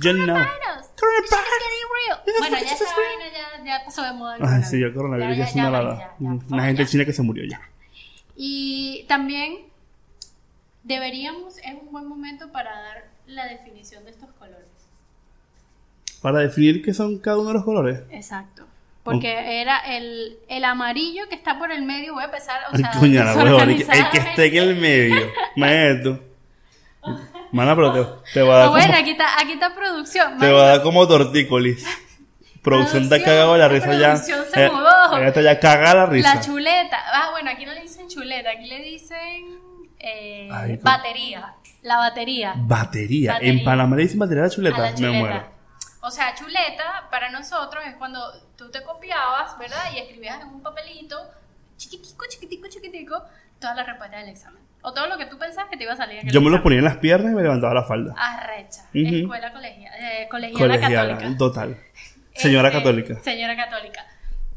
You 0.00 0.12
know. 0.26 0.44
coronavirus. 0.96 2.38
Bueno, 2.38 2.56
ya 2.58 2.72
esa 2.72 2.84
vaina 2.84 3.24
ya, 3.32 3.64
ya 3.64 3.84
pasó 3.84 4.02
de 4.02 4.12
moda. 4.12 4.36
Ay, 4.40 4.62
sí, 4.62 4.82
el 4.82 4.94
coronavirus 4.94 5.36
ya 5.36 5.44
es 5.44 5.54
una 5.54 5.70
ya, 5.70 5.82
ya, 5.82 6.14
Una 6.18 6.40
ya, 6.48 6.62
gente 6.62 6.82
ya. 6.84 6.88
china 6.88 7.04
que 7.04 7.12
se 7.12 7.22
murió 7.22 7.44
ya. 7.44 7.60
Y 8.36 9.04
también 9.08 9.58
deberíamos, 10.82 11.58
es 11.58 11.74
un 11.80 11.92
buen 11.92 12.06
momento 12.06 12.50
para 12.50 12.70
dar 12.70 13.04
la 13.26 13.46
definición 13.46 14.04
de 14.04 14.10
estos 14.10 14.30
colores. 14.32 14.66
Para 16.20 16.40
definir 16.40 16.82
qué 16.82 16.94
son 16.94 17.18
cada 17.18 17.38
uno 17.38 17.48
de 17.48 17.54
los 17.54 17.64
colores. 17.64 18.00
Exacto. 18.10 18.66
Porque 19.02 19.60
era 19.60 19.78
el, 19.80 20.38
el 20.48 20.64
amarillo 20.64 21.28
que 21.28 21.34
está 21.34 21.58
por 21.58 21.72
el 21.72 21.82
medio, 21.82 22.14
voy 22.14 22.22
a 22.22 22.26
empezar, 22.26 22.60
o 22.72 22.76
sea, 22.76 22.90
coña, 23.00 23.24
la 23.24 23.34
huevón, 23.36 23.70
el, 23.70 23.76
que- 23.84 24.18
esté 24.18 24.46
en 24.46 24.56
el 24.56 24.76
medio. 24.76 25.32
Maestro. 25.56 26.20
Mana, 27.50 27.74
pero 27.74 27.92
te, 27.92 28.32
te 28.34 28.42
va 28.42 28.54
a 28.54 28.56
Ah, 28.56 28.60
dar 28.60 28.68
bueno, 28.70 28.86
como, 28.86 28.98
aquí 28.98 29.10
está, 29.10 29.40
aquí 29.40 29.52
está 29.52 29.74
producción. 29.74 30.38
te 30.38 30.50
va 30.52 30.62
a 30.62 30.66
dar 30.68 30.82
como 30.82 31.06
tortícolis. 31.08 31.84
Producción 32.62 33.02
está 33.02 33.16
Producción, 33.16 33.24
cagado 33.36 33.56
la 33.58 33.68
risa 33.68 33.94
ya. 33.94 34.08
producción 34.12 34.44
se 34.54 34.64
Eh, 34.66 34.70
mudó. 34.70 35.18
Está 35.18 35.42
ya 35.42 35.58
cagada 35.58 35.94
la 35.94 36.06
risa. 36.06 36.34
La 36.36 36.40
chuleta. 36.40 36.98
Ah, 37.12 37.28
bueno, 37.32 37.50
aquí 37.50 37.66
no 37.66 37.72
le 37.72 37.82
dicen 37.82 38.06
chuleta, 38.08 38.50
aquí 38.50 38.66
le 38.68 38.78
dicen 38.84 39.58
eh, 39.98 40.48
batería. 40.80 41.54
La 41.82 41.96
batería. 41.96 42.54
Batería. 42.56 43.32
Batería. 43.34 43.38
En 43.40 43.64
Panamá 43.64 43.96
le 43.96 44.02
dicen 44.04 44.20
batería 44.20 44.44
a 44.44 44.46
la 44.46 44.52
A 44.52 44.54
chuleta. 44.54 44.92
Me 45.00 45.10
muero. 45.10 45.44
O 46.04 46.10
sea, 46.10 46.34
chuleta 46.34 47.08
para 47.10 47.30
nosotros 47.30 47.82
es 47.86 47.94
cuando 47.94 48.20
tú 48.56 48.70
te 48.70 48.82
copiabas, 48.82 49.56
¿verdad? 49.58 49.78
Y 49.94 49.98
escribías 49.98 50.40
en 50.42 50.48
un 50.48 50.60
papelito, 50.62 51.16
chiquitico, 51.76 52.24
chiquitico, 52.28 52.68
chiquitico, 52.68 53.22
toda 53.60 53.74
la 53.74 53.84
respuesta 53.84 54.16
del 54.18 54.28
examen. 54.28 54.60
O 54.82 54.92
todo 54.92 55.06
lo 55.06 55.16
que 55.16 55.26
tú 55.26 55.38
pensabas 55.38 55.70
que 55.70 55.76
te 55.76 55.84
iba 55.84 55.92
a 55.92 55.96
salir 55.96 56.18
en 56.18 56.26
el 56.26 56.32
Yo 56.34 56.40
me 56.40 56.46
lo 56.50 56.56
examen. 56.56 56.62
ponía 56.64 56.78
en 56.80 56.84
las 56.86 56.96
piernas 56.96 57.32
y 57.32 57.36
me 57.36 57.42
levantaba 57.42 57.72
la 57.74 57.84
falda. 57.84 58.14
Arrecha. 58.18 58.82
Ujú. 58.92 59.14
Escuela 59.16 59.52
colegial, 59.52 59.94
eh, 60.00 60.28
colegiala, 60.28 60.58
Colegiala, 60.74 61.12
católica. 61.14 61.38
total. 61.38 61.76
Señora 62.34 62.68
Este, 62.68 62.78
católica. 62.80 63.22
Señora 63.22 63.56
católica. 63.56 64.06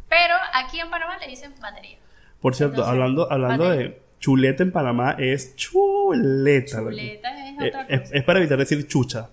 Pero 0.10 0.34
aquí 0.54 0.80
en 0.80 0.89
Panamá 0.89 1.18
le 1.20 1.28
dicen 1.28 1.54
batería. 1.62 1.98
Por 2.41 2.56
cierto, 2.56 2.74
Entonces, 2.78 2.91
hablando, 2.91 3.32
hablando 3.32 3.64
batería. 3.66 3.89
de 3.89 4.02
chuleta 4.20 4.64
en 4.64 4.72
Panamá 4.72 5.16
es 5.20 5.56
chu 5.56 5.70
chuleta. 6.14 6.80
Chuleta 6.80 7.30
es 7.48 7.62
Eh, 7.62 7.68
otra 7.68 7.86
es 7.89 8.24
para 8.24 8.39
evitar 8.39 8.58
decir 8.58 8.88
chucha. 8.88 9.30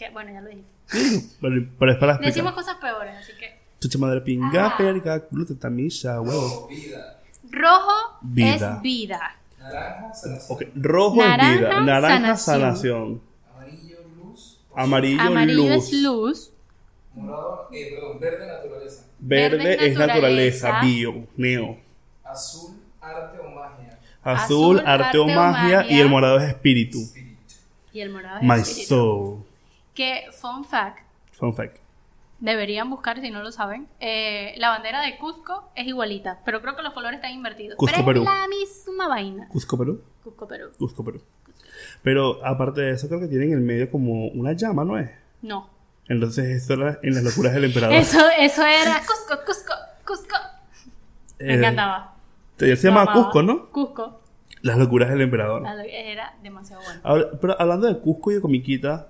Que, 0.00 0.08
bueno, 0.10 0.32
ya 0.32 0.40
lo 0.40 0.48
dije. 0.48 0.62
Pero, 1.42 1.66
pero 1.78 1.92
es 1.92 1.98
para 1.98 2.12
explicar. 2.12 2.20
Decimos 2.20 2.52
cosas 2.54 2.76
peores, 2.78 3.14
así 3.18 3.32
que. 3.38 3.60
Chucha 3.80 3.98
madre 3.98 4.22
pinga, 4.22 4.66
Ah. 4.66 4.74
perca, 4.78 5.20
culo, 5.26 5.44
tetamilla, 5.46 6.20
huevo. 6.22 6.68
Vida. 6.68 7.18
Rojo 7.50 8.18
Vida. 8.22 8.76
es 8.76 8.82
vida. 8.82 9.36
Naranja, 9.58 10.14
sanación. 10.14 10.56
Ok, 10.56 10.62
Rojo 10.74 11.16
Naranja, 11.16 11.52
es 11.52 11.58
vida. 11.60 11.80
Naranja, 11.82 12.36
sanación. 12.36 12.60
sanación. 12.60 13.20
Amarillo, 13.54 13.98
luz. 14.16 14.58
Amarillo, 14.74 15.20
Amarillo 15.20 15.74
luz. 15.74 15.84
es 15.88 15.92
luz. 16.02 16.50
Morado, 17.14 17.68
eh, 17.72 17.90
perdón, 17.94 18.20
verde, 18.20 18.46
naturaleza. 18.46 19.04
Verde, 19.18 19.56
Verde 19.58 19.86
es 19.86 19.98
naturaleza, 19.98 20.68
naturaleza. 20.68 20.80
bio, 20.80 21.26
neo. 21.36 21.76
Azul, 22.24 22.74
arte 23.02 23.38
o 23.38 23.50
magia. 23.50 23.98
Azul, 24.22 24.78
Azul, 24.78 24.82
arte, 24.86 25.18
o 25.18 25.26
magia, 25.26 25.86
y 25.90 26.00
el 26.00 26.08
morado 26.08 26.38
es 26.38 26.48
espíritu. 26.48 27.00
Espíritu. 27.00 27.36
Y 27.92 28.00
el 28.00 28.10
morado 28.10 28.36
es 28.38 28.42
My 28.42 28.60
espíritu. 28.60 28.88
soul. 28.88 29.44
Que, 29.94 30.24
fun 30.32 30.64
fact, 30.64 31.00
Fun 31.32 31.54
fact. 31.54 31.78
deberían 32.38 32.88
buscar 32.90 33.20
si 33.20 33.30
no 33.30 33.42
lo 33.42 33.52
saben. 33.52 33.88
eh, 34.00 34.54
la 34.58 34.68
bandera 34.70 35.00
de 35.02 35.16
Cusco 35.18 35.70
es 35.74 35.86
igualita, 35.86 36.40
pero 36.44 36.60
creo 36.62 36.76
que 36.76 36.82
los 36.82 36.92
colores 36.92 37.16
están 37.18 37.32
invertidos. 37.32 37.76
Cusco, 37.76 37.94
pero 37.96 38.06
Perú. 38.06 38.22
es 38.22 38.26
la 38.28 38.46
misma 38.48 39.08
vaina. 39.08 39.48
Cusco, 39.48 39.76
Perú. 39.78 40.02
Cusco, 40.24 40.46
Perú. 40.48 40.70
Cusco, 40.78 41.04
Perú. 41.04 41.22
Pero 42.02 42.44
aparte 42.44 42.80
de 42.82 42.92
eso, 42.92 43.08
creo 43.08 43.20
que 43.20 43.26
tienen 43.28 43.48
en 43.52 43.58
el 43.58 43.64
medio 43.64 43.90
como 43.90 44.28
una 44.28 44.52
llama, 44.52 44.84
¿no 44.84 44.98
es? 44.98 45.10
No. 45.42 45.68
Entonces, 46.08 46.46
eso 46.62 46.74
era 46.74 46.98
en 47.02 47.14
las 47.14 47.22
locuras 47.22 47.52
del 47.54 47.64
emperador. 47.64 47.94
Eso, 47.96 48.18
eso 48.38 48.64
era 48.64 48.98
Cusco, 49.00 49.38
Cusco, 49.46 49.72
Cusco. 50.06 50.36
Me 51.38 51.54
Eh, 51.54 51.56
encantaba. 51.56 52.14
Se 52.58 52.66
Lo 52.68 52.74
llama 52.74 53.02
amaba. 53.02 53.22
Cusco, 53.24 53.42
¿no? 53.42 53.70
Cusco. 53.70 54.20
Las 54.62 54.76
locuras 54.76 55.08
del 55.08 55.22
emperador. 55.22 55.62
La- 55.62 55.82
Era 55.84 56.34
demasiado 56.42 56.82
bueno. 56.82 57.00
Ahora, 57.02 57.26
pero 57.40 57.58
hablando 57.60 57.86
de 57.86 57.98
Cusco 58.00 58.30
y 58.30 58.34
de 58.34 58.40
comiquita, 58.42 59.08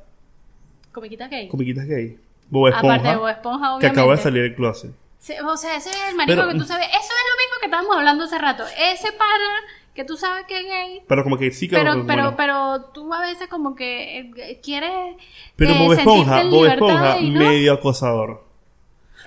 Comiquita 0.92 1.28
gay. 1.28 1.48
comiquitas 1.48 1.86
gay. 1.86 2.18
Bob 2.48 2.68
Esponja, 2.68 2.94
Aparte 2.94 3.08
de 3.10 3.16
Bob 3.16 3.28
Esponja, 3.28 3.58
que 3.60 3.66
obviamente. 3.74 4.00
acaba 4.00 4.16
de 4.16 4.22
salir 4.22 4.42
del 4.42 4.54
closet. 4.56 4.92
Sí, 5.18 5.34
O 5.46 5.56
sea, 5.56 5.76
ese 5.76 5.90
es 5.90 5.96
el 6.08 6.16
marico 6.16 6.40
Pero- 6.40 6.52
que 6.52 6.58
tú 6.58 6.64
sabes. 6.64 6.86
Eso 6.88 6.96
es 6.98 7.08
lo 7.08 7.36
mismo 7.38 7.54
que 7.60 7.66
estábamos 7.66 7.96
hablando 7.96 8.24
hace 8.24 8.38
rato. 8.38 8.64
Ese 8.92 9.12
pana 9.12 9.54
que 9.94 10.04
tú 10.04 10.16
sabes 10.16 10.46
que 10.46 10.58
es 10.60 10.64
gay. 10.66 11.02
Pero 11.06 11.22
como 11.22 11.36
que 11.36 11.50
sí 11.52 11.68
que 11.68 11.76
Pero, 11.76 12.06
pero, 12.06 12.34
pero 12.36 12.82
tú 12.94 13.12
a 13.12 13.20
veces 13.20 13.48
como 13.48 13.74
que 13.74 14.18
eh, 14.20 14.60
quieres. 14.62 15.16
Pero 15.56 15.72
eh, 15.72 15.78
Bob 15.78 15.92
Esponja, 15.92 16.44
Bob 16.44 16.64
Esponja, 16.66 17.16
no. 17.20 17.38
medio 17.38 17.72
acosador. 17.74 18.44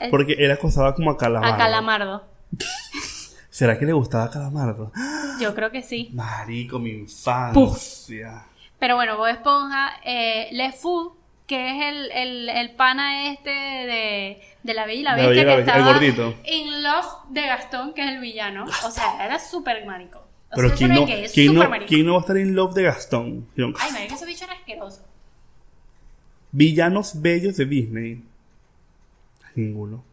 Porque 0.09 0.33
él 0.33 0.51
acosaba 0.51 0.95
como 0.95 1.11
a 1.11 1.17
Calamardo. 1.17 1.53
A 1.53 1.57
Calamardo. 1.57 2.23
¿Será 3.49 3.77
que 3.77 3.85
le 3.85 3.93
gustaba 3.93 4.25
a 4.25 4.29
Calamardo? 4.31 4.91
Yo 5.39 5.53
creo 5.53 5.69
que 5.71 5.83
sí. 5.83 6.09
Marico, 6.13 6.79
mi 6.79 6.89
infancia. 6.89 8.45
Pero 8.79 8.95
bueno, 8.95 9.15
Bob 9.17 9.27
Esponja, 9.27 9.93
eh, 10.03 10.49
Le 10.51 10.71
Fou, 10.73 11.15
que 11.47 11.69
es 11.69 11.85
el, 11.87 12.11
el, 12.11 12.49
el 12.49 12.71
pana 12.75 13.29
este 13.31 13.49
de, 13.49 14.41
de 14.63 14.73
La 14.73 14.85
Bella 14.85 14.99
y 14.99 15.03
la 15.03 15.11
La 15.17 15.27
Bestia, 15.27 15.29
Bella 15.29 15.43
la 15.43 15.49
que 15.51 15.55
Bestia, 15.57 15.73
el 15.75 15.79
estaba 15.81 15.93
gordito. 15.93 16.35
in 16.45 16.83
love 16.83 17.05
de 17.29 17.41
Gastón, 17.41 17.93
que 17.93 18.01
es 18.03 18.07
el 18.09 18.19
villano. 18.19 18.65
O 18.85 18.91
sea, 18.91 19.25
era 19.25 19.39
súper 19.39 19.85
marico. 19.85 20.19
O 20.19 20.55
Pero 20.55 20.69
sea, 20.69 20.77
¿quién 20.77 20.93
no, 20.93 21.07
es 21.07 21.31
¿quién, 21.33 21.53
no. 21.55 21.69
¿quién 21.87 22.05
no 22.05 22.11
va 22.13 22.17
a 22.19 22.21
estar 22.21 22.37
en 22.37 22.55
love 22.55 22.73
de 22.75 22.83
Gastón? 22.83 23.47
Ay, 23.57 23.91
marico, 23.91 24.15
ese 24.15 24.25
bicho 24.25 24.45
era 24.45 24.53
asqueroso. 24.53 25.03
Villanos 26.51 27.19
bellos 27.21 27.57
de 27.57 27.65
Disney. 27.65 28.23
Ninguno. 29.55 30.03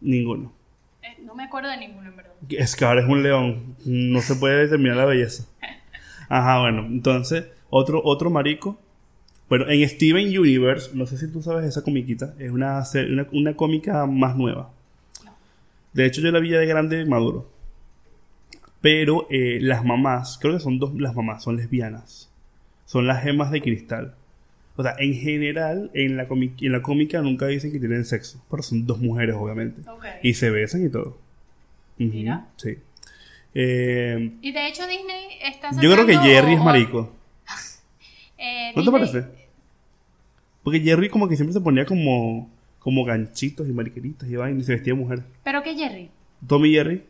Ninguno. 0.00 0.52
Eh, 1.02 1.16
no 1.24 1.34
me 1.34 1.44
acuerdo 1.44 1.68
de 1.70 1.76
ninguno, 1.76 2.08
en 2.08 2.16
verdad. 2.16 2.32
Scar 2.66 2.98
es 2.98 3.04
un 3.06 3.22
león. 3.22 3.76
No 3.84 4.20
se 4.20 4.34
puede 4.36 4.62
determinar 4.64 4.96
la 4.96 5.04
belleza. 5.04 5.44
Ajá, 6.28 6.60
bueno. 6.60 6.82
Entonces, 6.86 7.46
otro, 7.70 8.00
otro 8.04 8.30
marico. 8.30 8.78
Bueno, 9.48 9.68
en 9.68 9.88
Steven 9.88 10.26
Universe, 10.38 10.90
no 10.94 11.06
sé 11.06 11.18
si 11.18 11.26
tú 11.32 11.42
sabes 11.42 11.66
esa 11.66 11.82
comiquita, 11.82 12.34
es 12.38 12.50
una, 12.52 12.82
una, 13.10 13.26
una 13.32 13.56
cómica 13.56 14.06
más 14.06 14.36
nueva. 14.36 14.70
De 15.92 16.06
hecho, 16.06 16.20
yo 16.20 16.30
la 16.30 16.38
vi 16.38 16.50
ya 16.50 16.58
de 16.58 16.66
grande 16.66 17.04
maduro. 17.04 17.50
Pero 18.80 19.26
eh, 19.30 19.58
las 19.60 19.84
mamás, 19.84 20.38
creo 20.40 20.54
que 20.54 20.60
son 20.60 20.78
dos 20.78 20.94
las 20.94 21.14
mamás, 21.14 21.42
son 21.42 21.56
lesbianas. 21.56 22.30
Son 22.86 23.06
las 23.06 23.22
gemas 23.22 23.50
de 23.50 23.60
cristal. 23.60 24.14
O 24.76 24.82
sea, 24.82 24.94
en 24.98 25.14
general, 25.14 25.90
en 25.94 26.16
la, 26.16 26.26
en 26.30 26.72
la 26.72 26.80
cómica 26.82 27.20
nunca 27.20 27.46
dicen 27.46 27.72
que 27.72 27.78
tienen 27.78 28.04
sexo. 28.04 28.42
Pero 28.50 28.62
son 28.62 28.86
dos 28.86 28.98
mujeres, 29.00 29.34
obviamente. 29.38 29.82
Y 30.22 30.34
se 30.34 30.48
besan 30.50 30.86
y 30.86 30.88
todo. 30.90 31.18
Mira. 31.98 32.46
Sí. 32.56 32.78
Eh, 33.54 34.32
Y 34.40 34.52
de 34.52 34.68
hecho 34.68 34.86
Disney 34.86 35.24
está 35.44 35.70
yo 35.80 35.92
creo 35.92 36.06
que 36.06 36.16
Jerry 36.16 36.54
o- 36.54 36.58
es 36.58 36.64
marico. 36.64 37.12
Eh, 38.70 38.72
¿No 38.76 38.84
te 38.84 38.90
parece? 38.90 39.26
Porque 40.62 40.80
Jerry 40.80 41.08
como 41.08 41.28
que 41.28 41.36
siempre 41.36 41.52
se 41.54 41.60
ponía 41.60 41.84
como, 41.86 42.50
como 42.78 43.04
ganchitos 43.04 43.66
y 43.68 43.72
mariqueritas 43.72 44.28
y 44.28 44.36
vaina 44.36 44.60
y 44.60 44.64
se 44.64 44.72
vestía 44.72 44.94
de 44.94 45.00
mujer. 45.00 45.24
¿Pero 45.42 45.62
qué 45.62 45.74
Jerry? 45.74 46.10
Tommy 46.46 46.72
Jerry. 46.72 47.04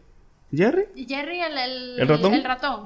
¿Jerry? 0.52 0.84
Jerry 1.06 1.40
el, 1.40 1.58
el, 1.58 2.00
¿El 2.00 2.08
ratón? 2.08 2.34
el 2.34 2.44
ratón. 2.44 2.84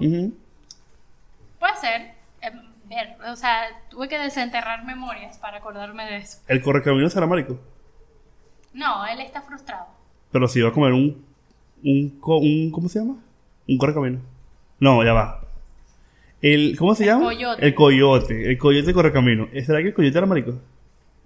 Puede 1.58 1.76
ser. 1.80 2.00
Eh, 2.42 2.50
ver, 2.88 3.16
o 3.30 3.36
sea, 3.36 3.62
tuve 3.90 4.08
que 4.08 4.18
desenterrar 4.18 4.84
memorias 4.84 5.38
para 5.38 5.58
acordarme 5.58 6.04
de 6.04 6.16
eso. 6.18 6.38
El 6.48 6.60
correcamino 6.62 7.08
será 7.08 7.26
marico. 7.26 7.58
No, 8.72 9.06
él 9.06 9.20
está 9.20 9.40
frustrado. 9.42 9.86
Pero 10.32 10.48
si 10.48 10.60
va 10.60 10.70
a 10.70 10.72
comer 10.72 10.92
un, 10.92 11.24
un, 11.84 12.10
co- 12.20 12.38
un 12.38 12.70
¿cómo 12.70 12.88
se 12.88 12.98
llama? 12.98 13.16
Un 13.68 13.78
correcamino. 13.78 14.20
No, 14.80 15.02
ya 15.04 15.12
va. 15.12 15.43
El, 16.46 16.76
¿Cómo 16.76 16.94
se 16.94 17.04
El 17.04 17.08
llama? 17.10 17.24
coyote. 17.24 17.66
El 17.66 17.74
coyote. 17.74 18.50
El 18.50 18.58
coyote 18.58 18.92
correcamino. 18.92 19.48
¿Será 19.64 19.80
que 19.80 19.88
el 19.88 19.94
coyote 19.94 20.18
era 20.18 20.26
marico? 20.26 20.52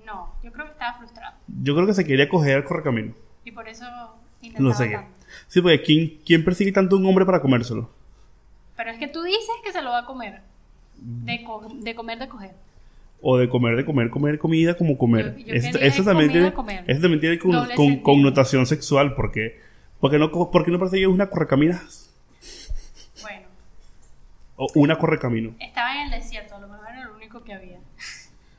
No, 0.07 0.33
yo 0.45 0.53
creo 0.53 0.67
que 0.67 0.73
estaba 0.73 0.97
frustrado. 0.99 1.35
Yo 1.63 1.75
creo 1.75 1.87
que 1.87 1.95
se 1.95 2.05
quería 2.05 2.29
coger 2.29 2.57
al 2.59 2.65
correcamino. 2.65 3.15
Y 3.45 3.51
por 3.51 3.67
eso 3.69 3.85
No 3.85 4.13
intentaba 4.43 4.75
sé 4.75 4.89
qué. 4.89 4.95
tanto. 4.95 5.11
Sí, 5.49 5.61
porque 5.61 5.83
¿quién, 5.83 6.19
¿quién 6.25 6.45
persigue 6.45 6.71
tanto 6.73 6.95
a 6.95 6.99
un 7.01 7.07
hombre 7.07 7.27
para 7.27 7.41
comérselo? 7.41 7.91
Pero 8.77 8.91
es 8.91 8.99
que 8.99 9.09
tú 9.09 9.23
dices 9.23 9.49
que 9.65 9.73
se 9.73 9.83
lo 9.83 9.91
va 9.91 10.01
a 10.01 10.05
comer. 10.05 10.41
De, 10.97 11.43
co- 11.43 11.67
de 11.83 11.95
comer, 11.97 12.19
de 12.21 12.29
coger. 12.29 12.51
O 13.21 13.37
de 13.39 13.49
comer, 13.49 13.75
de 13.77 13.85
comer, 13.85 14.11
comer 14.11 14.39
comida 14.39 14.75
como 14.75 14.97
comer. 14.97 15.37
Yo- 15.39 15.47
yo 15.47 15.53
eso, 15.55 16.05
también 16.05 16.31
comida, 16.31 16.55
tiene, 16.65 16.85
eso 16.87 17.01
también 17.01 17.21
tiene 17.21 17.39
con, 17.41 17.67
con- 17.75 17.97
connotación 18.03 18.67
sexual. 18.67 19.15
porque 19.15 19.59
porque 20.01 20.19
no, 20.21 20.31
porque 20.31 20.71
no 20.71 20.79
persigues 20.79 21.09
una 21.09 21.29
correcaminas 21.29 22.08
o 24.59 24.69
una 24.75 24.99
correcamino? 24.99 25.55
estaba 25.61 25.95
en 25.95 26.03
el 26.03 26.11
desierto, 26.11 26.57
a 26.57 26.61
lo 26.61 26.69
mejor 26.69 26.87
era 26.91 27.05
lo 27.07 27.15
único 27.17 27.43
que 27.43 27.55
había. 27.55 27.79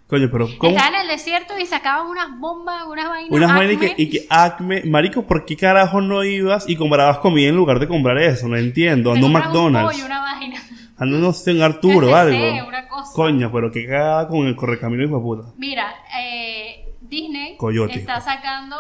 Coño, 0.08 0.28
pero 0.32 0.48
¿cómo? 0.58 0.72
Estaba 0.76 0.96
en 0.96 1.02
el 1.04 1.08
desierto 1.08 1.54
y 1.60 1.68
sacaban 1.68 2.08
unas 2.08 2.40
bombas, 2.40 2.84
unas 2.88 3.08
vainas. 3.10 3.32
Unas 3.32 3.54
vainas 3.56 3.76
Acme. 3.76 3.96
que, 3.96 4.02
y 4.02 4.10
que 4.10 4.26
Acme, 4.28 4.82
marico, 4.86 5.22
¿por 5.28 5.46
qué 5.46 5.56
carajo 5.56 6.02
no 6.02 6.24
ibas 6.24 6.68
y 6.68 6.76
comprabas 6.76 7.20
comida 7.20 7.50
en 7.50 7.56
lugar 7.56 7.78
de 7.78 7.88
comprar 7.88 8.18
eso? 8.18 8.48
No 8.48 8.58
entiendo. 8.58 9.12
Ando 9.12 9.28
un 9.28 9.36
un 9.36 9.40
McDonald's. 9.40 9.92
pollo, 9.94 10.06
una 10.08 10.20
vaina. 10.22 10.60
Ando 10.98 11.18
no 11.20 11.32
sé, 11.32 11.52
en 11.52 11.62
Arturo 11.62 12.08
o 12.08 12.12
KFC, 12.12 12.16
algo. 12.18 12.68
una 12.70 12.88
cosa. 12.88 13.14
Coño, 13.14 13.52
pero 13.52 13.72
que 13.72 13.86
cagada 13.86 14.28
con 14.28 14.48
el 14.48 14.56
correcamino 14.56 15.04
hijo 15.04 15.22
puta. 15.22 15.50
Mira, 15.58 15.94
eh, 16.20 16.92
Disney 17.02 17.56
Coyote. 17.58 18.00
está 18.00 18.20
sacando, 18.20 18.78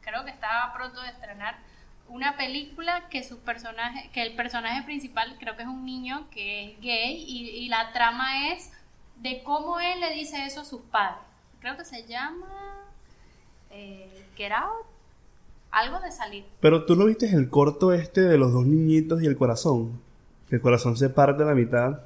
creo 0.00 0.24
que 0.24 0.30
está 0.30 0.72
pronto 0.76 1.02
de 1.02 1.08
estrenar 1.08 1.58
una 2.16 2.36
película 2.36 3.08
que 3.10 3.22
su 3.22 3.38
personaje, 3.38 4.10
que 4.12 4.22
el 4.22 4.34
personaje 4.34 4.82
principal 4.82 5.36
creo 5.38 5.54
que 5.56 5.62
es 5.62 5.68
un 5.68 5.84
niño 5.84 6.28
que 6.30 6.64
es 6.64 6.80
gay 6.80 7.24
y, 7.28 7.48
y 7.50 7.68
la 7.68 7.92
trama 7.92 8.48
es 8.52 8.70
de 9.22 9.42
cómo 9.44 9.78
él 9.80 10.00
le 10.00 10.14
dice 10.14 10.44
eso 10.46 10.62
a 10.62 10.64
sus 10.64 10.80
padres. 10.80 11.22
Creo 11.60 11.76
que 11.76 11.84
se 11.84 12.06
llama 12.06 12.84
eh, 13.70 14.26
Get 14.36 14.52
Out, 14.52 14.86
algo 15.70 16.00
de 16.00 16.10
salir. 16.10 16.44
Pero 16.60 16.84
tú 16.84 16.96
no 16.96 17.04
viste 17.04 17.28
el 17.30 17.50
corto 17.50 17.92
este 17.92 18.22
de 18.22 18.38
los 18.38 18.52
dos 18.52 18.66
niñitos 18.66 19.22
y 19.22 19.26
el 19.26 19.36
corazón. 19.36 20.00
Que 20.48 20.56
el 20.56 20.62
corazón 20.62 20.96
se 20.96 21.10
parte 21.10 21.42
a 21.42 21.46
la 21.46 21.54
mitad. 21.54 22.02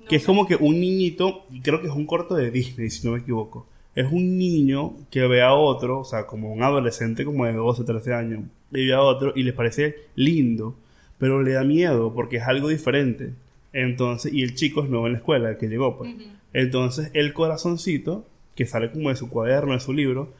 No 0.00 0.06
Que 0.08 0.16
es 0.16 0.24
como 0.24 0.46
que 0.46 0.56
un 0.56 0.80
niñito, 0.80 1.44
y 1.50 1.60
creo 1.60 1.80
que 1.80 1.88
es 1.88 1.92
un 1.92 2.06
corto 2.06 2.34
de 2.34 2.50
Disney, 2.50 2.90
si 2.90 3.06
no 3.06 3.12
me 3.12 3.20
equivoco. 3.20 3.66
Es 4.00 4.10
un 4.10 4.38
niño 4.38 4.94
que 5.10 5.26
ve 5.26 5.42
a 5.42 5.52
otro, 5.52 6.00
o 6.00 6.04
sea, 6.04 6.26
como 6.26 6.50
un 6.50 6.62
adolescente 6.62 7.24
como 7.24 7.44
de 7.44 7.52
12, 7.52 7.84
13 7.84 8.14
años, 8.14 8.44
y 8.72 8.86
ve 8.86 8.94
a 8.94 9.02
otro 9.02 9.32
y 9.36 9.42
le 9.42 9.52
parece 9.52 9.96
lindo, 10.14 10.74
pero 11.18 11.42
le 11.42 11.52
da 11.52 11.64
miedo 11.64 12.14
porque 12.14 12.38
es 12.38 12.44
algo 12.44 12.68
diferente. 12.68 13.34
Entonces, 13.74 14.32
y 14.32 14.42
el 14.42 14.54
chico 14.54 14.82
es 14.82 14.88
nuevo 14.88 15.06
en 15.06 15.12
la 15.12 15.18
escuela, 15.18 15.50
el 15.50 15.58
que 15.58 15.68
llegó, 15.68 15.98
pues. 15.98 16.14
Entonces, 16.54 17.10
el 17.12 17.34
corazoncito, 17.34 18.24
que 18.54 18.64
sale 18.64 18.90
como 18.90 19.10
de 19.10 19.16
su 19.16 19.28
cuaderno, 19.28 19.74
de 19.74 19.80
su 19.80 19.92
libro, 19.92 20.32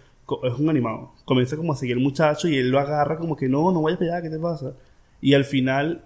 es 0.43 0.55
un 0.55 0.71
animado. 0.71 1.13
Comienza 1.27 1.57
como 1.57 1.75
a 1.75 1.77
seguir 1.77 1.97
al 1.97 2.03
muchacho 2.03 2.49
y 2.49 2.57
él 2.57 2.71
lo 2.71 2.79
agarra 2.79 3.19
como 3.19 3.37
que 3.37 3.49
no, 3.49 3.73
no 3.73 3.83
vayas 3.83 3.99
para 3.99 4.15
allá, 4.15 4.23
¿qué 4.23 4.31
te 4.31 4.39
pasa? 4.39 4.73
Y 5.21 5.35
al 5.35 5.45
final, 5.45 6.05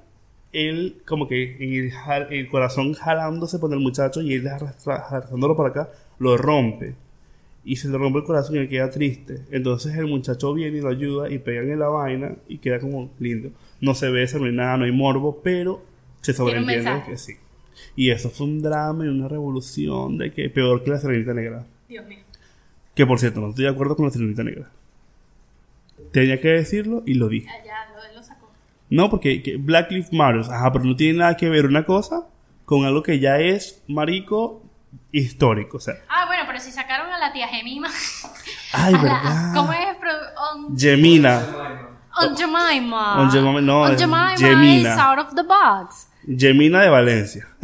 él 0.53 1.03
como 1.07 1.29
que 1.29 1.57
el, 1.61 1.93
el 2.31 2.49
corazón 2.49 2.95
jalándose 2.95 3.61
por 3.61 3.73
el 3.73 3.81
muchacho 3.81 4.23
y 4.23 4.35
él 4.35 4.49
arrastrándolo 4.49 5.57
para 5.57 5.69
acá, 5.69 5.91
lo 6.19 6.37
rompe. 6.37 6.97
Y 7.65 7.77
se 7.77 7.89
le 7.89 7.97
rompe 7.99 8.19
el 8.19 8.25
corazón 8.25 8.57
y 8.57 8.59
él 8.59 8.69
queda 8.69 8.91
triste. 8.91 9.43
Entonces 9.51 9.95
el 9.97 10.07
muchacho 10.07 10.53
viene 10.55 10.79
y 10.79 10.81
lo 10.81 10.89
ayuda 10.91 11.31
y 11.31 11.39
pegan 11.39 11.71
en 11.71 11.79
la 11.79 11.89
vaina 11.89 12.37
y 12.49 12.59
queda 12.59 12.79
como 12.79 13.11
lindo. 13.19 13.51
No 13.81 13.95
se 13.95 14.11
besa, 14.11 14.39
no 14.39 14.45
hay 14.47 14.53
nada, 14.53 14.77
no 14.77 14.85
hay 14.85 14.93
morbo, 14.93 15.41
pero 15.43 15.83
se 16.21 16.33
sobreentiende 16.33 17.03
que 17.07 17.17
sí. 17.17 17.35
Y 17.97 18.11
eso 18.11 18.31
fue 18.31 18.47
un 18.47 18.63
drama 18.63 19.05
y 19.05 19.09
una 19.09 19.29
revolución 19.29 20.17
de 20.19 20.31
que 20.31 20.49
peor 20.51 20.83
que 20.85 20.91
la 20.91 20.99
Serenita 20.99 21.35
Negra. 21.35 21.67
Dios 21.89 22.07
mío. 22.07 22.19
Que 22.95 23.07
por 23.07 23.19
cierto, 23.19 23.41
no 23.41 23.49
estoy 23.49 23.65
de 23.65 23.71
acuerdo 23.71 23.97
con 23.97 24.05
la 24.07 24.11
Serenita 24.13 24.45
Negra. 24.45 24.71
Tenía 26.13 26.41
que 26.41 26.49
decirlo 26.49 27.03
y 27.07 27.15
lo 27.15 27.29
dije. 27.29 27.49
Ah, 27.51 27.65
Ya, 27.65 27.95
lo, 28.13 28.15
lo 28.17 28.23
sacó. 28.23 28.49
No, 28.91 29.11
porque 29.11 29.43
que 29.43 29.57
Black 29.57 29.91
Lives 29.91 30.13
Matter, 30.13 30.43
ajá, 30.53 30.73
pero 30.73 30.85
no 30.85 30.95
tiene 30.97 31.19
nada 31.19 31.37
que 31.37 31.49
ver 31.49 31.67
una 31.67 31.85
cosa 31.85 32.29
con 32.65 32.85
algo 32.85 33.03
que 33.03 33.19
ya 33.19 33.39
es 33.41 33.83
marico 33.89 34.63
histórico. 35.13 35.79
O 35.79 35.81
sea, 35.81 35.95
Ah, 36.09 36.24
si 36.65 36.73
sacaron 36.73 37.13
a 37.13 37.19
la 37.19 37.33
tía 37.33 37.47
Gemima. 37.49 37.89
ay, 38.73 38.93
la- 38.93 38.99
verdad. 39.03 39.55
¿Cómo 39.55 39.73
es? 39.73 39.87
On, 40.55 40.77
Gemina. 40.79 41.43
on 42.21 42.37
Jemima. 42.37 43.21
On 43.21 43.31
Jemima, 43.31 43.61
no, 43.61 43.83
On 43.83 43.97
Jemima 43.99 44.37
Gemina. 44.37 44.93
is 44.93 44.99
out 44.99 45.19
of 45.19 45.35
the 45.35 45.43
box. 45.43 46.09
Gemina 46.27 46.81
de 46.83 46.89
Valencia, 46.89 47.47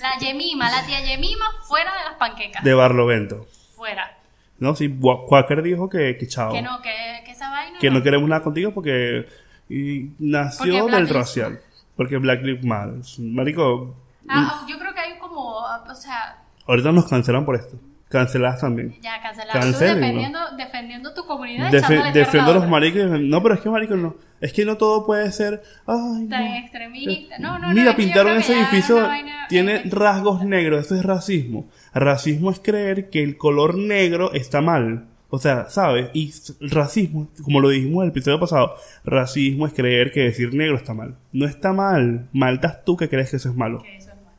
La 0.00 0.18
Yemima, 0.20 0.70
la 0.70 0.84
tía 0.86 1.00
Yemima 1.04 1.46
fuera 1.66 1.90
de 1.92 2.04
las 2.04 2.14
panquecas. 2.18 2.62
de 2.62 2.74
Barlovento. 2.74 3.46
Fuera. 3.74 4.16
No, 4.58 4.74
sí, 4.74 4.88
Quaker 5.00 5.62
dijo 5.62 5.88
que, 5.88 6.16
que 6.18 6.26
chao. 6.26 6.52
Que 6.52 6.62
no, 6.62 6.80
que, 6.82 7.22
que 7.24 7.30
esa 7.32 7.48
vaina. 7.50 7.78
Que 7.78 7.90
no 7.90 8.02
queremos 8.02 8.28
nada 8.28 8.42
contigo 8.42 8.72
porque 8.74 9.26
y 9.68 10.10
nació 10.18 10.80
Porque 10.82 10.96
del 10.96 11.08
racial. 11.08 11.60
Porque 11.96 12.16
Black 12.18 12.42
Lives 12.42 12.64
Matter. 12.64 13.00
Marico, 13.20 13.94
Ah, 14.28 14.64
yo 14.68 14.78
creo 14.78 14.92
que 14.92 15.00
hay 15.00 15.18
como. 15.18 15.40
O 15.58 15.94
sea, 15.94 16.38
ahorita 16.66 16.92
nos 16.92 17.08
cancelan 17.08 17.44
por 17.46 17.54
esto. 17.56 17.76
Canceladas 18.08 18.60
también. 18.60 18.96
ya. 19.02 19.20
Tú 19.20 19.38
Cancélenlo. 19.52 20.00
defendiendo, 20.00 20.38
defendiendo 20.56 21.14
tu 21.14 21.26
comunidad. 21.26 21.70
Defe- 21.70 22.12
defiendo 22.12 22.52
a 22.52 22.54
los 22.54 22.68
maricos. 22.68 23.02
No, 23.20 23.42
pero 23.42 23.54
es 23.54 23.60
que 23.60 23.68
marico 23.70 23.96
no. 23.96 24.16
Es 24.40 24.52
que 24.52 24.64
no 24.64 24.76
todo 24.76 25.04
puede 25.04 25.30
ser. 25.32 25.62
Ay, 25.86 26.26
Tan 26.28 26.44
no. 26.48 26.54
extremista. 26.56 27.38
No, 27.38 27.58
no. 27.58 27.68
Mira, 27.74 27.94
pintaron 27.96 28.36
ese 28.38 28.58
edificio. 28.58 29.06
Tiene 29.48 29.82
rasgos 29.90 30.44
negros. 30.44 30.86
Eso 30.86 30.94
es 30.94 31.02
racismo. 31.04 31.68
Racismo 31.92 32.50
es 32.50 32.60
creer 32.60 33.10
que 33.10 33.22
el 33.22 33.36
color 33.36 33.76
negro 33.76 34.32
está 34.32 34.60
mal. 34.60 35.06
O 35.30 35.38
sea, 35.38 35.68
¿sabes? 35.68 36.08
Y 36.14 36.32
racismo, 36.60 37.28
como 37.42 37.60
lo 37.60 37.68
dijimos 37.68 37.96
en 37.98 38.02
el 38.04 38.08
episodio 38.10 38.40
pasado, 38.40 38.76
racismo 39.04 39.66
es 39.66 39.74
creer 39.74 40.10
que 40.10 40.20
decir 40.20 40.54
negro 40.54 40.76
está 40.76 40.94
mal. 40.94 41.16
No 41.32 41.44
está 41.44 41.74
mal. 41.74 42.28
Mal 42.32 42.54
estás 42.54 42.82
tú 42.84 42.96
que 42.96 43.10
crees 43.10 43.30
que 43.30 43.36
eso 43.36 43.50
es 43.50 43.54
malo. 43.54 43.80
que 43.82 43.96
eso 43.98 44.08
es 44.10 44.16
malo. 44.16 44.36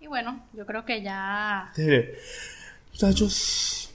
Y 0.00 0.06
bueno, 0.08 0.42
yo 0.54 0.66
creo 0.66 0.84
que 0.84 1.02
ya. 1.02 1.70
Muchachos, 3.02 3.92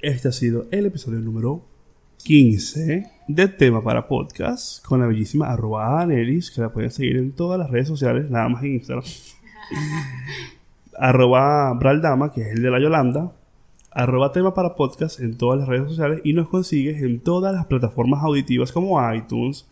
este 0.00 0.26
ha 0.26 0.32
sido 0.32 0.66
el 0.72 0.86
episodio 0.86 1.20
número 1.20 1.62
15 2.24 3.06
de 3.28 3.46
Tema 3.46 3.80
para 3.80 4.08
Podcast 4.08 4.84
con 4.84 4.98
la 4.98 5.06
bellísima 5.06 5.52
arroba 5.52 6.00
Anelis, 6.02 6.50
que 6.50 6.62
la 6.62 6.72
pueden 6.72 6.90
seguir 6.90 7.16
en 7.18 7.30
todas 7.30 7.60
las 7.60 7.70
redes 7.70 7.86
sociales, 7.86 8.28
nada 8.28 8.48
más 8.48 8.64
en 8.64 8.72
Instagram. 8.72 9.04
arroba 10.98 11.72
Braldama, 11.74 12.32
que 12.32 12.40
es 12.40 12.48
el 12.48 12.62
de 12.62 12.70
la 12.72 12.80
Yolanda. 12.80 13.30
Arroba 13.92 14.32
Tema 14.32 14.52
para 14.52 14.74
Podcast 14.74 15.20
en 15.20 15.38
todas 15.38 15.60
las 15.60 15.68
redes 15.68 15.88
sociales 15.88 16.22
y 16.24 16.32
nos 16.32 16.48
consigues 16.48 17.00
en 17.04 17.20
todas 17.20 17.54
las 17.54 17.66
plataformas 17.66 18.24
auditivas 18.24 18.72
como 18.72 18.98
iTunes, 19.14 19.64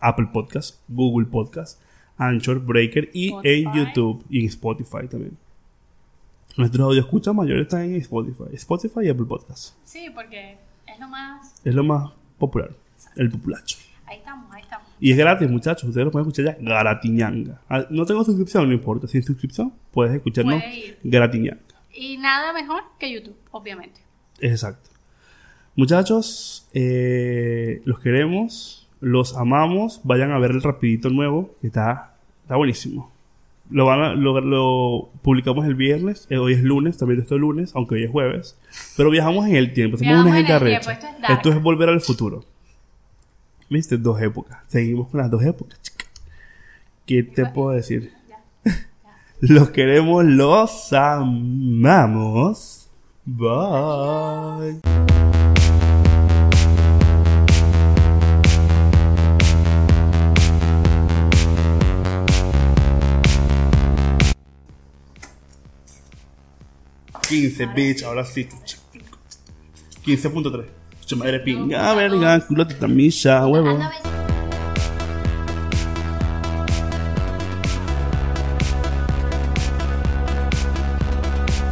Apple 0.00 0.30
Podcast, 0.32 0.80
Google 0.88 1.26
Podcast, 1.26 1.80
Anchor, 2.16 2.58
Breaker 2.58 3.08
y 3.12 3.32
en. 3.44 3.72
YouTube 3.72 4.24
y 4.28 4.40
en 4.40 4.46
Spotify 4.46 5.06
también. 5.08 5.38
Nuestros 6.56 6.84
audio 6.86 7.00
escuchas 7.00 7.34
mayores 7.34 7.62
están 7.62 7.82
en 7.82 7.96
Spotify, 7.96 8.44
Spotify 8.52 9.00
y 9.04 9.08
Apple 9.08 9.24
Podcast. 9.26 9.74
Sí, 9.84 10.08
porque 10.14 10.58
es 10.86 11.00
lo 11.00 11.08
más. 11.08 11.54
Es 11.64 11.74
lo 11.74 11.82
más 11.82 12.12
popular, 12.38 12.70
el 13.16 13.30
populacho. 13.30 13.78
Ahí 14.04 14.18
estamos, 14.18 14.52
ahí 14.52 14.62
estamos. 14.62 14.86
Y 15.00 15.12
es 15.12 15.16
gratis, 15.16 15.48
muchachos. 15.48 15.88
Ustedes 15.88 16.04
lo 16.04 16.10
pueden 16.10 16.28
escuchar 16.28 16.44
ya 16.44 16.56
gratiñanga. 16.60 17.60
Ah, 17.68 17.86
No 17.88 18.04
tengo 18.04 18.22
suscripción, 18.24 18.68
no 18.68 18.74
importa. 18.74 19.06
Sin 19.08 19.22
suscripción 19.22 19.72
puedes 19.92 20.14
escucharnos 20.14 20.60
Puede 20.62 20.98
gratiñanga. 21.02 21.62
Y 21.94 22.18
nada 22.18 22.52
mejor 22.52 22.82
que 22.98 23.10
YouTube, 23.12 23.36
obviamente. 23.50 24.00
Exacto. 24.40 24.90
Muchachos, 25.74 26.68
eh, 26.74 27.80
los 27.86 27.98
queremos, 28.00 28.88
los 29.00 29.36
amamos. 29.36 30.00
Vayan 30.04 30.32
a 30.32 30.38
ver 30.38 30.50
el 30.50 30.62
rapidito 30.62 31.08
nuevo, 31.08 31.54
que 31.60 31.68
está, 31.68 32.14
está 32.42 32.56
buenísimo. 32.56 33.11
Lo, 33.72 33.86
van 33.86 34.00
a- 34.02 34.14
lo, 34.14 34.40
lo 34.40 35.10
publicamos 35.22 35.66
el 35.66 35.74
viernes, 35.74 36.26
eh, 36.30 36.36
hoy 36.38 36.52
es 36.52 36.62
lunes, 36.62 36.98
también 36.98 37.20
esto 37.20 37.34
es 37.36 37.40
lunes, 37.40 37.72
aunque 37.74 37.94
hoy 37.96 38.04
es 38.04 38.10
jueves. 38.10 38.58
Pero 38.96 39.10
viajamos 39.10 39.46
en 39.48 39.56
el 39.56 39.72
tiempo, 39.72 39.96
hacemos 39.96 40.14
una 40.26 40.30
arrecha. 40.56 40.56
esto 40.92 41.06
es. 41.06 41.30
Esto 41.30 41.48
es 41.50 41.62
volver 41.62 41.88
al 41.88 42.00
futuro. 42.00 42.44
¿Viste? 43.70 43.96
Dos 43.96 44.20
épocas. 44.20 44.58
Seguimos 44.68 45.08
con 45.08 45.20
las 45.20 45.30
dos 45.30 45.42
épocas, 45.42 45.80
chica. 45.82 46.04
¿Qué 47.06 47.22
te 47.22 47.46
puedo 47.46 47.70
decir? 47.70 48.12
Los 49.40 49.70
queremos, 49.70 50.24
los 50.24 50.92
amamos. 50.92 52.88
Bye. 53.24 54.80
Quince, 67.32 67.64
bitch, 67.64 68.02
ahora 68.02 68.26
sí. 68.26 68.46
15.3. 70.04 70.66
Mucha 71.00 71.16
madre 71.16 71.40
pinga, 71.40 71.94
verga, 71.94 72.46
culo, 72.46 72.66
misa, 72.88 73.46
huevo. 73.46 73.78